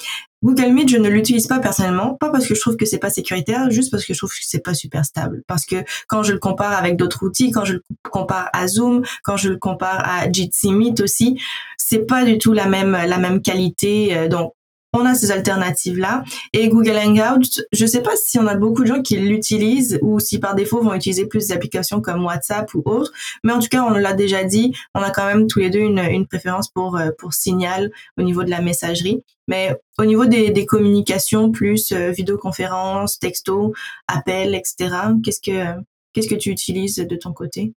Google 0.44 0.72
Meet, 0.72 0.90
je 0.90 0.98
ne 0.98 1.08
l'utilise 1.08 1.46
pas 1.46 1.58
personnellement, 1.58 2.16
pas 2.20 2.28
parce 2.28 2.46
que 2.46 2.54
je 2.54 2.60
trouve 2.60 2.76
que 2.76 2.84
c'est 2.84 2.98
pas 2.98 3.08
sécuritaire, 3.08 3.70
juste 3.70 3.90
parce 3.90 4.04
que 4.04 4.12
je 4.12 4.18
trouve 4.18 4.30
que 4.30 4.36
c'est 4.42 4.62
pas 4.62 4.74
super 4.74 5.02
stable. 5.02 5.42
Parce 5.46 5.64
que 5.64 5.76
quand 6.06 6.22
je 6.22 6.32
le 6.32 6.38
compare 6.38 6.72
avec 6.72 6.96
d'autres 6.98 7.24
outils, 7.24 7.50
quand 7.50 7.64
je 7.64 7.74
le 7.74 7.82
compare 8.10 8.50
à 8.52 8.68
Zoom, 8.68 9.04
quand 9.22 9.38
je 9.38 9.48
le 9.48 9.56
compare 9.56 10.06
à 10.06 10.30
Jitsi 10.30 10.70
Meet 10.70 11.00
aussi, 11.00 11.40
c'est 11.86 12.06
pas 12.06 12.24
du 12.24 12.38
tout 12.38 12.52
la 12.52 12.66
même 12.66 12.92
la 12.92 13.18
même 13.18 13.42
qualité. 13.42 14.16
Euh, 14.16 14.28
donc 14.28 14.54
on 14.94 15.04
a 15.04 15.14
ces 15.14 15.32
alternatives-là. 15.32 16.22
Et 16.52 16.68
Google 16.68 16.96
Hangout, 16.96 17.62
je 17.72 17.84
sais 17.84 18.00
pas 18.00 18.14
si 18.16 18.38
on 18.38 18.46
a 18.46 18.54
beaucoup 18.54 18.82
de 18.82 18.86
gens 18.86 19.02
qui 19.02 19.16
l'utilisent 19.16 19.98
ou 20.02 20.20
si 20.20 20.38
par 20.38 20.54
défaut 20.54 20.80
vont 20.80 20.94
utiliser 20.94 21.26
plus 21.26 21.48
d'applications 21.48 22.00
comme 22.00 22.24
WhatsApp 22.24 22.72
ou 22.74 22.82
autres. 22.84 23.12
Mais 23.42 23.52
en 23.52 23.58
tout 23.58 23.68
cas, 23.68 23.82
on 23.82 23.90
l'a 23.90 24.12
déjà 24.12 24.44
dit, 24.44 24.72
on 24.94 25.00
a 25.00 25.10
quand 25.10 25.26
même 25.26 25.48
tous 25.48 25.58
les 25.58 25.68
deux 25.68 25.80
une, 25.80 25.98
une 25.98 26.26
préférence 26.26 26.68
pour, 26.68 26.96
euh, 26.96 27.10
pour 27.18 27.34
Signal 27.34 27.90
au 28.16 28.22
niveau 28.22 28.44
de 28.44 28.50
la 28.50 28.62
messagerie. 28.62 29.24
Mais 29.48 29.76
au 29.98 30.04
niveau 30.04 30.26
des, 30.26 30.50
des 30.50 30.64
communications, 30.64 31.50
plus 31.50 31.90
euh, 31.90 32.12
vidéoconférence, 32.12 33.18
texto, 33.18 33.74
appel, 34.06 34.54
etc., 34.54 34.94
qu'est-ce 35.24 35.40
que, 35.40 35.80
qu'est-ce 36.12 36.28
que 36.28 36.36
tu 36.36 36.50
utilises 36.50 36.96
de 36.96 37.16
ton 37.16 37.32
côté? 37.32 37.74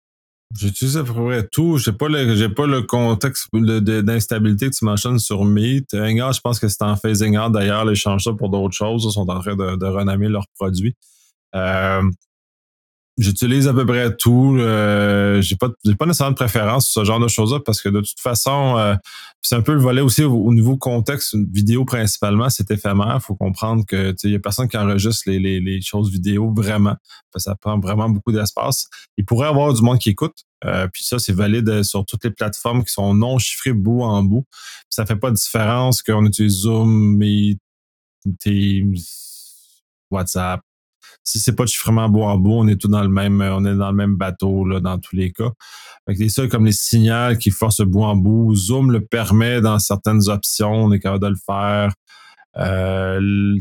J'utilise 0.55 0.97
à 0.97 1.05
peu 1.05 1.13
près 1.13 1.47
tout. 1.49 1.77
J'ai 1.79 1.93
pas 1.93 2.09
le, 2.09 2.49
pas 2.49 2.67
le 2.67 2.83
contexte 2.83 3.49
d'instabilité 3.53 4.71
que 4.71 4.77
tu 4.77 4.85
mentionnes 4.85 5.19
sur 5.19 5.45
Meet. 5.45 5.93
Hangout, 5.95 6.33
je 6.35 6.41
pense 6.41 6.61
que 6.61 6.69
c'est 6.69 6.83
en 6.83 6.97
phasing 6.97 7.37
out 7.37 7.53
d'ailleurs. 7.53 7.91
Ils 7.91 7.97
changent 7.97 8.25
ça 8.25 8.33
pour 8.33 8.49
d'autres 8.49 8.75
choses. 8.75 9.05
Ils 9.05 9.13
sont 9.13 9.29
en 9.29 9.41
train 9.41 9.57
de, 9.57 9.77
de 9.77 9.87
renommer 9.87 10.29
leurs 10.29 10.47
produits. 10.55 10.95
Euh, 11.55 12.03
J'utilise 13.19 13.67
à 13.67 13.73
peu 13.73 13.87
près 13.87 14.15
tout. 14.15 14.57
Euh, 14.59 15.41
j'ai 15.41 15.57
pas, 15.57 15.71
j'ai 15.85 15.95
pas 15.95 16.05
nécessairement 16.05 16.33
de 16.33 16.37
préférence 16.37 16.89
sur 16.89 17.01
ce 17.01 17.07
genre 17.07 17.19
de 17.19 17.29
choses-là 17.29 17.61
parce 17.65 17.81
que 17.81 17.89
de 17.89 18.01
toute 18.01 18.21
façon, 18.21 18.77
euh, 18.77 18.95
c'est 19.41 19.55
un 19.55 19.63
peu 19.63 19.73
le 19.73 19.81
volet 19.81 20.03
aussi 20.03 20.23
au, 20.23 20.53
niveau 20.53 20.77
contexte 20.77 21.35
vidéo 21.35 21.87
principalement, 21.87 22.51
c'est 22.51 22.71
éphémère. 22.71 23.23
Faut 23.23 23.35
comprendre 23.35 23.87
que 23.87 24.15
il 24.25 24.33
y 24.33 24.35
a 24.35 24.39
personne 24.39 24.69
qui 24.69 24.77
enregistre 24.77 25.31
les, 25.31 25.39
les, 25.39 25.61
les 25.61 25.81
choses 25.81 26.11
vidéo 26.11 26.53
vraiment. 26.55 26.97
ça 27.37 27.55
prend 27.55 27.79
vraiment 27.79 28.11
beaucoup 28.11 28.33
d'espace. 28.33 28.87
Il 29.17 29.25
pourrait 29.25 29.47
y 29.47 29.51
avoir 29.51 29.73
du 29.73 29.81
monde 29.81 29.99
qui 29.99 30.11
écoute. 30.11 30.45
Euh, 30.65 30.89
puis 30.89 31.05
ça, 31.05 31.19
c'est 31.19 31.33
valide 31.33 31.83
sur 31.85 32.05
toutes 32.05 32.25
les 32.25 32.31
plateformes 32.31 32.85
qui 32.85 32.93
sont 32.93 33.15
non 33.15 33.39
chiffrées 33.39 33.73
bout 33.73 34.03
en 34.03 34.23
bout. 34.23 34.45
Ça 34.91 35.07
fait 35.07 35.17
pas 35.17 35.31
de 35.31 35.37
différence 35.37 36.03
qu'on 36.03 36.25
utilise 36.27 36.61
Zoom, 36.61 37.17
Meet, 37.17 37.61
Teams, 38.41 38.97
WhatsApp, 40.11 40.61
si 41.25 41.39
c'est 41.39 41.55
pas 41.55 41.65
de 41.65 41.69
chiffrement 41.69 42.09
bout 42.09 42.23
en 42.23 42.37
bout, 42.37 42.53
on 42.53 42.69
est 42.69 42.81
tout 42.81 42.89
dans 42.89 43.03
le 43.03 43.09
même, 43.09 43.41
on 43.41 43.65
est 43.65 43.75
dans 43.75 43.91
le 43.91 43.97
même 43.97 44.17
bateau 44.17 44.65
là, 44.65 44.81
dans 44.81 44.99
tous 44.99 45.17
les 45.17 45.33
cas. 45.33 45.51
Avec 46.07 46.19
des 46.19 46.29
seuls 46.29 46.49
comme 46.49 46.67
les 46.67 46.73
signaux 46.73 47.37
qui 47.39 47.51
forcent 47.51 47.81
bout 47.81 48.05
en 48.05 48.17
bout, 48.17 48.55
Zoom 48.55 48.93
le 48.93 49.05
permet 49.05 49.61
dans 49.61 49.79
certaines 49.79 50.29
options, 50.29 50.73
on 50.73 50.93
est 50.93 51.01
capable 51.01 51.25
de 51.25 51.31
le 51.31 51.37
faire. 51.45 51.93
Euh, 52.59 53.57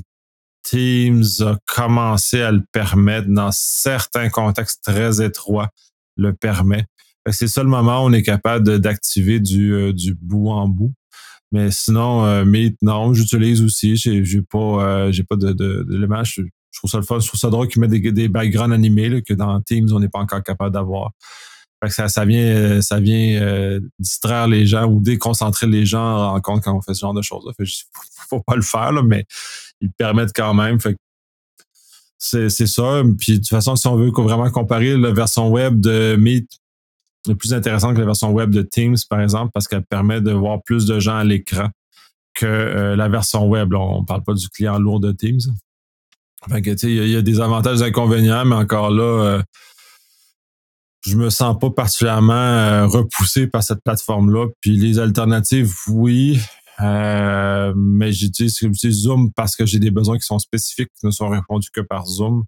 Teams 0.64 1.24
a 1.42 1.58
commencé 1.68 2.42
à 2.42 2.52
le 2.52 2.64
permettre 2.72 3.28
dans 3.30 3.52
certains 3.52 4.30
contextes 4.30 4.84
très 4.84 5.24
étroits, 5.24 5.70
le 6.18 6.34
permet. 6.34 6.86
C'est 7.32 7.48
ça 7.48 7.64
le 7.64 7.70
moment 7.70 8.04
où 8.04 8.08
on 8.08 8.14
est 8.14 8.24
capable 8.24 8.80
d'activer 8.80 9.40
du, 9.40 9.74
euh, 9.74 9.94
du 9.94 10.16
bout 10.16 10.50
en 10.50 10.68
bout. 10.68 10.94
Mais 11.52 11.72
sinon, 11.72 12.26
euh, 12.26 12.46
Meet, 12.46 12.78
non, 12.82 13.14
j'utilise 13.14 13.64
aussi. 13.64 13.96
J'ai 13.96 14.42
pas, 14.42 14.58
euh, 14.58 15.12
j'ai 15.12 15.24
pas 15.24 15.36
de, 15.36 15.54
de, 15.54 15.86
je 16.24 16.42
trouve 16.78 16.90
ça 16.90 16.98
le. 16.98 17.04
Je 17.04 17.28
trouve 17.28 17.40
ça 17.40 17.50
drôle 17.50 17.68
qu'ils 17.68 17.82
mettent 17.82 17.92
des, 17.92 18.28
backgrounds 18.28 18.74
animés 18.74 19.22
que 19.22 19.34
dans 19.34 19.62
Teams, 19.62 19.90
on 19.92 20.00
n'est 20.00 20.10
pas 20.10 20.20
encore 20.20 20.44
capable 20.44 20.72
d'avoir. 20.72 21.12
Ça, 21.90 22.26
vient, 22.26 22.40
euh, 22.40 22.82
ça 22.82 22.98
euh, 22.98 23.80
distraire 24.00 24.48
les 24.48 24.66
gens 24.66 24.86
ou 24.86 25.00
déconcentrer 25.00 25.68
les 25.68 25.86
gens 25.86 26.34
en 26.34 26.42
compte 26.42 26.64
quand 26.64 26.76
on 26.76 26.82
fait 26.82 26.96
ce 26.96 27.02
genre 27.02 27.14
de 27.14 27.22
choses. 27.22 27.48
Il 27.60 27.66
faut, 28.28 28.42
pas 28.42 28.56
le 28.56 28.64
faire, 28.64 28.92
mais 29.04 29.26
ils 29.82 29.92
permettent 29.92 30.34
quand 30.34 30.56
même. 30.56 30.80
c'est, 32.18 32.50
ça. 32.50 33.04
Puis 33.20 33.34
de 33.34 33.38
toute 33.38 33.50
façon, 33.50 33.76
si 33.76 33.86
on 33.88 33.98
veut 33.98 34.10
vraiment 34.10 34.50
comparer 34.50 34.98
la 34.98 35.12
version 35.12 35.50
web 35.50 35.80
de 35.80 36.16
Meet 36.16 36.50
est 37.32 37.36
plus 37.36 37.54
intéressante 37.54 37.96
que 37.96 38.00
la 38.00 38.06
version 38.06 38.32
web 38.32 38.50
de 38.50 38.62
Teams, 38.62 38.98
par 39.10 39.22
exemple, 39.22 39.52
parce 39.54 39.68
qu'elle 39.68 39.86
permet 39.86 40.22
de 40.22 40.32
voir 40.32 40.64
plus 40.64 40.86
de 40.86 41.00
gens 41.00 41.18
à 41.18 41.24
l'écran 41.24 41.70
que 42.34 42.46
euh, 42.46 42.96
la 42.96 43.10
version 43.10 43.48
web. 43.48 43.74
on 43.74 44.02
ne 44.02 44.06
parle 44.06 44.24
pas 44.24 44.34
du 44.34 44.50
client 44.50 44.78
lourd 44.78 45.00
de 45.00 45.12
Teams. 45.12 45.40
Il 46.52 47.08
y, 47.10 47.16
a 47.16 47.22
des 47.22 47.40
avantages 47.40 47.82
et 47.82 47.86
inconvénients, 47.86 48.46
mais 48.46 48.56
encore 48.56 48.92
là, 48.92 49.04
euh, 49.04 49.44
je 51.06 51.18
me 51.18 51.30
sens 51.30 51.58
pas 51.60 51.72
particulièrement 51.72 52.34
euh, 52.34 52.86
repoussé 52.86 53.48
par 53.48 53.64
cette 53.64 53.84
plateforme-là. 53.84 54.48
Puis 54.62 54.78
les 54.78 55.00
alternatives, 55.00 55.74
oui, 55.88 56.40
euh, 56.82 57.74
mais 57.76 58.12
j'utilise 58.12 58.60
Zoom 58.92 59.32
parce 59.34 59.56
que 59.56 59.66
j'ai 59.66 59.80
des 59.80 59.92
besoins 59.92 60.18
qui 60.18 60.26
sont 60.26 60.40
spécifiques 60.40 60.90
qui 61.00 61.06
ne 61.06 61.12
sont 61.12 61.30
répondus 61.30 61.70
que 61.72 61.82
par 61.82 62.06
Zoom, 62.06 62.44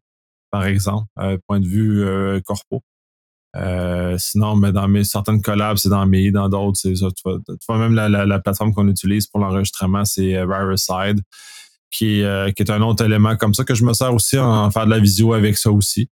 par 0.51 0.65
exemple, 0.65 1.07
point 1.47 1.59
de 1.59 1.67
vue 1.67 2.05
corpo. 2.43 2.83
sinon, 4.19 4.55
mais 4.55 4.71
dans 4.71 4.87
mes 4.87 5.05
certaines 5.05 5.41
collabs, 5.41 5.77
c'est 5.77 5.89
dans 5.89 6.05
mes, 6.05 6.29
dans 6.31 6.49
d'autres, 6.49 6.77
c'est 6.79 6.95
ça. 6.95 7.07
Tu 7.15 7.21
vois, 7.67 7.77
même 7.79 7.95
la, 7.95 8.09
la 8.09 8.39
plateforme 8.39 8.73
qu'on 8.73 8.87
utilise 8.87 9.25
pour 9.25 9.39
l'enregistrement, 9.39 10.05
c'est 10.05 10.39
Rareside 10.43 11.21
qui, 11.91 12.21
euh, 12.23 12.51
qui 12.51 12.63
est 12.63 12.71
un 12.71 12.81
autre 12.81 13.03
élément 13.05 13.35
comme 13.35 13.53
ça 13.53 13.63
que 13.63 13.75
je 13.75 13.83
me 13.83 13.93
sers 13.93 14.13
aussi 14.13 14.37
en, 14.37 14.69
faire 14.71 14.85
de 14.85 14.91
la 14.91 14.99
visio 14.99 15.33
avec 15.33 15.57
ça 15.57 15.71
aussi. 15.71 16.09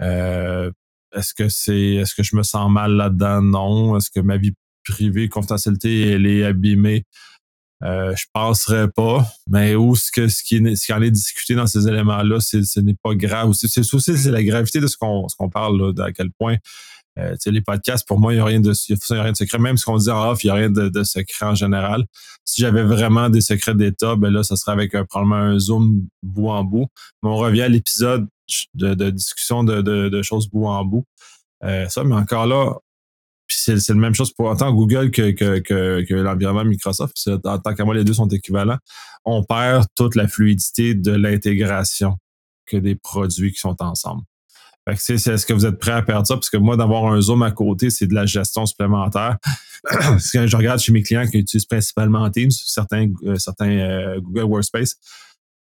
Euh, 0.00 0.70
est-ce 1.14 1.34
que 1.34 1.48
c'est 1.48 1.94
est-ce 1.94 2.14
que 2.14 2.22
je 2.22 2.36
me 2.36 2.42
sens 2.42 2.70
mal 2.70 2.92
là-dedans? 2.92 3.42
Non. 3.42 3.96
Est-ce 3.96 4.10
que 4.10 4.20
ma 4.20 4.36
vie 4.36 4.52
privée, 4.84 5.28
confidentialité, 5.28 6.10
elle 6.10 6.26
est 6.26 6.44
abîmée? 6.44 7.04
Euh, 7.84 8.14
je 8.16 8.26
penserais 8.32 8.88
pas, 8.88 9.26
mais 9.48 9.74
où 9.74 9.96
ce 9.96 10.12
que 10.12 10.28
ce 10.28 10.44
qui, 10.44 10.62
qui 10.74 10.92
en 10.92 11.02
est 11.02 11.10
discuté 11.10 11.56
dans 11.56 11.66
ces 11.66 11.88
éléments-là, 11.88 12.38
ce 12.40 12.80
n'est 12.80 12.96
pas 13.02 13.14
grave. 13.14 13.52
C'est 13.54 13.80
aussi 13.80 14.16
c'est 14.16 14.30
la 14.30 14.44
gravité 14.44 14.80
de 14.80 14.86
ce 14.86 14.96
qu'on 14.96 15.28
ce 15.28 15.34
qu'on 15.36 15.50
parle 15.50 15.92
là, 15.92 16.04
à 16.04 16.12
quel 16.12 16.30
point 16.30 16.56
euh, 17.18 17.36
les 17.46 17.60
podcasts, 17.60 18.06
pour 18.06 18.18
moi, 18.18 18.32
il 18.32 18.36
n'y 18.36 18.40
a 18.40 18.44
rien 18.44 18.60
de, 18.60 18.72
secret. 18.72 19.58
Même 19.58 19.76
ce 19.76 19.84
qu'on 19.84 19.96
dit 19.96 20.10
en 20.10 20.30
off, 20.30 20.44
il 20.44 20.46
n'y 20.46 20.50
a 20.50 20.54
rien 20.54 20.70
de, 20.70 21.02
secret 21.02 21.46
en 21.46 21.54
général. 21.54 22.04
Si 22.44 22.62
j'avais 22.62 22.82
vraiment 22.82 23.28
des 23.28 23.40
secrets 23.40 23.74
d'État, 23.74 24.16
ben 24.16 24.30
là, 24.30 24.42
ça 24.42 24.56
serait 24.56 24.72
avec 24.72 24.94
un, 24.94 25.04
probablement 25.04 25.36
un 25.36 25.58
zoom 25.58 26.06
bout 26.22 26.48
en 26.48 26.64
bout. 26.64 26.86
Mais 27.22 27.28
on 27.28 27.36
revient 27.36 27.62
à 27.62 27.68
l'épisode 27.68 28.26
de, 28.74 29.10
discussion 29.10 29.62
de, 29.64 30.22
choses 30.22 30.48
bout 30.48 30.66
en 30.66 30.84
bout. 30.84 31.04
Euh, 31.64 31.88
ça, 31.88 32.02
mais 32.02 32.14
encore 32.14 32.46
là, 32.46 32.74
c'est 33.48 33.88
la 33.88 33.94
même 33.94 34.14
chose 34.14 34.32
pour 34.32 34.46
autant 34.46 34.72
Google 34.72 35.10
que, 35.10 35.30
que, 35.32 35.58
que, 35.58 36.14
l'environnement 36.14 36.64
Microsoft. 36.64 37.14
En 37.44 37.58
tant 37.58 37.74
qu'à 37.74 37.84
moi, 37.84 37.94
les 37.94 38.04
deux 38.04 38.14
sont 38.14 38.28
équivalents. 38.28 38.78
On 39.24 39.44
perd 39.44 39.84
toute 39.94 40.16
la 40.16 40.26
fluidité 40.26 40.94
de 40.94 41.12
l'intégration 41.12 42.16
que 42.66 42.78
des 42.78 42.94
produits 42.94 43.52
qui 43.52 43.58
sont 43.58 43.76
ensemble. 43.80 44.22
Que 44.86 44.92
est-ce 44.92 45.46
que 45.46 45.52
vous 45.52 45.64
êtes 45.64 45.78
prêt 45.78 45.92
à 45.92 46.02
perdre 46.02 46.26
ça? 46.26 46.34
Parce 46.34 46.50
que 46.50 46.56
moi, 46.56 46.76
d'avoir 46.76 47.12
un 47.12 47.20
Zoom 47.20 47.42
à 47.42 47.52
côté, 47.52 47.90
c'est 47.90 48.06
de 48.06 48.14
la 48.14 48.26
gestion 48.26 48.66
supplémentaire. 48.66 49.38
Parce 49.84 50.30
que 50.30 50.46
je 50.46 50.56
regarde 50.56 50.80
chez 50.80 50.92
mes 50.92 51.02
clients 51.02 51.26
qui 51.26 51.38
utilisent 51.38 51.66
principalement 51.66 52.28
Teams, 52.30 52.50
certains, 52.50 53.08
euh, 53.24 53.36
certains 53.36 53.70
euh, 53.70 54.20
Google 54.20 54.44
Workspace, 54.44 54.96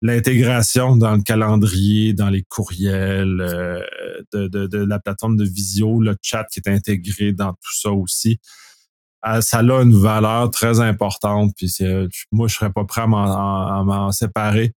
l'intégration 0.01 0.97
dans 0.97 1.15
le 1.15 1.21
calendrier, 1.21 2.13
dans 2.13 2.29
les 2.29 2.43
courriels, 2.43 3.39
euh, 3.39 3.81
de, 4.33 4.47
de, 4.47 4.77
la 4.77 4.99
plateforme 4.99 5.37
de 5.37 5.45
visio, 5.45 6.01
le 6.01 6.15
chat 6.21 6.45
qui 6.51 6.59
est 6.59 6.69
intégré 6.69 7.31
dans 7.31 7.53
tout 7.53 7.73
ça 7.73 7.91
aussi, 7.91 8.39
ça 9.41 9.59
a 9.59 9.81
une 9.81 9.97
valeur 9.97 10.51
très 10.51 10.81
importante. 10.81 11.53
Puis 11.57 11.73
moi, 12.31 12.47
je 12.47 12.55
serais 12.55 12.71
pas 12.71 12.83
prêt 12.83 13.01
à 13.01 13.07
m'en 13.07 14.11
séparer 14.11 14.73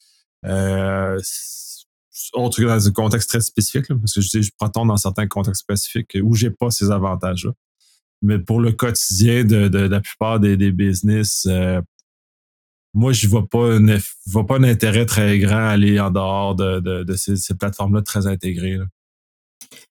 autre 2.35 2.59
que 2.59 2.67
dans 2.67 2.89
un 2.89 2.93
contexte 2.93 3.29
très 3.29 3.41
spécifique, 3.41 3.89
parce 3.89 4.15
que 4.15 4.21
je 4.21 4.29
dis, 4.29 4.43
je 4.43 4.51
Proton 4.57 4.87
dans 4.87 4.97
certains 4.97 5.27
contextes 5.27 5.63
spécifiques 5.63 6.17
où 6.23 6.35
j'ai 6.35 6.51
pas 6.51 6.71
ces 6.71 6.91
avantages-là. 6.91 7.53
Mais 8.23 8.39
pour 8.39 8.61
le 8.61 8.73
quotidien 8.73 9.45
de, 9.45 9.69
la 9.69 10.01
plupart 10.01 10.41
des, 10.41 10.73
business, 10.73 11.47
euh, 11.49 11.81
moi, 12.95 13.13
je 13.13 13.29
vois 13.29 13.47
pas 13.47 13.79
vois 14.27 14.47
pas 14.47 14.57
un 14.57 14.63
intérêt 14.63 15.05
très 15.05 15.39
grand 15.39 15.57
à 15.57 15.71
aller 15.71 16.01
en 16.01 16.11
dehors 16.11 16.55
de, 16.55 17.05
ces, 17.15 17.55
plateformes-là 17.55 18.03
très 18.03 18.27
intégrées. 18.27 18.79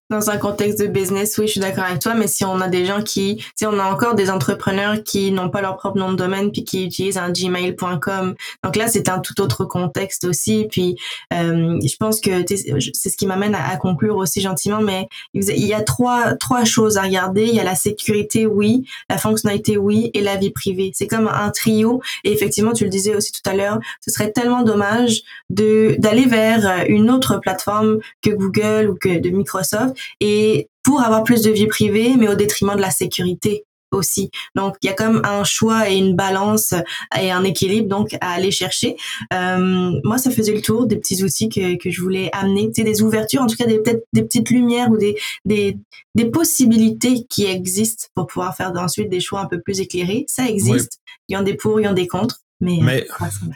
Dans 0.10 0.30
un 0.30 0.38
contexte 0.38 0.80
de 0.80 0.86
business, 0.86 1.36
oui, 1.40 1.48
je 1.48 1.54
suis 1.54 1.60
d'accord 1.60 1.86
avec 1.86 2.00
toi, 2.00 2.14
mais 2.14 2.28
si 2.28 2.46
on 2.46 2.62
a 2.62 2.68
des 2.68 2.86
gens 2.86 3.02
qui, 3.02 3.44
si 3.56 3.66
on 3.66 3.80
a 3.80 3.84
encore 3.84 4.14
des 4.14 4.30
entrepreneurs 4.30 5.02
qui 5.04 5.32
n'ont 5.32 5.50
pas 5.50 5.62
leur 5.62 5.78
propre 5.78 5.98
nom 5.98 6.12
de 6.12 6.18
domaine 6.18 6.52
puis 6.52 6.64
qui 6.64 6.86
utilisent 6.86 7.18
un 7.18 7.32
gmail.com, 7.32 8.36
donc 8.64 8.76
là, 8.76 8.88
c'est 8.88 9.10
un 9.10 9.20
tout 9.20 9.42
autre 9.42 9.66
contexte 9.66 10.26
aussi. 10.26 10.68
Puis, 10.70 10.96
euh, 11.34 11.80
je 11.82 11.96
pense 11.98 12.22
que 12.22 12.46
c'est 12.48 13.10
ce 13.10 13.18
qui 13.18 13.26
m'amène 13.26 13.56
à, 13.56 13.76
conclure 13.78 14.16
aussi 14.18 14.42
gentiment, 14.42 14.82
mais 14.82 15.08
il 15.34 15.66
y 15.66 15.74
a 15.74 15.82
trois, 15.82 16.36
trois 16.36 16.66
choses 16.66 16.98
à 16.98 17.02
regarder. 17.02 17.48
Il 17.48 17.56
y 17.56 17.60
a 17.60 17.64
la 17.64 17.76
sécurité, 17.76 18.46
oui, 18.46 18.88
la 19.10 19.18
fonctionnalité, 19.18 19.78
oui, 19.78 20.12
et 20.14 20.22
la 20.22 20.36
vie 20.36 20.52
privée. 20.52 20.92
C'est 20.94 21.08
comme 21.08 21.28
un 21.28 21.50
trio. 21.50 22.02
Et 22.24 22.32
effectivement, 22.32 22.74
tu 22.74 22.84
le 22.84 22.92
disais 22.92 23.16
aussi 23.16 23.32
tout 23.32 23.50
à 23.50 23.56
l'heure, 23.56 23.80
ce 24.02 24.12
serait 24.12 24.32
tellement 24.32 24.62
dommage 24.62 25.24
de, 25.50 25.96
d'aller 25.98 26.26
vers 26.26 26.86
une 26.88 27.10
autre 27.10 27.40
plateforme 27.40 28.00
que 28.22 28.30
Google 28.30 28.90
ou 28.90 28.96
que 28.96 29.20
de 29.20 29.30
Microsoft 29.30 29.95
et 30.20 30.70
pour 30.84 31.02
avoir 31.02 31.24
plus 31.24 31.42
de 31.42 31.52
vie 31.52 31.68
privée, 31.68 32.16
mais 32.18 32.28
au 32.28 32.36
détriment 32.36 32.76
de 32.76 32.82
la 32.82 32.92
sécurité 32.92 33.66
aussi. 33.92 34.30
Donc, 34.56 34.76
il 34.82 34.88
y 34.88 34.90
a 34.90 34.94
comme 34.94 35.22
un 35.24 35.44
choix 35.44 35.90
et 35.90 35.96
une 35.96 36.16
balance 36.16 36.74
et 37.20 37.32
un 37.32 37.44
équilibre 37.44 37.88
donc 37.88 38.16
à 38.22 38.32
aller 38.34 38.52
chercher. 38.52 38.96
Euh, 39.34 39.92
moi, 40.04 40.18
ça 40.18 40.32
faisait 40.32 40.54
le 40.54 40.62
tour 40.62 40.86
des 40.86 40.98
petits 40.98 41.24
outils 41.24 41.50
que, 41.50 41.78
que 41.78 41.90
je 41.90 42.02
voulais 42.02 42.30
amener, 42.34 42.68
tu 42.68 42.82
sais, 42.82 42.84
des 42.84 43.02
ouvertures, 43.02 43.42
en 43.42 43.48
tout 43.48 43.56
cas 43.56 43.66
des 43.66 43.80
peut-être 43.80 44.04
des 44.14 44.24
petites 44.24 44.50
lumières 44.50 44.90
ou 44.92 44.98
des, 44.98 45.16
des, 45.46 45.78
des 46.16 46.26
possibilités 46.26 47.26
qui 47.30 47.46
existent 47.46 48.08
pour 48.16 48.28
pouvoir 48.28 48.56
faire 48.56 48.72
ensuite 48.76 49.10
des 49.10 49.20
choix 49.22 49.40
un 49.40 49.48
peu 49.48 49.62
plus 49.62 49.80
éclairés. 49.80 50.26
Ça 50.28 50.48
existe. 50.48 51.00
Il 51.30 51.34
y 51.34 51.38
en 51.38 51.42
a 51.42 51.44
des 51.44 51.56
pour, 51.56 51.80
il 51.80 51.86
y 51.86 51.88
en 51.88 51.92
a 51.92 51.96
des 51.96 52.08
contre. 52.08 52.42
Mais, 52.62 52.80
mais 52.82 53.08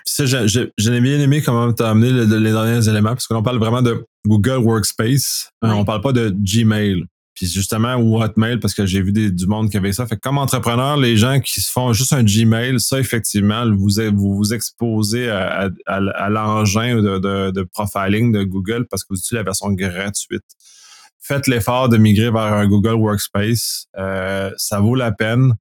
ça, 0.05 0.25
j'ai 0.25 0.99
bien 1.01 1.19
aimé 1.19 1.41
comment 1.41 1.71
tu 1.71 1.83
as 1.83 1.89
amené 1.89 2.11
les 2.11 2.51
derniers 2.51 2.87
éléments, 2.87 3.11
parce 3.11 3.27
qu'on 3.27 3.43
parle 3.43 3.57
vraiment 3.57 3.81
de 3.81 4.05
Google 4.25 4.57
Workspace. 4.57 5.51
On 5.61 5.71
On 5.71 5.85
parle 5.85 6.01
pas 6.01 6.11
de 6.11 6.35
Gmail. 6.37 7.05
Puis 7.39 7.47
justement, 7.47 7.95
ou 7.95 8.21
Hotmail, 8.21 8.59
parce 8.59 8.73
que 8.73 8.85
j'ai 8.85 9.01
vu 9.01 9.13
du 9.13 9.47
monde 9.47 9.69
qui 9.69 9.77
avait 9.77 9.93
ça. 9.93 10.05
Fait 10.05 10.17
que 10.17 10.19
comme 10.19 10.37
entrepreneur, 10.37 10.97
les 10.97 11.15
gens 11.15 11.39
qui 11.39 11.61
se 11.61 11.71
font 11.71 11.93
juste 11.93 12.11
un 12.11 12.23
Gmail, 12.23 12.81
ça, 12.81 12.99
effectivement, 12.99 13.65
vous 13.65 13.87
vous, 14.13 14.35
vous 14.35 14.53
exposez 14.53 15.29
à, 15.29 15.69
l'engin 16.29 17.01
de, 17.01 17.51
de, 17.51 17.63
profiling 17.63 18.33
de 18.33 18.43
Google 18.43 18.87
parce 18.91 19.03
que 19.03 19.13
vous 19.13 19.15
utilisez 19.15 19.37
la 19.37 19.43
version 19.43 19.71
gratuite. 19.71 20.43
Faites 21.21 21.47
l'effort 21.47 21.87
de 21.87 21.95
migrer 21.95 22.29
vers 22.29 22.53
un 22.53 22.67
Google 22.67 22.95
Workspace. 22.95 23.85
Euh, 23.97 24.51
ça 24.57 24.81
vaut 24.81 24.95
la 24.95 25.13
peine. 25.13 25.53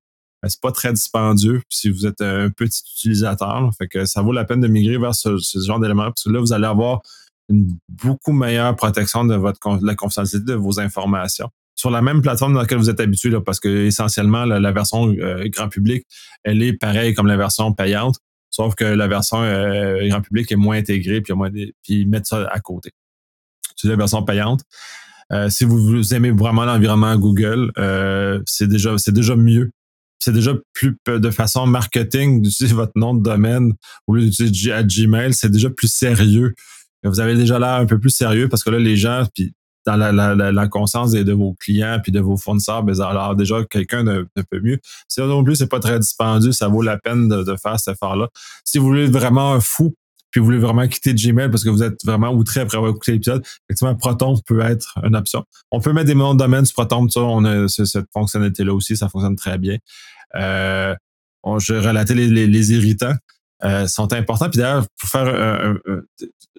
C'est 0.46 0.60
pas 0.60 0.72
très 0.72 0.92
dispendieux 0.92 1.62
si 1.68 1.90
vous 1.90 2.06
êtes 2.06 2.20
un 2.20 2.48
petit 2.50 2.82
utilisateur. 2.96 3.70
Fait 3.76 3.88
que 3.88 4.04
ça 4.04 4.22
vaut 4.22 4.32
la 4.32 4.44
peine 4.44 4.60
de 4.60 4.68
migrer 4.68 4.98
vers 4.98 5.14
ce, 5.14 5.36
genre 5.66 5.80
d'éléments. 5.80 6.04
Parce 6.04 6.24
que 6.24 6.30
là, 6.30 6.40
vous 6.40 6.52
allez 6.52 6.66
avoir 6.66 7.00
une 7.48 7.76
beaucoup 7.88 8.32
meilleure 8.32 8.76
protection 8.76 9.24
de 9.24 9.34
votre 9.34 9.58
la 9.82 9.94
confidentialité 9.94 10.52
de 10.52 10.54
vos 10.54 10.78
informations 10.80 11.50
sur 11.78 11.90
la 11.90 12.02
même 12.02 12.22
plateforme 12.22 12.54
dans 12.54 12.60
laquelle 12.60 12.78
vous 12.78 12.90
êtes 12.90 12.98
habitué, 12.98 13.30
là, 13.30 13.40
parce 13.40 13.60
que 13.60 13.86
essentiellement, 13.86 14.44
la, 14.44 14.72
version 14.72 15.14
euh, 15.16 15.48
grand 15.48 15.68
public, 15.68 16.04
elle 16.42 16.60
est 16.60 16.72
pareille 16.72 17.14
comme 17.14 17.28
la 17.28 17.36
version 17.36 17.72
payante, 17.72 18.16
sauf 18.50 18.74
que 18.74 18.84
la 18.84 19.06
version 19.06 19.40
euh, 19.42 20.08
grand 20.08 20.20
public 20.20 20.50
est 20.50 20.56
moins 20.56 20.76
intégrée, 20.76 21.20
puis, 21.20 21.32
moins 21.34 21.50
ils 21.86 22.08
mettent 22.08 22.26
ça 22.26 22.48
à 22.50 22.58
côté. 22.58 22.90
C'est 23.76 23.86
la 23.86 23.94
version 23.94 24.24
payante. 24.24 24.62
Euh, 25.32 25.50
si 25.50 25.64
vous, 25.64 26.14
aimez 26.14 26.32
vraiment 26.32 26.64
l'environnement 26.64 27.16
Google, 27.16 27.70
c'est 28.44 28.66
déjà 28.66 28.98
c'est 28.98 29.12
déjà 29.12 29.36
mieux. 29.36 29.70
C'est 30.18 30.32
déjà 30.32 30.52
plus 30.72 30.96
de 31.06 31.30
façon 31.30 31.66
marketing 31.66 32.42
d'utiliser 32.42 32.74
votre 32.74 32.92
nom 32.96 33.14
de 33.14 33.22
domaine 33.22 33.72
au 34.06 34.14
lieu 34.14 34.24
d'utiliser 34.24 34.72
à 34.72 34.82
Gmail, 34.82 35.32
c'est 35.32 35.50
déjà 35.50 35.70
plus 35.70 35.92
sérieux 35.92 36.54
vous 37.04 37.20
avez 37.20 37.34
déjà 37.34 37.58
l'air 37.58 37.74
un 37.74 37.86
peu 37.86 37.98
plus 37.98 38.10
sérieux 38.10 38.48
parce 38.48 38.64
que 38.64 38.70
là, 38.70 38.78
les 38.78 38.96
gens, 38.96 39.24
puis 39.34 39.52
dans 39.86 39.96
la, 39.96 40.68
conscience 40.68 41.12
de, 41.12 41.32
vos 41.32 41.54
clients 41.54 41.98
puis 42.02 42.12
de 42.12 42.20
vos 42.20 42.36
fournisseurs, 42.36 42.82
ben, 42.82 43.00
alors 43.00 43.34
déjà 43.34 43.64
quelqu'un 43.64 44.04
de, 44.04 44.28
peu 44.50 44.60
mieux. 44.60 44.78
Si 45.08 45.20
non 45.20 45.42
plus, 45.42 45.56
c'est 45.56 45.68
pas 45.68 45.80
très 45.80 45.98
dispendieux, 45.98 46.52
ça 46.52 46.68
vaut 46.68 46.82
la 46.82 46.98
peine 46.98 47.28
de, 47.28 47.56
faire 47.56 47.78
cet 47.80 47.94
effort-là. 47.94 48.28
Si 48.64 48.78
vous 48.78 48.86
voulez 48.86 49.06
vraiment 49.06 49.54
un 49.54 49.60
fou, 49.60 49.94
puis 50.30 50.40
vous 50.40 50.46
voulez 50.46 50.58
vraiment 50.58 50.86
quitter 50.86 51.14
Gmail 51.14 51.50
parce 51.50 51.64
que 51.64 51.70
vous 51.70 51.82
êtes 51.82 52.04
vraiment 52.04 52.30
outré 52.30 52.60
après 52.60 52.76
avoir 52.76 52.92
écouté 52.92 53.12
l'épisode, 53.12 53.42
effectivement, 53.68 53.94
Proton 53.94 54.34
peut 54.46 54.60
être 54.60 54.98
une 55.02 55.16
option. 55.16 55.44
On 55.70 55.80
peut 55.80 55.92
mettre 55.92 56.06
des 56.06 56.14
noms 56.14 56.34
de 56.34 56.38
domaine 56.38 56.64
sur 56.64 56.74
Proton, 56.74 57.08
ça, 57.08 57.20
on 57.20 57.44
a 57.44 57.68
cette 57.68 58.06
fonctionnalité-là 58.12 58.74
aussi, 58.74 58.96
ça 58.96 59.08
fonctionne 59.08 59.36
très 59.36 59.58
bien. 59.58 59.78
Euh, 60.36 60.94
je 61.58 61.74
relatais 61.74 62.14
les, 62.14 62.46
les, 62.46 62.72
irritants. 62.72 63.14
Euh, 63.64 63.88
sont 63.88 64.12
importants. 64.12 64.48
Puis 64.48 64.60
d'ailleurs, 64.60 64.86
pour 65.00 65.08
faire 65.08 65.26
euh, 65.26 65.74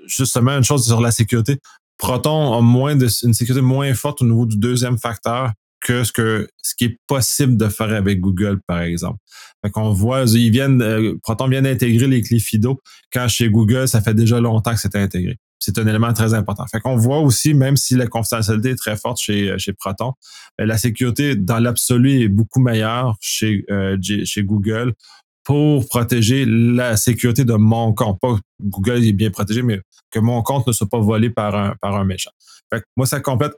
justement 0.06 0.58
une 0.58 0.66
chose 0.66 0.86
sur 0.86 1.00
la 1.00 1.12
sécurité, 1.12 1.58
Proton 1.98 2.58
a 2.58 2.62
moins 2.62 2.98
une 2.98 3.34
sécurité 3.34 3.62
moins 3.62 3.94
forte 3.94 4.22
au 4.22 4.26
niveau 4.26 4.46
du 4.46 4.58
deuxième 4.58 4.98
facteur 4.98 5.54
que 5.82 6.04
ce 6.04 6.12
que 6.12 6.48
ce 6.62 6.76
qui 6.76 6.86
est 6.86 6.98
possible 7.08 7.58
de 7.58 7.68
faire 7.68 7.94
avec 7.94 8.20
Google, 8.20 8.60
par 8.68 8.82
exemple. 8.82 9.18
Fait 9.64 9.72
qu'on 9.72 9.92
voit, 9.92 10.24
ils 10.26 10.52
viennent, 10.52 11.18
Proton 11.22 11.48
vient 11.48 11.62
d'intégrer 11.62 12.08
les 12.08 12.22
clés 12.22 12.40
FIDO, 12.40 12.80
quand 13.12 13.28
chez 13.28 13.50
Google, 13.50 13.88
ça 13.88 14.02
fait 14.02 14.14
déjà 14.14 14.40
longtemps 14.40 14.74
que 14.74 14.80
c'est 14.80 14.96
intégré. 14.96 15.38
C'est 15.60 15.78
un 15.78 15.88
élément 15.88 16.14
très 16.14 16.34
important. 16.34 16.66
Fait 16.68 16.80
qu'on 16.80 16.96
voit 16.96 17.20
aussi, 17.20 17.54
même 17.54 17.76
si 17.76 17.96
la 17.96 18.08
confidentialité 18.08 18.70
est 18.72 18.76
très 18.76 18.96
forte 18.96 19.20
chez, 19.20 19.58
chez 19.58 19.74
Proton, 19.74 20.14
la 20.58 20.78
sécurité 20.78 21.36
dans 21.36 21.60
l'absolu 21.60 22.22
est 22.22 22.30
beaucoup 22.30 22.62
meilleure 22.62 23.18
chez, 23.20 23.66
chez 24.24 24.44
Google 24.44 24.94
pour 25.44 25.88
protéger 25.88 26.46
la 26.46 26.96
sécurité 26.96 27.44
de 27.44 27.54
mon 27.54 27.92
compte. 27.94 28.20
Pas 28.22 28.38
Google 28.62 29.04
est 29.04 29.14
bien 29.14 29.32
protégé, 29.32 29.64
mais 29.64 29.82
que 30.12 30.20
mon 30.20 30.42
compte 30.44 30.68
ne 30.68 30.72
soit 30.72 30.88
pas 30.88 31.00
volé 31.00 31.30
par 31.30 31.56
un, 31.56 31.76
par 31.82 31.96
un 31.96 32.06
méchant. 32.06 32.32
Fait 32.72 32.82
que 32.82 32.86
moi, 32.96 33.06
ça 33.06 33.20
complète. 33.20 33.54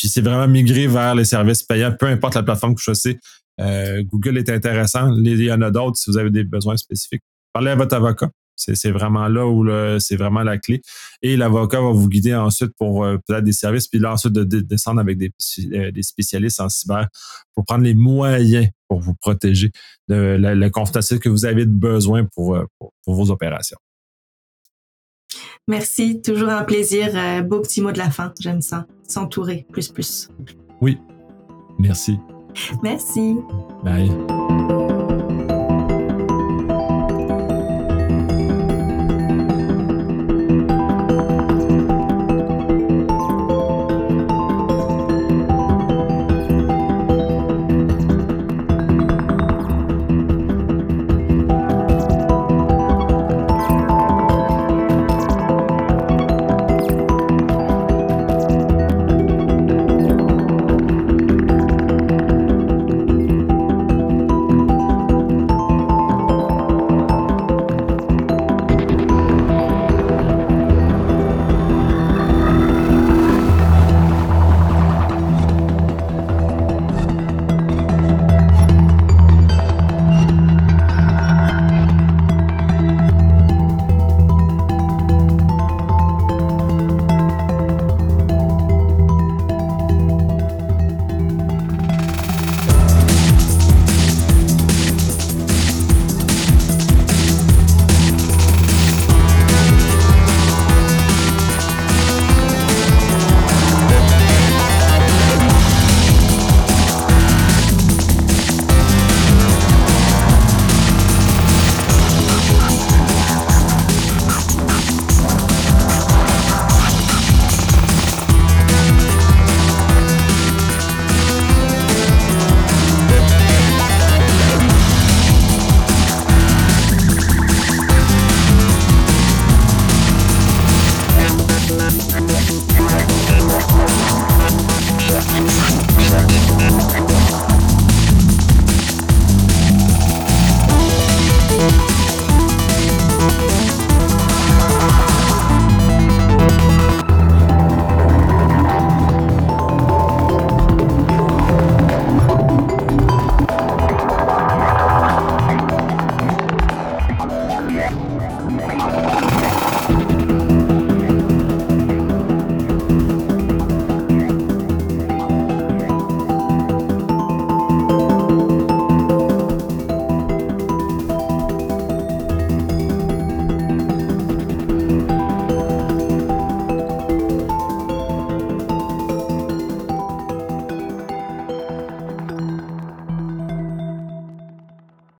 Puis 0.00 0.08
c'est 0.08 0.22
vraiment 0.22 0.48
migrer 0.48 0.86
vers 0.86 1.14
les 1.14 1.26
services 1.26 1.62
payants, 1.62 1.92
peu 1.92 2.06
importe 2.06 2.34
la 2.34 2.42
plateforme 2.42 2.74
que 2.74 2.80
je 2.80 2.84
choisis. 2.84 3.16
Euh, 3.60 4.02
Google 4.02 4.38
est 4.38 4.48
intéressant. 4.48 5.14
Il 5.14 5.42
y 5.42 5.52
en 5.52 5.60
a 5.60 5.70
d'autres 5.70 5.98
si 5.98 6.10
vous 6.10 6.16
avez 6.16 6.30
des 6.30 6.42
besoins 6.42 6.78
spécifiques. 6.78 7.22
Parlez 7.52 7.70
à 7.70 7.74
votre 7.74 7.94
avocat. 7.94 8.30
C'est 8.56 8.90
vraiment 8.90 9.28
là 9.28 9.46
où 9.46 9.66
c'est 10.00 10.16
vraiment 10.16 10.42
la 10.42 10.56
clé. 10.56 10.80
Et 11.20 11.36
l'avocat 11.36 11.82
va 11.82 11.90
vous 11.90 12.08
guider 12.08 12.34
ensuite 12.34 12.72
pour 12.78 13.04
euh, 13.04 13.18
peut-être 13.26 13.44
des 13.44 13.52
services, 13.52 13.88
puis 13.88 13.98
là 13.98 14.12
ensuite 14.12 14.32
de, 14.32 14.60
descendre 14.60 15.00
avec 15.00 15.18
des, 15.18 15.32
euh, 15.72 15.90
des, 15.90 16.02
spécialistes 16.02 16.60
en 16.60 16.68
cyber 16.68 17.08
pour 17.54 17.64
prendre 17.64 17.84
les 17.84 17.94
moyens 17.94 18.68
pour 18.88 19.00
vous 19.00 19.14
protéger 19.14 19.70
de 20.08 20.14
la, 20.14 20.54
la 20.54 20.70
que 20.70 21.28
vous 21.28 21.44
avez 21.44 21.66
besoin 21.66 22.22
euh, 22.22 22.26
pour, 22.34 22.58
pour, 23.04 23.14
vos 23.14 23.30
opérations. 23.30 23.78
Merci, 25.70 26.20
toujours 26.20 26.48
un 26.48 26.64
plaisir. 26.64 27.12
beau 27.44 27.60
petit 27.60 27.80
mot 27.80 27.92
de 27.92 27.98
la 27.98 28.10
fin, 28.10 28.32
j'aime 28.40 28.60
ça. 28.60 28.86
S'entourer, 29.06 29.66
plus 29.70 29.88
plus. 29.88 30.28
Oui, 30.80 30.98
merci. 31.78 32.18
Merci. 32.82 33.36
Bye. 33.84 34.10